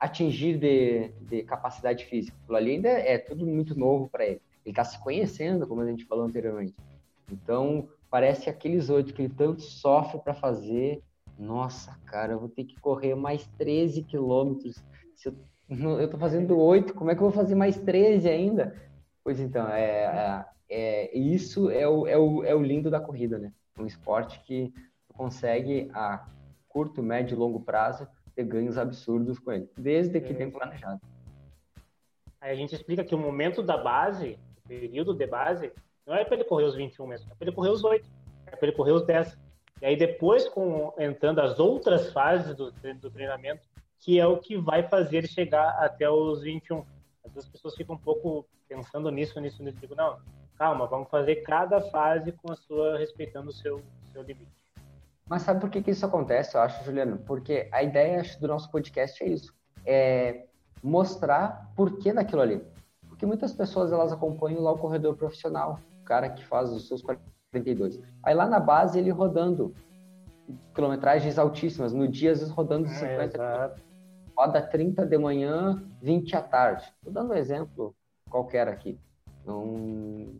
atingir 0.00 0.58
de, 0.58 1.08
de 1.20 1.42
capacidade 1.42 2.04
física. 2.06 2.36
Aquilo 2.42 2.56
ali 2.56 2.70
ainda 2.72 2.88
é 2.88 3.18
tudo 3.18 3.46
muito 3.46 3.78
novo 3.78 4.08
para 4.08 4.26
ele. 4.26 4.40
Ele 4.64 4.72
está 4.72 4.84
se 4.84 4.98
conhecendo, 5.02 5.66
como 5.66 5.80
a 5.80 5.86
gente 5.86 6.04
falou 6.04 6.24
anteriormente. 6.24 6.74
Então, 7.30 7.88
parece 8.10 8.50
aqueles 8.50 8.90
oito 8.90 9.14
que 9.14 9.22
ele 9.22 9.34
tanto 9.34 9.62
sofre 9.62 10.20
para 10.20 10.34
fazer. 10.34 11.02
Nossa, 11.38 11.98
cara, 12.06 12.32
eu 12.32 12.40
vou 12.40 12.48
ter 12.48 12.64
que 12.64 12.78
correr 12.80 13.14
mais 13.14 13.46
13 13.58 14.02
quilômetros. 14.02 14.82
Eu, 15.24 15.34
eu 16.00 16.08
tô 16.08 16.18
fazendo 16.18 16.58
oito, 16.58 16.94
como 16.94 17.10
é 17.10 17.14
que 17.14 17.20
eu 17.22 17.30
vou 17.30 17.36
fazer 17.36 17.54
mais 17.54 17.76
13 17.76 18.28
ainda? 18.28 18.74
Pois 19.24 19.38
então, 19.38 19.68
é, 19.68 20.44
é, 20.68 21.14
é 21.14 21.18
isso 21.18 21.70
é 21.70 21.86
o, 21.86 22.06
é, 22.06 22.16
o, 22.16 22.44
é 22.44 22.54
o 22.54 22.62
lindo 22.62 22.90
da 22.90 23.00
corrida, 23.00 23.38
né? 23.38 23.52
Um 23.78 23.86
esporte 23.86 24.40
que 24.40 24.72
consegue 25.08 25.90
a 25.94 26.26
curto, 26.68 27.02
médio 27.02 27.34
e 27.34 27.38
longo 27.38 27.60
prazo 27.60 28.08
ter 28.34 28.44
ganhos 28.44 28.78
absurdos 28.78 29.38
com 29.38 29.52
ele, 29.52 29.68
desde 29.76 30.20
que 30.20 30.32
bem 30.32 30.50
planejado. 30.50 31.00
Aí 32.40 32.50
a 32.50 32.54
gente 32.54 32.74
explica 32.74 33.04
que 33.04 33.14
o 33.14 33.18
momento 33.18 33.62
da 33.62 33.76
base, 33.76 34.38
o 34.64 34.68
período 34.68 35.14
de 35.14 35.26
base, 35.26 35.70
não 36.06 36.14
é 36.14 36.24
para 36.24 36.34
ele 36.34 36.44
correr 36.44 36.64
os 36.64 36.74
21 36.74 37.06
mesmo, 37.06 37.30
é 37.30 37.34
para 37.34 37.46
ele 37.46 37.54
correr 37.54 37.70
os 37.70 37.84
8, 37.84 38.10
é 38.46 38.56
para 38.56 38.68
ele 38.68 38.76
correr 38.76 38.92
os 38.92 39.04
10. 39.04 39.38
E 39.80 39.86
aí 39.86 39.96
depois, 39.96 40.48
com, 40.48 40.92
entrando 40.98 41.40
as 41.40 41.60
outras 41.60 42.12
fases 42.12 42.56
do, 42.56 42.72
do 42.72 43.10
treinamento, 43.10 43.68
que 44.00 44.18
é 44.18 44.26
o 44.26 44.38
que 44.38 44.56
vai 44.56 44.82
fazer 44.88 45.18
ele 45.18 45.28
chegar 45.28 45.68
até 45.78 46.10
os 46.10 46.42
21. 46.42 46.84
Às 47.24 47.32
vezes 47.32 47.46
as 47.46 47.52
pessoas 47.52 47.74
ficam 47.74 47.94
um 47.94 47.98
pouco 47.98 48.46
pensando 48.68 49.10
nisso, 49.10 49.40
nisso, 49.40 49.62
nisso. 49.62 49.78
Digo, 49.78 49.94
não, 49.94 50.18
calma, 50.56 50.86
vamos 50.86 51.08
fazer 51.08 51.36
cada 51.36 51.80
fase 51.90 52.32
com 52.32 52.52
a 52.52 52.56
sua, 52.56 52.98
respeitando 52.98 53.50
o 53.50 53.52
seu, 53.52 53.82
seu 54.12 54.22
limite. 54.22 54.50
Mas 55.28 55.42
sabe 55.42 55.60
por 55.60 55.70
que, 55.70 55.82
que 55.82 55.92
isso 55.92 56.04
acontece, 56.04 56.56
eu 56.56 56.60
acho, 56.60 56.84
Juliano? 56.84 57.18
Porque 57.18 57.68
a 57.72 57.82
ideia 57.82 58.20
acho, 58.20 58.40
do 58.40 58.48
nosso 58.48 58.70
podcast 58.70 59.22
é 59.22 59.28
isso. 59.28 59.54
É 59.86 60.46
mostrar 60.82 61.72
por 61.76 61.98
que 61.98 62.12
daquilo 62.12 62.42
ali. 62.42 62.60
Porque 63.08 63.24
muitas 63.24 63.52
pessoas 63.52 63.92
elas 63.92 64.12
acompanham 64.12 64.60
lá 64.60 64.72
o 64.72 64.78
corredor 64.78 65.16
profissional 65.16 65.78
cara 66.04 66.28
que 66.28 66.44
faz 66.44 66.70
os 66.70 66.88
seus 66.88 67.02
42. 67.02 68.00
Aí 68.22 68.34
lá 68.34 68.46
na 68.46 68.60
base 68.60 68.98
ele 68.98 69.10
rodando 69.10 69.74
quilometragens 70.74 71.38
altíssimas, 71.38 71.92
no 71.92 72.06
dia 72.06 72.32
às 72.32 72.40
vezes 72.40 72.52
rodando 72.52 72.88
50 72.88 73.42
é, 73.42 73.74
roda 74.42 74.60
30 74.60 75.06
de 75.06 75.18
manhã, 75.18 75.80
20 76.00 76.36
à 76.36 76.42
tarde. 76.42 76.82
Estou 76.98 77.12
dando 77.12 77.32
um 77.32 77.36
exemplo 77.36 77.94
qualquer 78.28 78.66
aqui. 78.66 78.98
Não, 79.46 80.34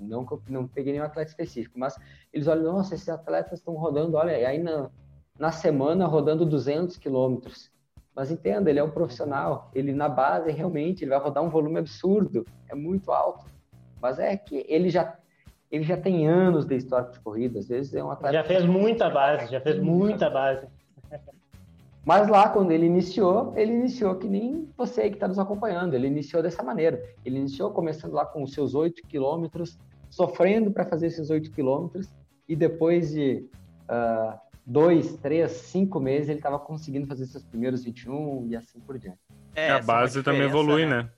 não, 0.00 0.26
não 0.48 0.66
peguei 0.66 0.94
nenhum 0.94 1.04
atleta 1.04 1.30
específico, 1.30 1.78
mas 1.78 1.98
eles 2.32 2.46
olham, 2.48 2.72
nossa, 2.72 2.94
esses 2.94 3.08
atletas 3.08 3.58
estão 3.58 3.74
rodando, 3.74 4.16
olha, 4.16 4.48
aí 4.48 4.58
na, 4.58 4.90
na 5.38 5.52
semana 5.52 6.06
rodando 6.06 6.46
200 6.46 6.96
quilômetros. 6.96 7.70
Mas 8.14 8.30
entenda, 8.30 8.70
ele 8.70 8.78
é 8.78 8.84
um 8.84 8.90
profissional, 8.90 9.70
ele 9.74 9.92
na 9.92 10.08
base 10.08 10.50
realmente 10.50 11.04
ele 11.04 11.10
vai 11.10 11.20
rodar 11.20 11.42
um 11.42 11.50
volume 11.50 11.78
absurdo, 11.78 12.46
é 12.68 12.74
muito 12.74 13.10
alto. 13.10 13.44
Mas 14.00 14.18
é 14.18 14.36
que 14.36 14.64
ele 14.68 14.88
já 14.88 15.18
ele 15.70 15.84
já 15.84 15.96
tem 15.96 16.28
anos 16.28 16.66
de 16.66 16.76
história 16.76 17.10
de 17.10 17.18
corrida, 17.20 17.58
às 17.58 17.68
vezes 17.68 17.94
é 17.94 18.04
um 18.04 18.10
atleta. 18.10 18.34
Já 18.34 18.44
fez 18.44 18.64
muita 18.66 19.08
base, 19.08 19.50
já 19.50 19.60
fez 19.60 19.78
muita 19.78 20.28
base. 20.28 20.66
Mas 22.04 22.28
lá, 22.28 22.48
quando 22.48 22.72
ele 22.72 22.86
iniciou, 22.86 23.52
ele 23.56 23.72
iniciou 23.72 24.16
que 24.16 24.28
nem 24.28 24.68
você 24.76 25.08
que 25.08 25.14
está 25.14 25.28
nos 25.28 25.38
acompanhando, 25.38 25.94
ele 25.94 26.08
iniciou 26.08 26.42
dessa 26.42 26.62
maneira. 26.62 27.02
Ele 27.24 27.38
iniciou 27.38 27.70
começando 27.70 28.12
lá 28.12 28.26
com 28.26 28.42
os 28.42 28.52
seus 28.52 28.74
8 28.74 29.02
quilômetros, 29.06 29.78
sofrendo 30.10 30.72
para 30.72 30.84
fazer 30.84 31.06
esses 31.06 31.30
8 31.30 31.50
quilômetros, 31.52 32.08
e 32.48 32.56
depois 32.56 33.12
de 33.12 33.48
uh, 33.88 34.38
dois, 34.66 35.16
três, 35.16 35.52
cinco 35.52 36.00
meses, 36.00 36.28
ele 36.28 36.38
estava 36.38 36.58
conseguindo 36.58 37.06
fazer 37.06 37.26
seus 37.26 37.44
primeiros 37.44 37.84
21 37.84 38.48
e 38.48 38.56
assim 38.56 38.80
por 38.80 38.98
diante. 38.98 39.18
É, 39.54 39.70
a 39.70 39.80
base 39.80 40.22
também 40.22 40.42
evolui, 40.42 40.86
né? 40.86 41.02
né? 41.04 41.10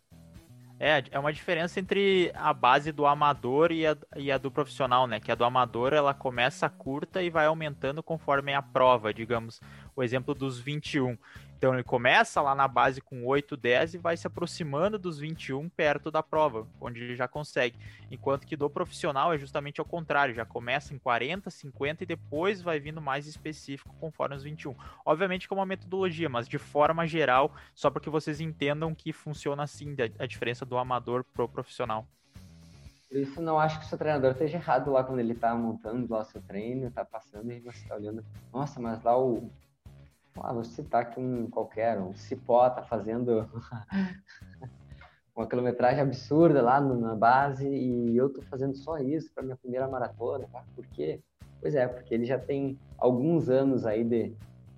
É, 0.87 1.03
é 1.13 1.19
uma 1.19 1.33
diferença 1.33 1.81
entre 1.81 2.31
a 2.35 2.53
base 2.53 2.93
do 2.93 3.07
amador 3.07 3.73
e 3.73 3.87
a, 3.87 3.97
e 4.17 4.31
a 4.31 4.37
do 4.37 4.51
profissional, 4.51 5.07
né? 5.07 5.19
Que 5.19 5.33
a 5.33 5.35
do 5.35 5.43
amador 5.43 5.95
ela 5.95 6.13
começa 6.13 6.69
curta 6.69 7.23
e 7.23 7.31
vai 7.31 7.47
aumentando 7.47 8.03
conforme 8.03 8.53
a 8.53 8.61
prova, 8.61 9.15
digamos, 9.15 9.63
o 9.97 10.03
exemplo 10.03 10.35
dos 10.35 10.61
21. 10.61 11.17
Então 11.65 11.73
ele 11.73 11.83
começa 11.83 12.43
lá 12.43 12.55
na 12.55 12.69
base 12.69 13.01
com 13.01 13.25
8, 13.25 13.57
10 13.57 13.95
e 13.95 13.99
vai 13.99 14.19
se 14.19 14.27
aproximando 14.27 14.99
dos 14.99 15.19
21 15.19 15.67
perto 15.71 16.11
da 16.11 16.23
prova, 16.23 16.67
onde 16.79 17.03
ele 17.03 17.17
já 17.17 17.27
consegue. 17.27 17.79
Enquanto 18.11 18.47
que 18.47 18.55
do 18.55 18.69
profissional 18.69 19.33
é 19.33 19.39
justamente 19.39 19.81
ao 19.81 19.87
contrário, 19.87 20.35
já 20.35 20.45
começa 20.45 20.93
em 20.93 20.99
40, 20.99 21.49
50 21.49 22.03
e 22.03 22.07
depois 22.07 22.61
vai 22.61 22.79
vindo 22.79 23.01
mais 23.01 23.27
específico 23.27 23.97
conforme 23.99 24.37
os 24.37 24.43
21. 24.43 24.77
Obviamente 25.07 25.49
que 25.49 25.55
é 25.55 25.57
uma 25.57 25.65
metodologia, 25.65 26.29
mas 26.29 26.47
de 26.47 26.59
forma 26.59 27.07
geral, 27.07 27.51
só 27.75 27.89
para 27.89 28.03
que 28.03 28.11
vocês 28.11 28.43
entendam 28.43 28.95
que 28.95 29.11
funciona 29.11 29.63
assim 29.63 29.97
a 30.19 30.27
diferença 30.27 30.67
do 30.67 30.77
amador 30.77 31.25
pro 31.25 31.49
profissional. 31.49 32.07
Isso 33.11 33.41
não 33.41 33.59
acho 33.59 33.79
que 33.79 33.87
o 33.87 33.89
seu 33.89 33.97
treinador 33.97 34.33
esteja 34.33 34.59
errado 34.59 34.91
lá 34.91 35.03
quando 35.03 35.21
ele 35.21 35.35
tá 35.35 35.55
montando 35.55 36.13
lá 36.13 36.21
o 36.21 36.25
seu 36.27 36.43
treino, 36.43 36.91
tá 36.91 37.07
passando 37.07 37.51
e 37.51 37.61
você 37.61 37.89
tá 37.89 37.95
olhando, 37.95 38.23
nossa, 38.53 38.79
mas 38.79 39.03
lá 39.03 39.19
o 39.19 39.51
ah, 40.41 40.53
vou 40.53 40.65
citar 40.65 41.03
aqui 41.03 41.21
um 41.21 41.49
qualquer, 41.49 41.99
um 41.99 42.15
Cipó 42.15 42.69
tá 42.69 42.83
fazendo 42.83 43.49
uma 45.35 45.47
quilometragem 45.47 46.01
absurda 46.01 46.61
lá 46.61 46.81
na 46.81 47.15
base 47.15 47.69
e 47.69 48.17
eu 48.17 48.29
tô 48.29 48.43
fazendo 48.43 48.77
só 48.77 48.99
isso 48.99 49.33
para 49.33 49.43
minha 49.43 49.57
primeira 49.57 49.89
maratona, 49.89 50.47
tá? 50.53 50.65
Por 50.75 50.87
quê? 50.89 51.21
Pois 51.61 51.75
é, 51.75 51.87
porque 51.87 52.15
ele 52.15 52.25
já 52.25 52.39
tem 52.39 52.79
alguns 52.99 53.49
anos 53.49 53.87
aí 53.87 54.05
de, 54.05 54.35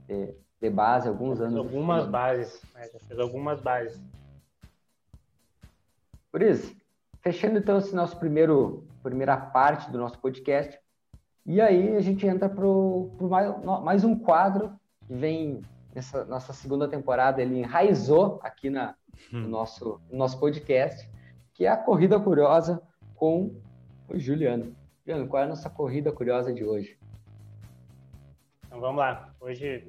de, 0.06 0.34
de 0.60 0.70
base, 0.70 1.08
alguns 1.08 1.40
anos. 1.40 1.56
Algumas 1.56 2.06
bases, 2.06 2.62
né? 2.74 2.88
já 2.92 2.98
fez 3.00 3.18
algumas 3.18 3.60
bases. 3.60 4.00
Por 6.30 6.42
isso, 6.42 6.76
fechando 7.22 7.58
então 7.58 7.78
esse 7.78 7.94
nosso 7.94 8.18
primeiro, 8.18 8.86
primeira 9.02 9.36
parte 9.36 9.90
do 9.90 9.98
nosso 9.98 10.18
podcast, 10.18 10.78
e 11.44 11.60
aí 11.60 11.96
a 11.96 12.00
gente 12.00 12.26
entra 12.26 12.48
para 12.48 12.66
mais, 13.20 13.64
mais 13.82 14.04
um 14.04 14.18
quadro 14.18 14.78
vem 15.08 15.62
nessa 15.94 16.24
nossa 16.24 16.52
segunda 16.52 16.86
temporada, 16.88 17.40
ele 17.40 17.58
enraizou 17.58 18.38
aqui 18.42 18.68
na, 18.68 18.94
no, 19.32 19.38
hum. 19.38 19.48
nosso, 19.48 20.00
no 20.10 20.18
nosso 20.18 20.38
podcast, 20.38 21.08
que 21.54 21.64
é 21.64 21.68
a 21.68 21.76
Corrida 21.76 22.20
Curiosa 22.20 22.82
com 23.14 23.54
o 24.08 24.18
Juliano. 24.18 24.74
Juliano, 25.06 25.28
qual 25.28 25.42
é 25.42 25.46
a 25.46 25.48
nossa 25.48 25.70
corrida 25.70 26.12
curiosa 26.12 26.52
de 26.52 26.64
hoje? 26.64 26.98
Então 28.66 28.80
vamos 28.80 28.98
lá. 28.98 29.32
Hoje, 29.40 29.86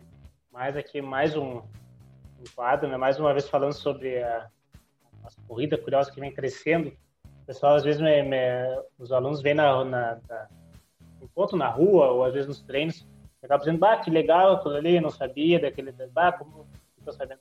mais 0.51 0.77
aqui, 0.77 1.01
mais 1.01 1.35
um, 1.35 1.57
um 1.57 2.43
quadro, 2.55 2.87
né? 2.87 2.97
mais 2.97 3.19
uma 3.19 3.33
vez 3.33 3.49
falando 3.49 3.73
sobre 3.73 4.21
a, 4.21 4.47
a 5.19 5.23
nossa 5.23 5.41
corrida 5.47 5.77
curiosa 5.77 6.11
que 6.11 6.19
vem 6.19 6.31
crescendo. 6.31 6.89
O 6.89 7.45
pessoal, 7.47 7.75
às 7.75 7.83
vezes, 7.83 7.99
me, 7.99 8.23
me, 8.23 8.37
os 8.99 9.11
alunos 9.11 9.41
vêm 9.41 9.53
na, 9.53 9.83
na, 9.83 10.19
na, 10.29 10.47
encontro 11.21 11.57
na 11.57 11.69
rua 11.69 12.11
ou 12.11 12.23
às 12.23 12.33
vezes 12.33 12.47
nos 12.47 12.61
treinos 12.61 13.06
acaba 13.45 13.59
dizendo, 13.59 13.79
bah, 13.79 13.97
que 13.97 14.09
legal 14.09 14.53
aquilo 14.53 14.75
ali, 14.75 14.99
não 14.99 15.09
sabia 15.09 15.59
daquele, 15.59 15.91
bah, 16.11 16.31
como 16.31 16.67
estou 16.97 17.13
sabendo. 17.13 17.39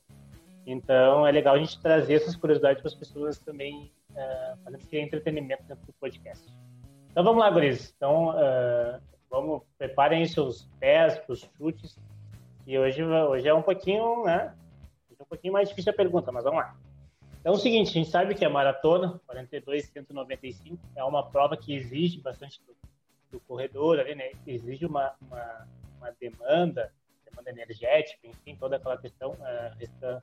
Então, 0.66 1.26
é 1.26 1.32
legal 1.32 1.54
a 1.54 1.58
gente 1.58 1.80
trazer 1.80 2.14
essas 2.14 2.36
curiosidades 2.36 2.82
para 2.82 2.88
as 2.88 2.94
pessoas 2.94 3.38
também, 3.38 3.92
uh, 4.10 4.56
fazendo 4.64 4.80
esse 4.80 4.98
entretenimento 4.98 5.62
dentro 5.64 5.86
do 5.86 5.92
podcast. 5.94 6.44
Então 7.16 7.24
vamos 7.24 7.40
lá, 7.40 7.50
guris. 7.50 7.94
Então 7.96 8.28
uh, 8.28 9.00
vamos 9.30 9.62
preparem 9.78 10.26
seus 10.26 10.68
pés 10.78 11.18
para 11.18 11.32
os 11.32 11.48
chutes. 11.56 11.98
E 12.66 12.78
hoje, 12.78 13.02
hoje 13.02 13.48
é 13.48 13.54
um 13.54 13.62
pouquinho, 13.62 14.24
né? 14.24 14.54
É 15.18 15.22
um 15.22 15.24
pouquinho 15.24 15.54
mais 15.54 15.70
difícil 15.70 15.92
a 15.92 15.96
pergunta, 15.96 16.30
mas 16.30 16.44
vamos 16.44 16.58
lá. 16.58 16.76
Então 17.40 17.54
é 17.54 17.56
o 17.56 17.58
seguinte, 17.58 17.88
a 17.88 17.92
gente 17.92 18.10
sabe 18.10 18.34
que 18.34 18.44
a 18.44 18.50
maratona 18.50 19.18
42 19.24 19.86
195 19.86 20.78
é 20.94 21.02
uma 21.04 21.22
prova 21.22 21.56
que 21.56 21.74
exige 21.74 22.20
bastante 22.20 22.60
do, 22.66 22.76
do 23.32 23.40
corredor 23.40 23.98
ali, 23.98 24.14
né? 24.14 24.32
Exige 24.46 24.84
uma, 24.84 25.14
uma, 25.22 25.66
uma, 25.98 26.12
demanda, 26.20 26.92
demanda 27.24 27.50
energética, 27.50 28.26
enfim, 28.26 28.56
toda 28.56 28.76
aquela 28.76 28.96
questão, 28.96 29.32
uh, 29.32 30.22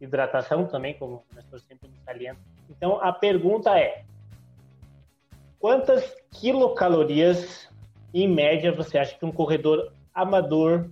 hidratação 0.00 0.66
também, 0.66 0.94
como 0.94 1.24
nós 1.34 1.44
estou 1.44 1.58
sempre 1.58 1.88
nos 1.88 2.00
saliento. 2.04 2.40
Então 2.70 3.00
a 3.02 3.12
pergunta 3.12 3.78
é: 3.78 4.04
quantas 5.58 6.16
quilocalorias 6.30 7.68
em 8.12 8.28
média 8.28 8.72
você 8.72 8.98
acha 8.98 9.16
que 9.16 9.24
um 9.24 9.32
corredor 9.32 9.92
amador 10.14 10.88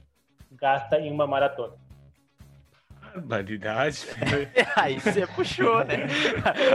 gasta 0.53 0.99
em 0.99 1.11
uma 1.11 1.27
maratona? 1.27 1.75
Barbaridade. 3.15 4.07
Aí 4.77 5.01
você 5.01 5.27
puxou, 5.27 5.85
né? 5.85 6.07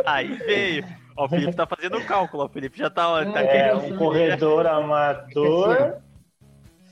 Aí 0.05 0.35
veio. 0.37 0.85
Ó, 1.15 1.25
o 1.25 1.29
Felipe 1.29 1.53
tá 1.53 1.67
fazendo 1.67 1.97
o 1.97 2.05
cálculo, 2.05 2.45
o 2.45 2.49
Felipe 2.49 2.79
já 2.79 2.89
tá. 2.89 3.25
tá 3.31 3.41
é, 3.41 3.75
um 3.75 3.95
corredor 3.95 4.65
amador. 4.67 6.01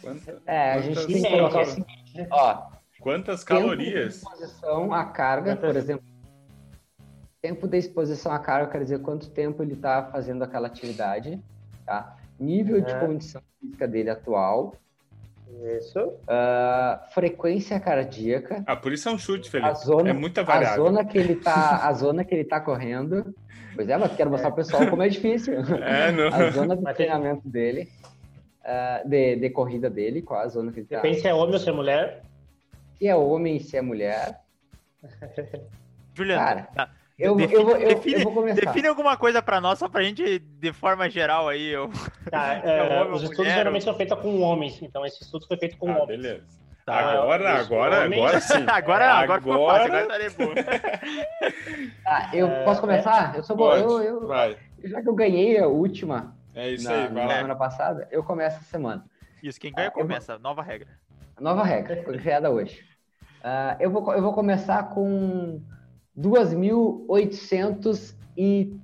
Quanta, 0.09 0.41
é, 0.45 0.73
a 0.73 0.81
gente 0.81 1.07
tem 1.07 1.21
que 1.21 1.29
colocar 1.29 1.61
assim, 1.61 1.83
ó. 2.31 2.69
Quantas 2.99 3.43
calorias? 3.43 4.21
Tempo 4.21 4.37
de 4.37 4.43
exposição 4.43 4.93
à 4.93 5.05
carga, 5.05 5.55
por 5.55 5.75
exemplo. 5.75 6.05
Tempo 7.41 7.67
de 7.67 7.77
exposição 7.77 8.31
à 8.31 8.39
carga 8.39 8.71
quer 8.71 8.83
dizer 8.83 8.99
quanto 9.01 9.29
tempo 9.29 9.63
ele 9.63 9.73
está 9.73 10.03
fazendo 10.03 10.43
aquela 10.43 10.67
atividade, 10.67 11.41
tá? 11.85 12.17
Nível 12.37 12.81
de 12.81 12.91
é. 12.91 12.99
condição 12.99 13.41
física 13.61 13.87
dele 13.87 14.09
atual, 14.09 14.75
isso. 15.77 15.99
Uh, 15.99 17.11
frequência 17.13 17.79
cardíaca. 17.79 18.63
Ah, 18.65 18.75
por 18.75 18.93
isso 18.93 19.09
é 19.09 19.11
um 19.11 19.17
chute, 19.17 19.49
Felipe. 19.49 19.69
A 19.69 19.73
zona, 19.73 20.09
é 20.09 20.13
muita 20.13 20.43
variável. 20.43 20.83
A 20.83 20.87
zona 20.89 21.05
que 21.05 21.17
ele 21.17 21.35
tá, 21.35 21.87
a 21.87 21.93
zona 21.93 22.23
que 22.23 22.33
ele 22.33 22.45
tá 22.45 22.59
correndo. 22.59 23.33
Pois 23.75 23.89
é, 23.89 23.97
mas 23.97 24.15
quero 24.15 24.29
mostrar 24.29 24.51
pro 24.51 24.63
pessoal 24.63 24.87
como 24.87 25.01
é 25.01 25.09
difícil. 25.09 25.53
É, 25.81 26.11
não. 26.11 26.27
A 26.33 26.49
zona 26.51 26.75
de 26.75 26.93
treinamento 26.93 27.47
dele, 27.47 27.89
uh, 28.69 29.07
de, 29.07 29.35
de 29.37 29.49
corrida 29.49 29.89
dele, 29.89 30.21
qual 30.21 30.41
a 30.41 30.47
zona 30.47 30.71
que 30.71 30.81
ele 30.81 30.87
tá. 30.87 30.97
Depende 30.97 31.21
se 31.21 31.27
é 31.27 31.33
homem 31.33 31.53
ou 31.53 31.59
se 31.59 31.69
é 31.69 31.73
mulher. 31.73 32.21
Se 32.97 33.07
é 33.07 33.15
homem 33.15 33.57
e 33.57 33.59
se 33.59 33.77
é 33.77 33.81
mulher. 33.81 34.39
Juliano, 36.13 36.43
Cara, 36.43 36.61
tá. 36.75 36.91
Eu, 37.17 37.35
define, 37.35 37.53
eu, 37.53 37.65
vou, 37.65 37.75
eu, 37.75 37.87
define, 37.89 38.15
eu 38.15 38.23
vou 38.23 38.33
começar. 38.33 38.61
Define 38.61 38.87
alguma 38.87 39.17
coisa 39.17 39.41
para 39.41 39.59
nós, 39.59 39.77
só 39.77 39.89
pra 39.89 40.03
gente, 40.03 40.39
de 40.39 40.71
forma 40.71 41.09
geral 41.09 41.49
aí. 41.49 41.67
Eu... 41.67 41.89
Tá, 42.31 42.53
é, 42.63 43.03
os 43.03 43.23
estudos 43.23 43.39
mulher, 43.39 43.55
geralmente 43.55 43.83
são 43.83 43.93
feitos 43.93 44.17
com 44.19 44.39
homens, 44.39 44.81
então 44.81 45.05
esse 45.05 45.21
estudo 45.21 45.45
foi 45.45 45.57
feito 45.57 45.77
com 45.77 45.91
ah, 45.91 45.97
homens. 45.97 46.21
Beleza. 46.21 46.59
Tá, 46.85 47.11
agora, 47.11 47.59
agora, 47.59 48.05
homens... 48.05 48.21
agora 48.21 48.39
sim. 48.39 48.63
agora, 48.67 49.13
agora, 49.13 49.41
agora 49.41 49.41
fácil, 49.41 49.95
agora 49.95 50.29
bom. 50.37 50.53
tá, 52.03 52.31
eu 52.33 52.47
é, 52.47 52.63
posso 52.63 52.81
começar? 52.81 53.35
Eu 53.35 53.43
sou 53.43 53.55
bom. 53.55 53.75
Eu, 53.75 54.01
eu. 54.01 54.57
Já 54.85 55.01
que 55.01 55.09
eu 55.09 55.13
ganhei 55.13 55.59
a 55.59 55.67
última. 55.67 56.38
É 56.59 56.71
isso 56.71 56.83
na, 56.83 56.95
aí, 56.95 57.07
vai 57.07 57.25
na 57.25 57.35
semana 57.35 57.55
passada, 57.55 58.05
eu 58.11 58.21
começo 58.21 58.57
essa 58.57 58.65
semana. 58.65 59.05
Isso, 59.41 59.57
quem 59.59 59.71
ganha 59.71 59.87
ah, 59.87 59.91
começa, 59.91 60.33
vou... 60.33 60.41
nova 60.41 60.61
regra. 60.61 60.89
Nova 61.39 61.63
regra, 61.63 62.03
foi 62.03 62.17
criada 62.17 62.51
hoje. 62.51 62.83
Uh, 63.39 63.77
eu, 63.79 63.89
vou, 63.89 64.13
eu 64.13 64.21
vou 64.21 64.33
começar 64.33 64.89
com 64.89 65.63
2.800 66.17 68.13
e... 68.35 68.77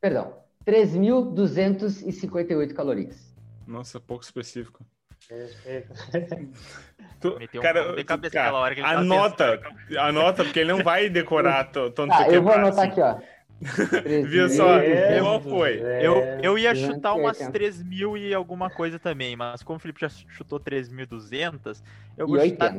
Perdão, 0.00 0.38
3.258 0.66 2.72
calorias. 2.72 3.36
Nossa, 3.66 4.00
pouco 4.00 4.24
específico. 4.24 4.86
tu, 7.20 7.38
cara, 7.60 7.94
de 7.94 8.04
cabeça 8.04 8.32
cara, 8.32 8.54
hora 8.54 8.74
que 8.74 8.80
ele 8.80 8.88
tá 8.88 8.98
anota, 8.98 9.58
tá 9.58 10.06
anota, 10.06 10.44
porque 10.44 10.60
ele 10.60 10.72
não 10.72 10.82
vai 10.82 11.10
decorar 11.10 11.64
tanto 11.64 12.10
ah, 12.10 12.26
Eu 12.30 12.42
vou 12.42 12.52
anotar 12.52 12.90
assim. 12.90 12.92
aqui, 12.92 13.02
ó. 13.02 13.18
Viu 13.60 14.48
só? 14.48 14.78
Qual 15.20 15.40
foi? 15.40 15.80
Eu, 16.00 16.16
eu 16.42 16.58
ia 16.58 16.74
chutar 16.74 17.14
umas 17.14 17.38
3 17.38 17.82
mil 17.82 18.16
e 18.16 18.32
alguma 18.32 18.70
coisa 18.70 18.98
também, 18.98 19.34
mas 19.36 19.62
como 19.62 19.76
o 19.76 19.80
Felipe 19.80 20.00
já 20.00 20.08
chutou 20.08 20.60
3.200, 20.60 21.82
eu 22.16 22.26
vou 22.26 22.40
chutar 22.40 22.74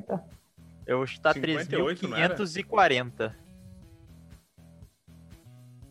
eu 0.90 0.98
vou 0.98 1.06
chutar 1.06 1.36
3.540. 1.36 3.32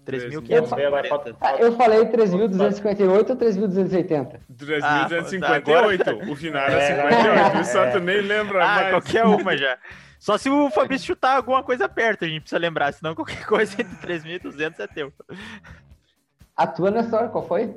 3.540. 0.04 1.36
Eu 1.60 1.76
falei 1.76 2.00
3.258 2.06 3.30
ou 3.30 3.36
3.280? 3.36 4.40
3.258. 4.56 6.00
Ah, 6.26 6.32
o 6.32 6.34
final 6.34 6.62
era 6.62 6.80
58. 6.80 7.58
É, 7.58 7.64
só 7.64 7.90
tu 7.92 8.00
nem 8.00 8.22
lembra 8.22 8.64
ah, 8.64 8.74
mais. 8.74 8.90
qualquer 8.90 9.24
uma 9.24 9.56
já. 9.56 9.78
Só 10.18 10.36
se 10.36 10.50
o 10.50 10.70
Fabrício 10.70 11.06
chutar 11.06 11.36
alguma 11.36 11.62
coisa 11.62 11.88
perto, 11.88 12.24
a 12.24 12.28
gente 12.28 12.40
precisa 12.40 12.58
lembrar. 12.58 12.92
Senão 12.92 13.14
qualquer 13.14 13.44
coisa 13.46 13.80
entre 13.80 14.18
3.200 14.18 14.80
é 14.80 14.86
teu. 14.86 15.12
A 16.56 16.66
tua, 16.66 16.90
Nestor, 16.90 17.28
qual 17.30 17.46
foi? 17.46 17.74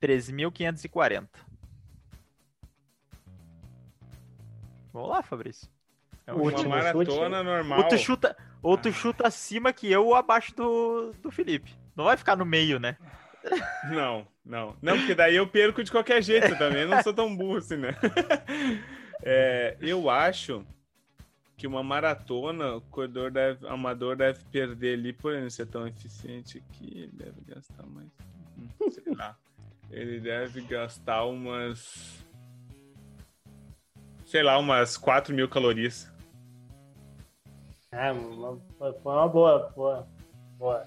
3.540. 0.00 1.28
Vamos 4.92 5.08
lá, 5.08 5.22
Fabrício. 5.22 5.68
É 6.26 6.32
uma 6.32 6.42
último 6.42 6.70
maratona 6.70 7.04
chute. 7.04 7.44
normal. 7.44 7.78
Ou 7.78 7.88
tu, 7.88 7.98
chuta, 7.98 8.36
ou 8.62 8.78
tu 8.78 8.92
chuta 8.92 9.26
acima 9.26 9.72
que 9.72 9.90
eu 9.90 10.06
ou 10.06 10.14
abaixo 10.14 10.54
do, 10.54 11.12
do 11.20 11.30
Felipe. 11.30 11.74
Não 11.96 12.04
vai 12.04 12.16
ficar 12.16 12.36
no 12.36 12.44
meio, 12.46 12.78
né? 12.78 12.96
Não, 13.90 14.26
não. 14.44 14.76
Não, 14.82 14.98
porque 14.98 15.14
daí 15.14 15.34
eu 15.34 15.46
perco 15.46 15.82
de 15.82 15.90
qualquer 15.90 16.22
jeito 16.22 16.58
também. 16.58 16.82
Eu 16.82 16.88
não 16.88 17.02
sou 17.02 17.14
tão 17.14 17.34
burro 17.34 17.56
assim, 17.56 17.76
né? 17.76 17.96
É, 19.22 19.76
eu 19.82 20.08
acho 20.08 20.64
que 21.60 21.66
uma 21.66 21.82
maratona, 21.82 22.76
o 22.76 22.80
corredor 22.80 23.30
deve, 23.30 23.68
amador 23.68 24.16
deve 24.16 24.42
perder 24.44 24.94
ali, 24.94 25.12
por 25.12 25.34
ele 25.34 25.50
ser 25.50 25.66
tão 25.66 25.86
eficiente 25.86 26.56
aqui, 26.56 26.90
ele 27.02 27.12
deve 27.12 27.38
gastar 27.46 27.84
mais. 27.84 28.08
Hum, 28.56 28.90
sei 28.90 29.14
lá. 29.14 29.36
Ele 29.90 30.20
deve 30.20 30.62
gastar 30.62 31.26
umas. 31.26 32.24
Sei 34.24 34.42
lá, 34.42 34.56
umas 34.56 34.96
4 34.96 35.34
mil 35.34 35.50
calorias. 35.50 36.10
É, 37.92 38.10
uma, 38.10 38.58
foi 38.78 38.94
uma 39.04 39.28
boa, 39.28 39.70
boa, 39.76 40.08
boa. 40.56 40.86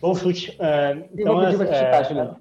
Bom 0.00 0.14
chute. 0.14 0.52
Uh, 0.52 1.06
então, 1.12 1.42
eu 1.42 1.58
vou 1.58 1.66
uh, 1.66 2.36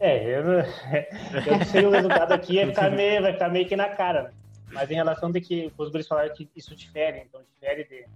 é, 0.00 0.38
eu 0.38 0.44
não, 0.44 0.52
eu 1.44 1.58
não 1.58 1.64
sei 1.66 1.84
o 1.84 1.90
resultado 1.90 2.32
aqui, 2.32 2.56
vai 2.56 2.66
ficar, 2.68 2.90
meio, 2.90 3.20
vai 3.20 3.32
ficar 3.34 3.48
meio 3.50 3.68
que 3.68 3.76
na 3.76 3.90
cara. 3.90 4.32
Mas 4.78 4.90
em 4.92 4.94
relação 4.94 5.32
de 5.32 5.40
que 5.40 5.72
os 5.76 5.90
guris 5.90 6.06
falaram 6.06 6.32
que 6.32 6.48
isso 6.54 6.76
difere, 6.76 7.18
então 7.18 7.42
difere 7.52 7.82
de 7.82 8.06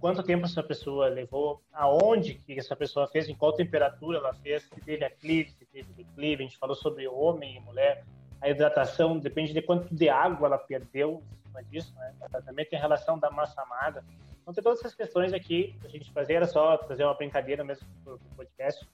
quanto 0.00 0.22
tempo 0.22 0.46
essa 0.46 0.62
pessoa 0.62 1.08
levou, 1.08 1.60
aonde 1.70 2.34
que 2.34 2.58
essa 2.58 2.74
pessoa 2.74 3.06
fez, 3.06 3.28
em 3.28 3.34
qual 3.34 3.52
temperatura 3.52 4.16
ela 4.16 4.32
fez, 4.32 4.62
se 4.62 4.80
teve 4.80 5.04
aclive, 5.04 5.50
se 5.50 5.66
teve 5.66 5.92
declive, 5.92 6.44
a 6.44 6.46
gente 6.46 6.56
falou 6.56 6.74
sobre 6.74 7.06
homem 7.06 7.56
e 7.56 7.60
mulher, 7.60 8.04
a 8.40 8.48
hidratação 8.48 9.18
depende 9.18 9.52
de 9.52 9.60
quanto 9.60 9.94
de 9.94 10.08
água 10.08 10.48
ela 10.48 10.56
perdeu, 10.56 11.22
cima 11.52 11.62
disso, 11.64 11.94
né? 11.94 12.14
Também 12.44 12.64
tem 12.64 12.78
relação 12.78 13.18
da 13.18 13.30
massa 13.30 13.62
magra. 13.66 14.02
Então, 14.40 14.54
tem 14.54 14.64
todas 14.64 14.80
essas 14.80 14.94
questões 14.94 15.34
aqui. 15.34 15.76
A 15.84 15.88
gente 15.88 16.10
fazer 16.10 16.34
era 16.34 16.46
só 16.46 16.78
fazer 16.88 17.04
uma 17.04 17.14
brincadeira 17.14 17.62
mesmo 17.62 17.86
para 18.02 18.14
o 18.14 18.18
podcast. 18.34 18.88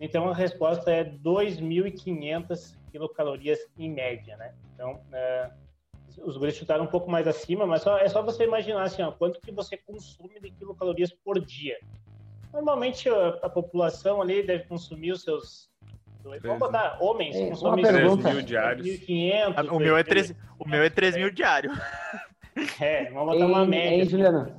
Então, 0.00 0.30
a 0.30 0.34
resposta 0.34 0.90
é 0.90 1.04
2.500 1.04 2.74
quilocalorias 2.90 3.60
em 3.78 3.90
média, 3.90 4.36
né? 4.36 4.54
Então, 4.74 5.00
é, 5.12 5.50
os 6.24 6.36
guris 6.36 6.54
chutaram 6.54 6.84
um 6.84 6.88
pouco 6.88 7.10
mais 7.10 7.26
acima, 7.26 7.66
mas 7.66 7.82
só, 7.82 7.98
é 7.98 8.08
só 8.08 8.22
você 8.22 8.44
imaginar 8.44 8.82
assim, 8.82 9.02
ó, 9.02 9.10
quanto 9.10 9.40
que 9.40 9.52
você 9.52 9.76
consome 9.76 10.40
de 10.40 10.50
quilocalorias 10.50 11.12
por 11.12 11.40
dia. 11.40 11.76
Normalmente, 12.52 13.08
a, 13.08 13.28
a 13.42 13.48
população 13.48 14.22
ali 14.22 14.42
deve 14.42 14.64
consumir 14.64 15.12
os 15.12 15.22
seus 15.22 15.68
Vamos 16.42 16.58
botar 16.58 16.98
homens, 17.00 17.36
é, 17.36 17.48
consomem 17.48 17.84
3 17.84 18.16
mil 18.16 18.42
diários. 18.42 18.86
1.500. 18.86 19.72
O 19.72 19.78
meu 19.78 19.96
é 19.96 20.04
3, 20.04 20.34
o 20.58 20.68
meu 20.68 20.82
é 20.82 20.90
3 20.90 21.16
mil 21.16 21.30
diário. 21.30 21.70
É, 22.80 23.08
vamos 23.12 23.34
botar 23.34 23.46
uma 23.46 23.64
média. 23.64 23.98
Ei, 23.98 24.04
Juliana, 24.04 24.52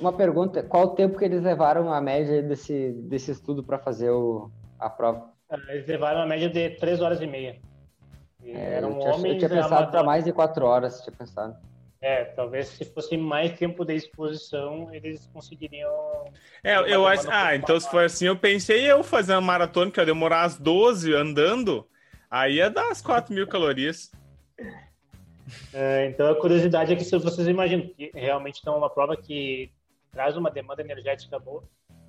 uma 0.00 0.14
pergunta: 0.14 0.62
qual 0.62 0.84
o 0.84 0.94
tempo 0.94 1.18
que 1.18 1.26
eles 1.26 1.42
levaram 1.42 1.92
a 1.92 2.00
média 2.00 2.42
desse, 2.42 2.92
desse 3.02 3.32
estudo 3.32 3.62
para 3.62 3.78
fazer 3.78 4.08
o, 4.08 4.50
a 4.78 4.88
prova? 4.88 5.30
Eles 5.68 5.86
levaram 5.86 6.22
a 6.22 6.26
média 6.26 6.48
de 6.48 6.70
3 6.76 7.02
horas 7.02 7.20
e 7.20 7.26
meia. 7.26 7.60
É, 8.54 8.74
eram 8.74 8.90
eu 8.90 8.98
tinha, 8.98 9.14
homens. 9.14 9.32
Eu 9.34 9.38
tinha 9.38 9.62
pensado 9.62 9.90
para 9.90 10.02
mais 10.02 10.24
de 10.24 10.32
4 10.32 10.64
horas, 10.64 11.00
tinha 11.02 11.14
pensado. 11.14 11.56
É, 12.00 12.24
talvez 12.24 12.68
se 12.68 12.84
fosse 12.84 13.16
mais 13.16 13.58
tempo 13.58 13.84
de 13.84 13.94
exposição, 13.94 14.92
eles 14.94 15.28
conseguiriam. 15.32 15.90
É, 16.62 16.76
eu 16.94 17.06
acho. 17.06 17.28
Ah, 17.28 17.56
então 17.56 17.78
se 17.78 17.90
for 17.90 18.04
assim, 18.04 18.26
eu 18.26 18.36
pensei 18.36 18.88
eu 18.90 19.02
fazer 19.02 19.32
uma 19.32 19.40
maratona 19.40 19.90
que 19.90 19.98
ia 19.98 20.06
demorar 20.06 20.42
as 20.42 20.56
12 20.58 21.12
andando, 21.12 21.84
aí 22.30 22.56
ia 22.56 22.70
dar 22.70 22.90
as 22.90 23.02
4 23.02 23.34
mil 23.34 23.48
calorias. 23.48 24.12
É, 25.72 26.06
então 26.06 26.30
a 26.30 26.36
curiosidade 26.38 26.92
é 26.92 26.96
que 26.96 27.04
se 27.04 27.18
vocês 27.18 27.48
imaginam 27.48 27.88
que 27.88 28.12
realmente 28.14 28.60
é 28.64 28.70
uma 28.70 28.90
prova 28.90 29.16
que 29.16 29.72
traz 30.12 30.36
uma 30.36 30.50
demanda 30.50 30.82
energética 30.82 31.38
boa, 31.38 31.64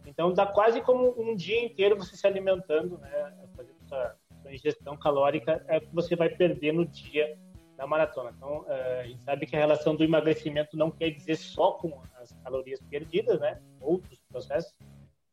Então 0.06 0.34
dá 0.34 0.46
quase 0.46 0.82
como 0.82 1.16
um 1.20 1.36
dia 1.36 1.64
inteiro 1.64 1.98
você 1.98 2.16
se 2.16 2.28
alimentando, 2.28 2.98
né? 3.00 3.34
Fazendo 3.56 3.78
sua, 3.88 4.16
sua 4.50 4.56
ingestão 4.56 4.97
calórica 4.97 5.64
é 5.68 5.78
o 5.78 5.82
que 5.82 5.93
você 5.93 6.16
vai 6.16 6.30
perder 6.30 6.74
no 6.74 6.86
dia 6.86 7.38
da 7.78 7.86
maratona. 7.86 8.34
Então 8.36 8.62
uh, 8.62 9.00
a 9.00 9.04
gente 9.04 9.22
sabe 9.22 9.45
que 9.45 9.56
a 9.56 9.60
relação 9.60 9.95
do 9.95 10.04
emagrecimento 10.04 10.76
não 10.76 10.89
quer 10.89 11.12
dizer 11.12 11.36
só 11.36 11.74
com 11.74 12.02
as 12.20 12.32
calorias 12.43 12.82
perdidas, 12.89 13.39
né? 13.39 13.62
Outros 13.80 14.20
processos 14.30 14.74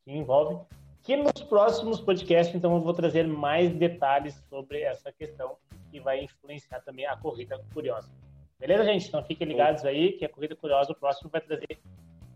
que 0.05 0.12
envolvem. 0.12 0.61
Que 1.03 1.17
nos 1.17 1.33
próximos 1.33 2.01
podcasts, 2.01 2.55
então, 2.55 2.75
eu 2.75 2.81
vou 2.81 2.93
trazer 2.93 3.27
mais 3.29 3.73
detalhes 3.73 4.35
sobre 4.49 4.83
essa 4.83 5.12
questão 5.12 5.57
que 5.91 6.01
vai 6.01 6.25
influenciar 6.25 6.81
também 6.81 7.07
a 7.07 7.17
corrida 7.17 7.64
curiosa. 7.73 8.11
Beleza, 8.59 8.85
gente? 8.85 9.07
Então 9.07 9.23
fiquem 9.23 9.47
ligados 9.47 9.85
aí 9.85 10.12
que 10.12 10.25
a 10.25 10.29
corrida 10.29 10.57
curiosa, 10.57 10.93
o 10.93 10.97
próximo 10.97 11.31
vai 11.31 11.41
trazer 11.41 11.79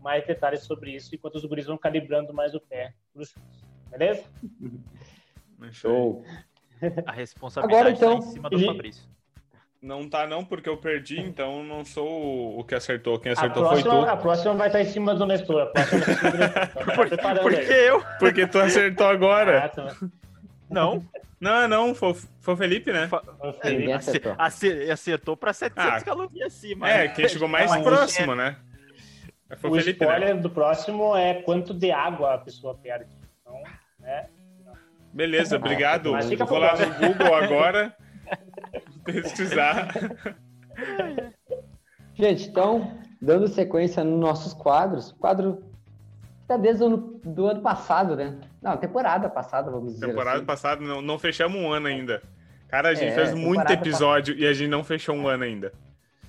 mais 0.01 0.25
detalhes 0.25 0.63
sobre 0.63 0.95
isso, 0.95 1.13
enquanto 1.13 1.35
os 1.35 1.45
guris 1.45 1.65
vão 1.65 1.77
calibrando 1.77 2.33
mais 2.33 2.55
o 2.55 2.61
pé 2.61 2.93
para 3.13 3.21
os 3.21 3.29
chutes. 3.29 3.61
Beleza? 3.89 4.23
Show! 5.71 6.23
A 7.05 7.11
responsabilidade 7.11 7.87
Agora, 7.87 7.95
então, 7.95 8.19
tá 8.19 8.25
em 8.25 8.31
cima 8.31 8.49
do 8.49 8.65
Fabrício. 8.65 9.03
Não 9.81 10.07
tá 10.07 10.27
não, 10.27 10.45
porque 10.45 10.69
eu 10.69 10.77
perdi, 10.77 11.19
então 11.19 11.63
não 11.63 11.83
sou 11.83 12.59
o 12.59 12.63
que 12.63 12.75
acertou. 12.75 13.17
Quem 13.17 13.31
acertou 13.31 13.63
próxima, 13.63 13.91
foi 13.91 14.01
tu. 14.03 14.09
A 14.09 14.15
próxima 14.17 14.53
vai 14.53 14.67
estar 14.67 14.81
em 14.81 14.85
cima 14.85 15.15
do 15.15 15.25
Nestor. 15.25 15.61
A 15.61 15.65
próxima 15.65 15.99
vai 15.99 16.13
estar 16.13 16.37
Nestor. 16.37 17.17
Tá 17.17 17.35
Por, 17.41 17.51
que 17.51 17.73
eu? 17.73 18.03
Porque 18.19 18.47
tu 18.47 18.59
acertou 18.59 19.07
agora. 19.07 19.65
Ah, 19.65 19.69
tá. 19.69 19.95
Não. 20.69 21.03
Não, 21.39 21.67
não, 21.67 21.95
foi, 21.95 22.13
foi 22.39 22.53
o 22.53 22.57
Felipe, 22.57 22.93
né? 22.93 23.07
Foi 23.07 23.53
Felipe. 23.53 23.91
Acertou. 23.91 24.35
acertou 24.37 25.35
para 25.35 25.51
700 25.51 25.91
ah, 25.91 26.05
calorias 26.05 26.53
acima. 26.53 26.87
É, 26.87 27.07
quem 27.07 27.27
chegou 27.27 27.47
mais 27.47 27.75
próximo, 27.77 28.35
né? 28.35 28.57
Foi 29.57 29.71
o 29.71 29.73
Felipe, 29.73 30.05
né? 30.05 30.05
spoiler 30.05 30.35
né? 30.35 30.41
do 30.41 30.49
próximo 30.51 31.15
é 31.15 31.41
quanto 31.41 31.73
de 31.73 31.91
água 31.91 32.35
a 32.35 32.37
pessoa 32.37 32.75
perde. 32.75 33.11
Então, 33.41 33.59
né? 33.99 34.29
Beleza, 35.13 35.57
obrigado. 35.57 36.11
Vou 36.47 36.57
lá 36.57 36.73
no 36.75 37.07
Google 37.07 37.35
agora 37.35 37.95
pesquisar. 39.03 39.89
Gente, 42.13 42.49
então, 42.49 42.97
dando 43.21 43.47
sequência 43.47 44.03
nos 44.03 44.19
nossos 44.19 44.53
quadros, 44.53 45.11
quadro 45.13 45.63
está 46.41 46.57
desde 46.57 46.83
o 46.83 46.87
ano, 46.87 47.19
do 47.23 47.47
ano 47.47 47.61
passado, 47.61 48.15
né? 48.15 48.37
Não, 48.61 48.77
temporada 48.77 49.29
passada, 49.29 49.71
vamos 49.71 49.93
dizer 49.93 50.07
Temporada 50.07 50.37
assim. 50.37 50.45
passada, 50.45 50.81
não, 50.81 51.01
não 51.01 51.17
fechamos 51.17 51.59
um 51.59 51.71
ano 51.71 51.87
ainda. 51.87 52.21
Cara, 52.67 52.89
a 52.89 52.93
gente 52.93 53.11
é, 53.11 53.15
fez 53.15 53.33
muito 53.33 53.69
episódio 53.71 54.33
passada. 54.33 54.47
e 54.47 54.49
a 54.49 54.53
gente 54.53 54.69
não 54.69 54.83
fechou 54.83 55.15
um 55.15 55.27
ano 55.27 55.43
ainda. 55.43 55.73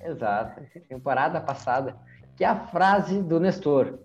Exato, 0.05 0.61
temporada 0.89 1.41
passada 1.41 1.95
que 2.37 2.45
é 2.45 2.49
a 2.49 2.57
frase 2.57 3.23
do 3.23 3.39
Nestor. 3.39 3.99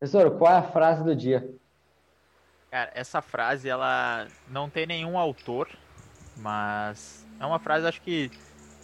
Nestor, 0.00 0.30
qual 0.32 0.52
é 0.52 0.58
a 0.58 0.62
frase 0.62 1.02
do 1.02 1.14
dia? 1.14 1.53
Cara, 2.74 2.90
essa 2.92 3.22
frase, 3.22 3.68
ela 3.68 4.26
não 4.48 4.68
tem 4.68 4.84
nenhum 4.84 5.16
autor, 5.16 5.68
mas 6.36 7.24
é 7.38 7.46
uma 7.46 7.60
frase, 7.60 7.86
acho 7.86 8.02
que 8.02 8.32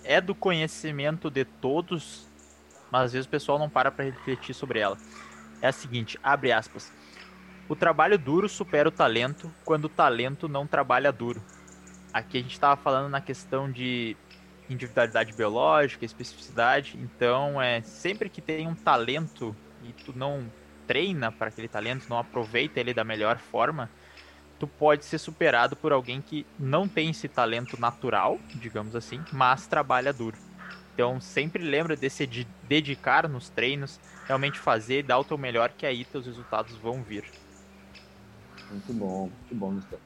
é 0.05 0.21
do 0.21 0.33
conhecimento 0.33 1.29
de 1.29 1.45
todos, 1.45 2.25
mas 2.89 3.07
às 3.07 3.13
vezes 3.15 3.27
o 3.27 3.31
pessoal 3.31 3.59
não 3.59 3.69
para 3.69 3.91
para 3.91 4.05
refletir 4.05 4.55
sobre 4.55 4.79
ela. 4.79 4.97
É 5.61 5.67
a 5.67 5.73
seguinte, 5.73 6.17
abre 6.23 6.53
aspas. 6.53 6.93
O 7.69 7.75
trabalho 7.75 8.17
duro 8.17 8.49
supera 8.49 8.89
o 8.89 8.93
talento 8.93 9.53
quando 9.65 9.87
o 9.87 9.89
talento 9.89 10.49
não 10.49 10.69
trabalha 10.69 11.11
duro. 11.11 11.43
Aqui 12.13 12.39
a 12.39 12.43
gente 12.43 12.53
estava 12.53 12.81
falando 12.81 13.11
na 13.11 13.21
questão 13.21 13.69
de 13.69 14.17
individualidade 14.69 15.33
biológica, 15.33 16.05
especificidade. 16.05 16.97
Então, 16.97 17.61
é 17.61 17.83
sempre 17.83 18.31
que 18.31 18.41
tem 18.41 18.69
um 18.69 18.75
talento 18.77 19.57
e 19.83 19.93
tu 19.93 20.17
não 20.17 20.49
treina 20.91 21.31
para 21.31 21.47
aquele 21.47 21.69
talento, 21.69 22.11
não 22.11 22.19
aproveita 22.19 22.81
ele 22.81 22.93
da 22.93 23.05
melhor 23.05 23.39
forma, 23.39 23.89
tu 24.59 24.67
pode 24.67 25.05
ser 25.05 25.19
superado 25.19 25.77
por 25.77 25.93
alguém 25.93 26.21
que 26.21 26.45
não 26.59 26.89
tem 26.89 27.11
esse 27.11 27.29
talento 27.29 27.81
natural, 27.81 28.37
digamos 28.57 28.97
assim, 28.97 29.21
mas 29.33 29.69
trabalha 29.69 30.13
duro. 30.13 30.37
Então, 30.93 31.21
sempre 31.21 31.63
lembra 31.63 31.95
de 31.95 32.11
se 32.11 32.27
dedicar 32.65 33.29
nos 33.29 33.49
treinos, 33.51 34.01
realmente 34.27 34.59
fazer, 34.59 35.05
dar 35.05 35.21
o 35.21 35.25
teu 35.25 35.39
melhor, 35.39 35.71
que 35.71 35.87
aí 35.87 36.05
teus 36.05 36.27
resultados 36.27 36.77
vão 36.79 37.01
vir. 37.05 37.23
Muito 38.69 38.93
bom, 38.93 39.21
muito 39.21 39.55
bom, 39.55 39.75
Gustavo. 39.75 40.03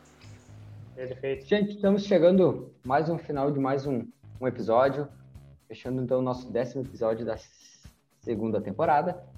Perfeito. 0.95 1.47
Gente, 1.47 1.77
estamos 1.77 2.05
chegando 2.05 2.71
mais 2.85 3.09
um 3.09 3.17
final 3.17 3.51
de 3.51 3.59
mais 3.59 3.87
um 3.87 4.05
um 4.39 4.47
episódio, 4.47 5.09
fechando 5.67 6.03
então 6.03 6.19
o 6.19 6.23
nosso 6.23 6.53
décimo 6.53 6.85
episódio 6.85 7.25
da 7.25 7.37
segunda 8.21 8.61
temporada. 8.61 9.34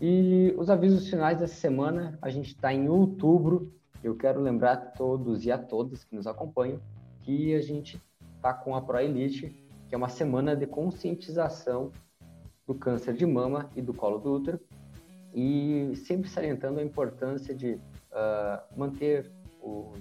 E 0.00 0.52
os 0.58 0.68
avisos 0.68 1.08
finais 1.08 1.38
dessa 1.38 1.54
semana, 1.54 2.18
a 2.20 2.28
gente 2.28 2.48
está 2.48 2.72
em 2.72 2.88
outubro. 2.88 3.72
Eu 4.02 4.16
quero 4.16 4.40
lembrar 4.40 4.72
a 4.72 4.76
todos 4.76 5.44
e 5.44 5.52
a 5.52 5.58
todas 5.58 6.04
que 6.04 6.14
nos 6.14 6.26
acompanham 6.26 6.80
que 7.22 7.54
a 7.54 7.60
gente 7.60 8.00
está 8.36 8.52
com 8.52 8.74
a 8.74 8.82
Pro 8.82 8.98
Elite, 8.98 9.48
que 9.88 9.94
é 9.94 9.98
uma 9.98 10.08
semana 10.08 10.54
de 10.54 10.66
conscientização 10.66 11.90
do 12.66 12.74
câncer 12.74 13.14
de 13.14 13.24
mama 13.24 13.70
e 13.74 13.80
do 13.80 13.94
colo 13.94 14.18
do 14.18 14.34
útero, 14.34 14.60
e 15.32 15.92
sempre 15.96 16.28
salientando 16.28 16.80
a 16.80 16.82
importância 16.82 17.54
de 17.54 17.74
uh, 17.74 18.76
manter 18.76 19.30
o 19.60 19.94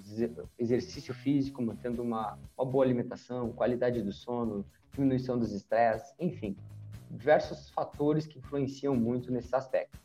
exercício 0.60 1.14
físico, 1.14 1.62
mantendo 1.62 2.02
uma, 2.02 2.38
uma 2.58 2.66
boa 2.66 2.84
alimentação, 2.84 3.54
qualidade 3.54 4.02
do 4.02 4.12
sono, 4.12 4.66
diminuição 4.92 5.40
dos 5.40 5.54
estresses, 5.54 6.14
enfim, 6.20 6.58
diversos 7.14 7.70
fatores 7.70 8.26
que 8.26 8.40
influenciam 8.40 8.96
muito 8.96 9.32
nesse 9.32 9.56
aspecto. 9.56 10.00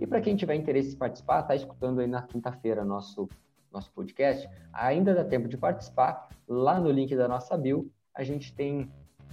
E 0.00 0.06
para 0.06 0.20
quem 0.20 0.34
tiver 0.34 0.54
interesse 0.54 0.94
em 0.94 0.98
participar, 0.98 1.40
está 1.40 1.54
escutando 1.54 2.00
aí 2.00 2.06
na 2.06 2.22
quinta-feira 2.22 2.84
nosso 2.84 3.28
nosso 3.72 3.92
podcast, 3.92 4.50
ainda 4.72 5.14
dá 5.14 5.24
tempo 5.24 5.46
de 5.46 5.56
participar. 5.56 6.28
Lá 6.48 6.80
no 6.80 6.90
link 6.90 7.14
da 7.14 7.28
nossa 7.28 7.56
bio, 7.56 7.88
a 8.12 8.24
gente 8.24 8.52
tem 8.52 8.90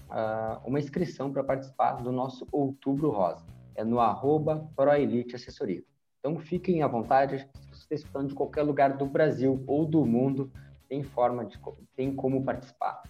uh, 0.09 0.61
uma 0.63 0.79
inscrição 0.79 1.31
para 1.31 1.43
participar 1.43 1.93
do 1.93 2.11
nosso 2.11 2.47
Outubro 2.51 3.09
Rosa. 3.09 3.43
É 3.73 3.83
no 3.83 3.99
arroba 3.99 4.69
ProElite 4.75 5.35
Assessoria. 5.35 5.83
Então 6.19 6.37
fiquem 6.37 6.83
à 6.83 6.87
vontade, 6.87 7.47
está 7.71 7.95
escutando 7.95 8.27
de 8.27 8.35
qualquer 8.35 8.63
lugar 8.63 8.95
do 8.95 9.05
Brasil 9.05 9.63
ou 9.65 9.85
do 9.85 10.05
mundo, 10.05 10.51
tem 10.87 11.03
forma 11.03 11.45
de 11.45 11.59
tem 11.95 12.13
como 12.13 12.43
participar. 12.43 13.01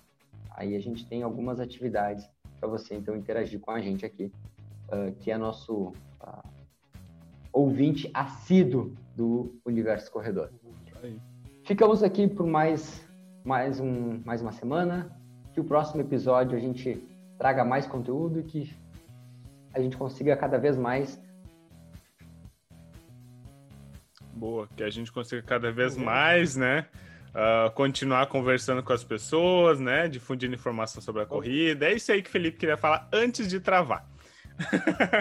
Aí 0.52 0.76
a 0.76 0.80
gente 0.80 1.06
tem 1.06 1.24
algumas 1.24 1.60
atividades 1.60 2.30
para 2.60 2.68
você 2.68 2.96
então 2.96 3.16
interagir 3.16 3.60
com 3.60 3.72
a 3.72 3.80
gente 3.80 4.06
aqui, 4.06 4.32
uh, 4.90 5.12
que 5.20 5.32
é 5.32 5.38
nosso 5.38 5.94
uh, 6.22 6.50
ouvinte 7.52 8.10
assíduo 8.14 8.94
do 9.16 9.56
Universo 9.66 10.12
Corredor. 10.12 10.50
Ficamos 11.66 12.02
aqui 12.02 12.28
por 12.28 12.46
mais 12.46 13.06
mais 13.44 13.80
um 13.80 14.20
mais 14.26 14.42
uma 14.42 14.52
semana. 14.52 15.12
Que 15.54 15.60
o 15.60 15.64
próximo 15.64 16.02
episódio 16.02 16.56
a 16.56 16.60
gente 16.60 17.04
traga 17.38 17.66
mais 17.66 17.88
conteúdo 17.88 18.40
e 18.40 18.44
que 18.44 18.76
a 19.74 19.80
gente 19.80 19.98
consiga 19.98 20.36
cada 20.38 20.58
vez 20.58 20.78
mais 20.78 21.20
Boa, 24.38 24.68
que 24.76 24.84
a 24.84 24.90
gente 24.90 25.12
consiga 25.12 25.42
cada 25.42 25.72
vez 25.72 25.98
mais, 25.98 26.56
né? 26.56 26.86
Uh, 27.30 27.70
continuar 27.72 28.26
conversando 28.28 28.82
com 28.82 28.94
as 28.94 29.04
pessoas, 29.04 29.80
né? 29.80 30.08
Difundindo 30.08 30.56
informação 30.56 31.02
sobre 31.02 31.22
a 31.22 31.26
corrida. 31.26 31.86
É 31.88 31.94
isso 31.94 32.12
aí 32.12 32.22
que 32.22 32.30
o 32.30 32.32
Felipe 32.32 32.58
queria 32.58 32.78
falar 32.78 33.08
antes 33.14 33.48
de 33.48 33.60
travar. 33.60 34.06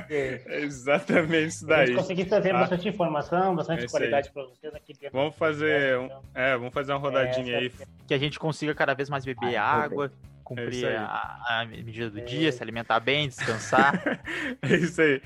É. 0.08 0.40
é 0.46 0.60
exatamente 0.62 1.48
isso 1.48 1.66
daí. 1.66 1.82
A 1.82 1.86
gente 1.86 1.96
conseguir 1.96 2.24
trazer 2.24 2.54
ah, 2.54 2.60
bastante 2.60 2.88
informação, 2.88 3.54
bastante 3.54 3.84
é 3.84 3.88
qualidade 3.88 4.30
para 4.32 4.44
vocês 4.44 4.74
aqui 4.74 4.94
dentro. 4.94 5.10
Vamos 5.12 5.36
fazer, 5.36 5.98
um, 5.98 6.08
é, 6.34 6.56
vamos 6.56 6.72
fazer 6.72 6.92
uma 6.92 6.98
rodadinha 6.98 7.54
é, 7.54 7.58
aí. 7.58 7.72
Que 8.06 8.14
a 8.14 8.18
gente 8.18 8.38
consiga 8.38 8.74
cada 8.74 8.94
vez 8.94 9.10
mais 9.10 9.24
beber 9.24 9.56
ah, 9.56 9.64
água, 9.64 10.10
cumprir 10.42 10.86
é 10.86 10.96
a, 10.96 11.60
a, 11.60 11.66
medida 11.66 12.08
do 12.08 12.20
é. 12.20 12.22
dia, 12.22 12.52
se 12.52 12.62
alimentar 12.62 13.00
bem, 13.00 13.28
descansar. 13.28 14.00
é 14.62 14.74
isso 14.76 15.02
aí. 15.02 15.20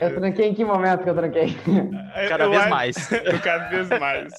Eu 0.00 0.14
tranquei 0.14 0.48
em 0.48 0.54
que 0.54 0.64
momento 0.64 1.02
que 1.02 1.10
eu 1.10 1.14
tranquei? 1.14 1.56
Cada 2.28 2.44
eu, 2.44 2.50
vez 2.50 2.62
eu, 2.62 2.70
mais. 2.70 2.96
cada 3.42 3.68
vez 3.68 3.88
mais. 4.00 4.32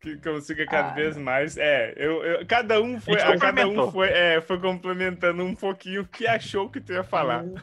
Que 0.00 0.16
consiga 0.16 0.64
cada 0.66 0.88
ah, 0.88 0.94
vez 0.94 1.16
mais. 1.16 1.56
É, 1.58 1.92
eu, 1.96 2.24
eu, 2.24 2.46
cada 2.46 2.80
um 2.80 2.98
foi, 2.98 3.20
a 3.20 3.36
cada 3.38 3.66
um 3.66 3.90
foi, 3.92 4.08
é, 4.08 4.40
foi 4.40 4.58
complementando 4.58 5.44
um 5.44 5.54
pouquinho 5.54 6.02
o 6.02 6.06
que 6.06 6.26
achou 6.26 6.70
que 6.70 6.80
tu 6.80 6.92
ia 6.92 7.04
falar. 7.04 7.44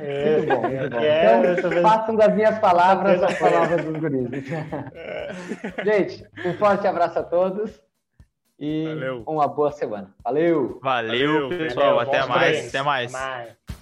É, 0.00 0.42
bom, 0.42 0.66
é, 0.66 0.88
bom. 0.88 0.98
É, 1.00 1.52
então, 1.52 1.82
façam 1.82 2.16
das 2.16 2.34
minhas 2.34 2.58
palavras 2.58 3.22
as 3.22 3.36
palavras 3.38 3.84
dos 3.84 3.96
guris. 3.96 4.28
É. 4.94 5.34
Gente, 5.84 6.26
um 6.44 6.54
forte 6.54 6.86
abraço 6.86 7.18
a 7.18 7.22
todos. 7.22 7.80
E 8.58 8.84
Valeu. 8.86 9.22
uma 9.26 9.48
boa 9.48 9.70
semana. 9.72 10.14
Valeu! 10.24 10.78
Valeu, 10.82 11.48
Valeu 11.48 11.58
pessoal. 11.58 12.00
Até 12.00 12.26
mais. 12.26 12.68
Até 12.68 12.82
mais. 12.82 13.14
Até 13.14 13.26
mais. 13.26 13.75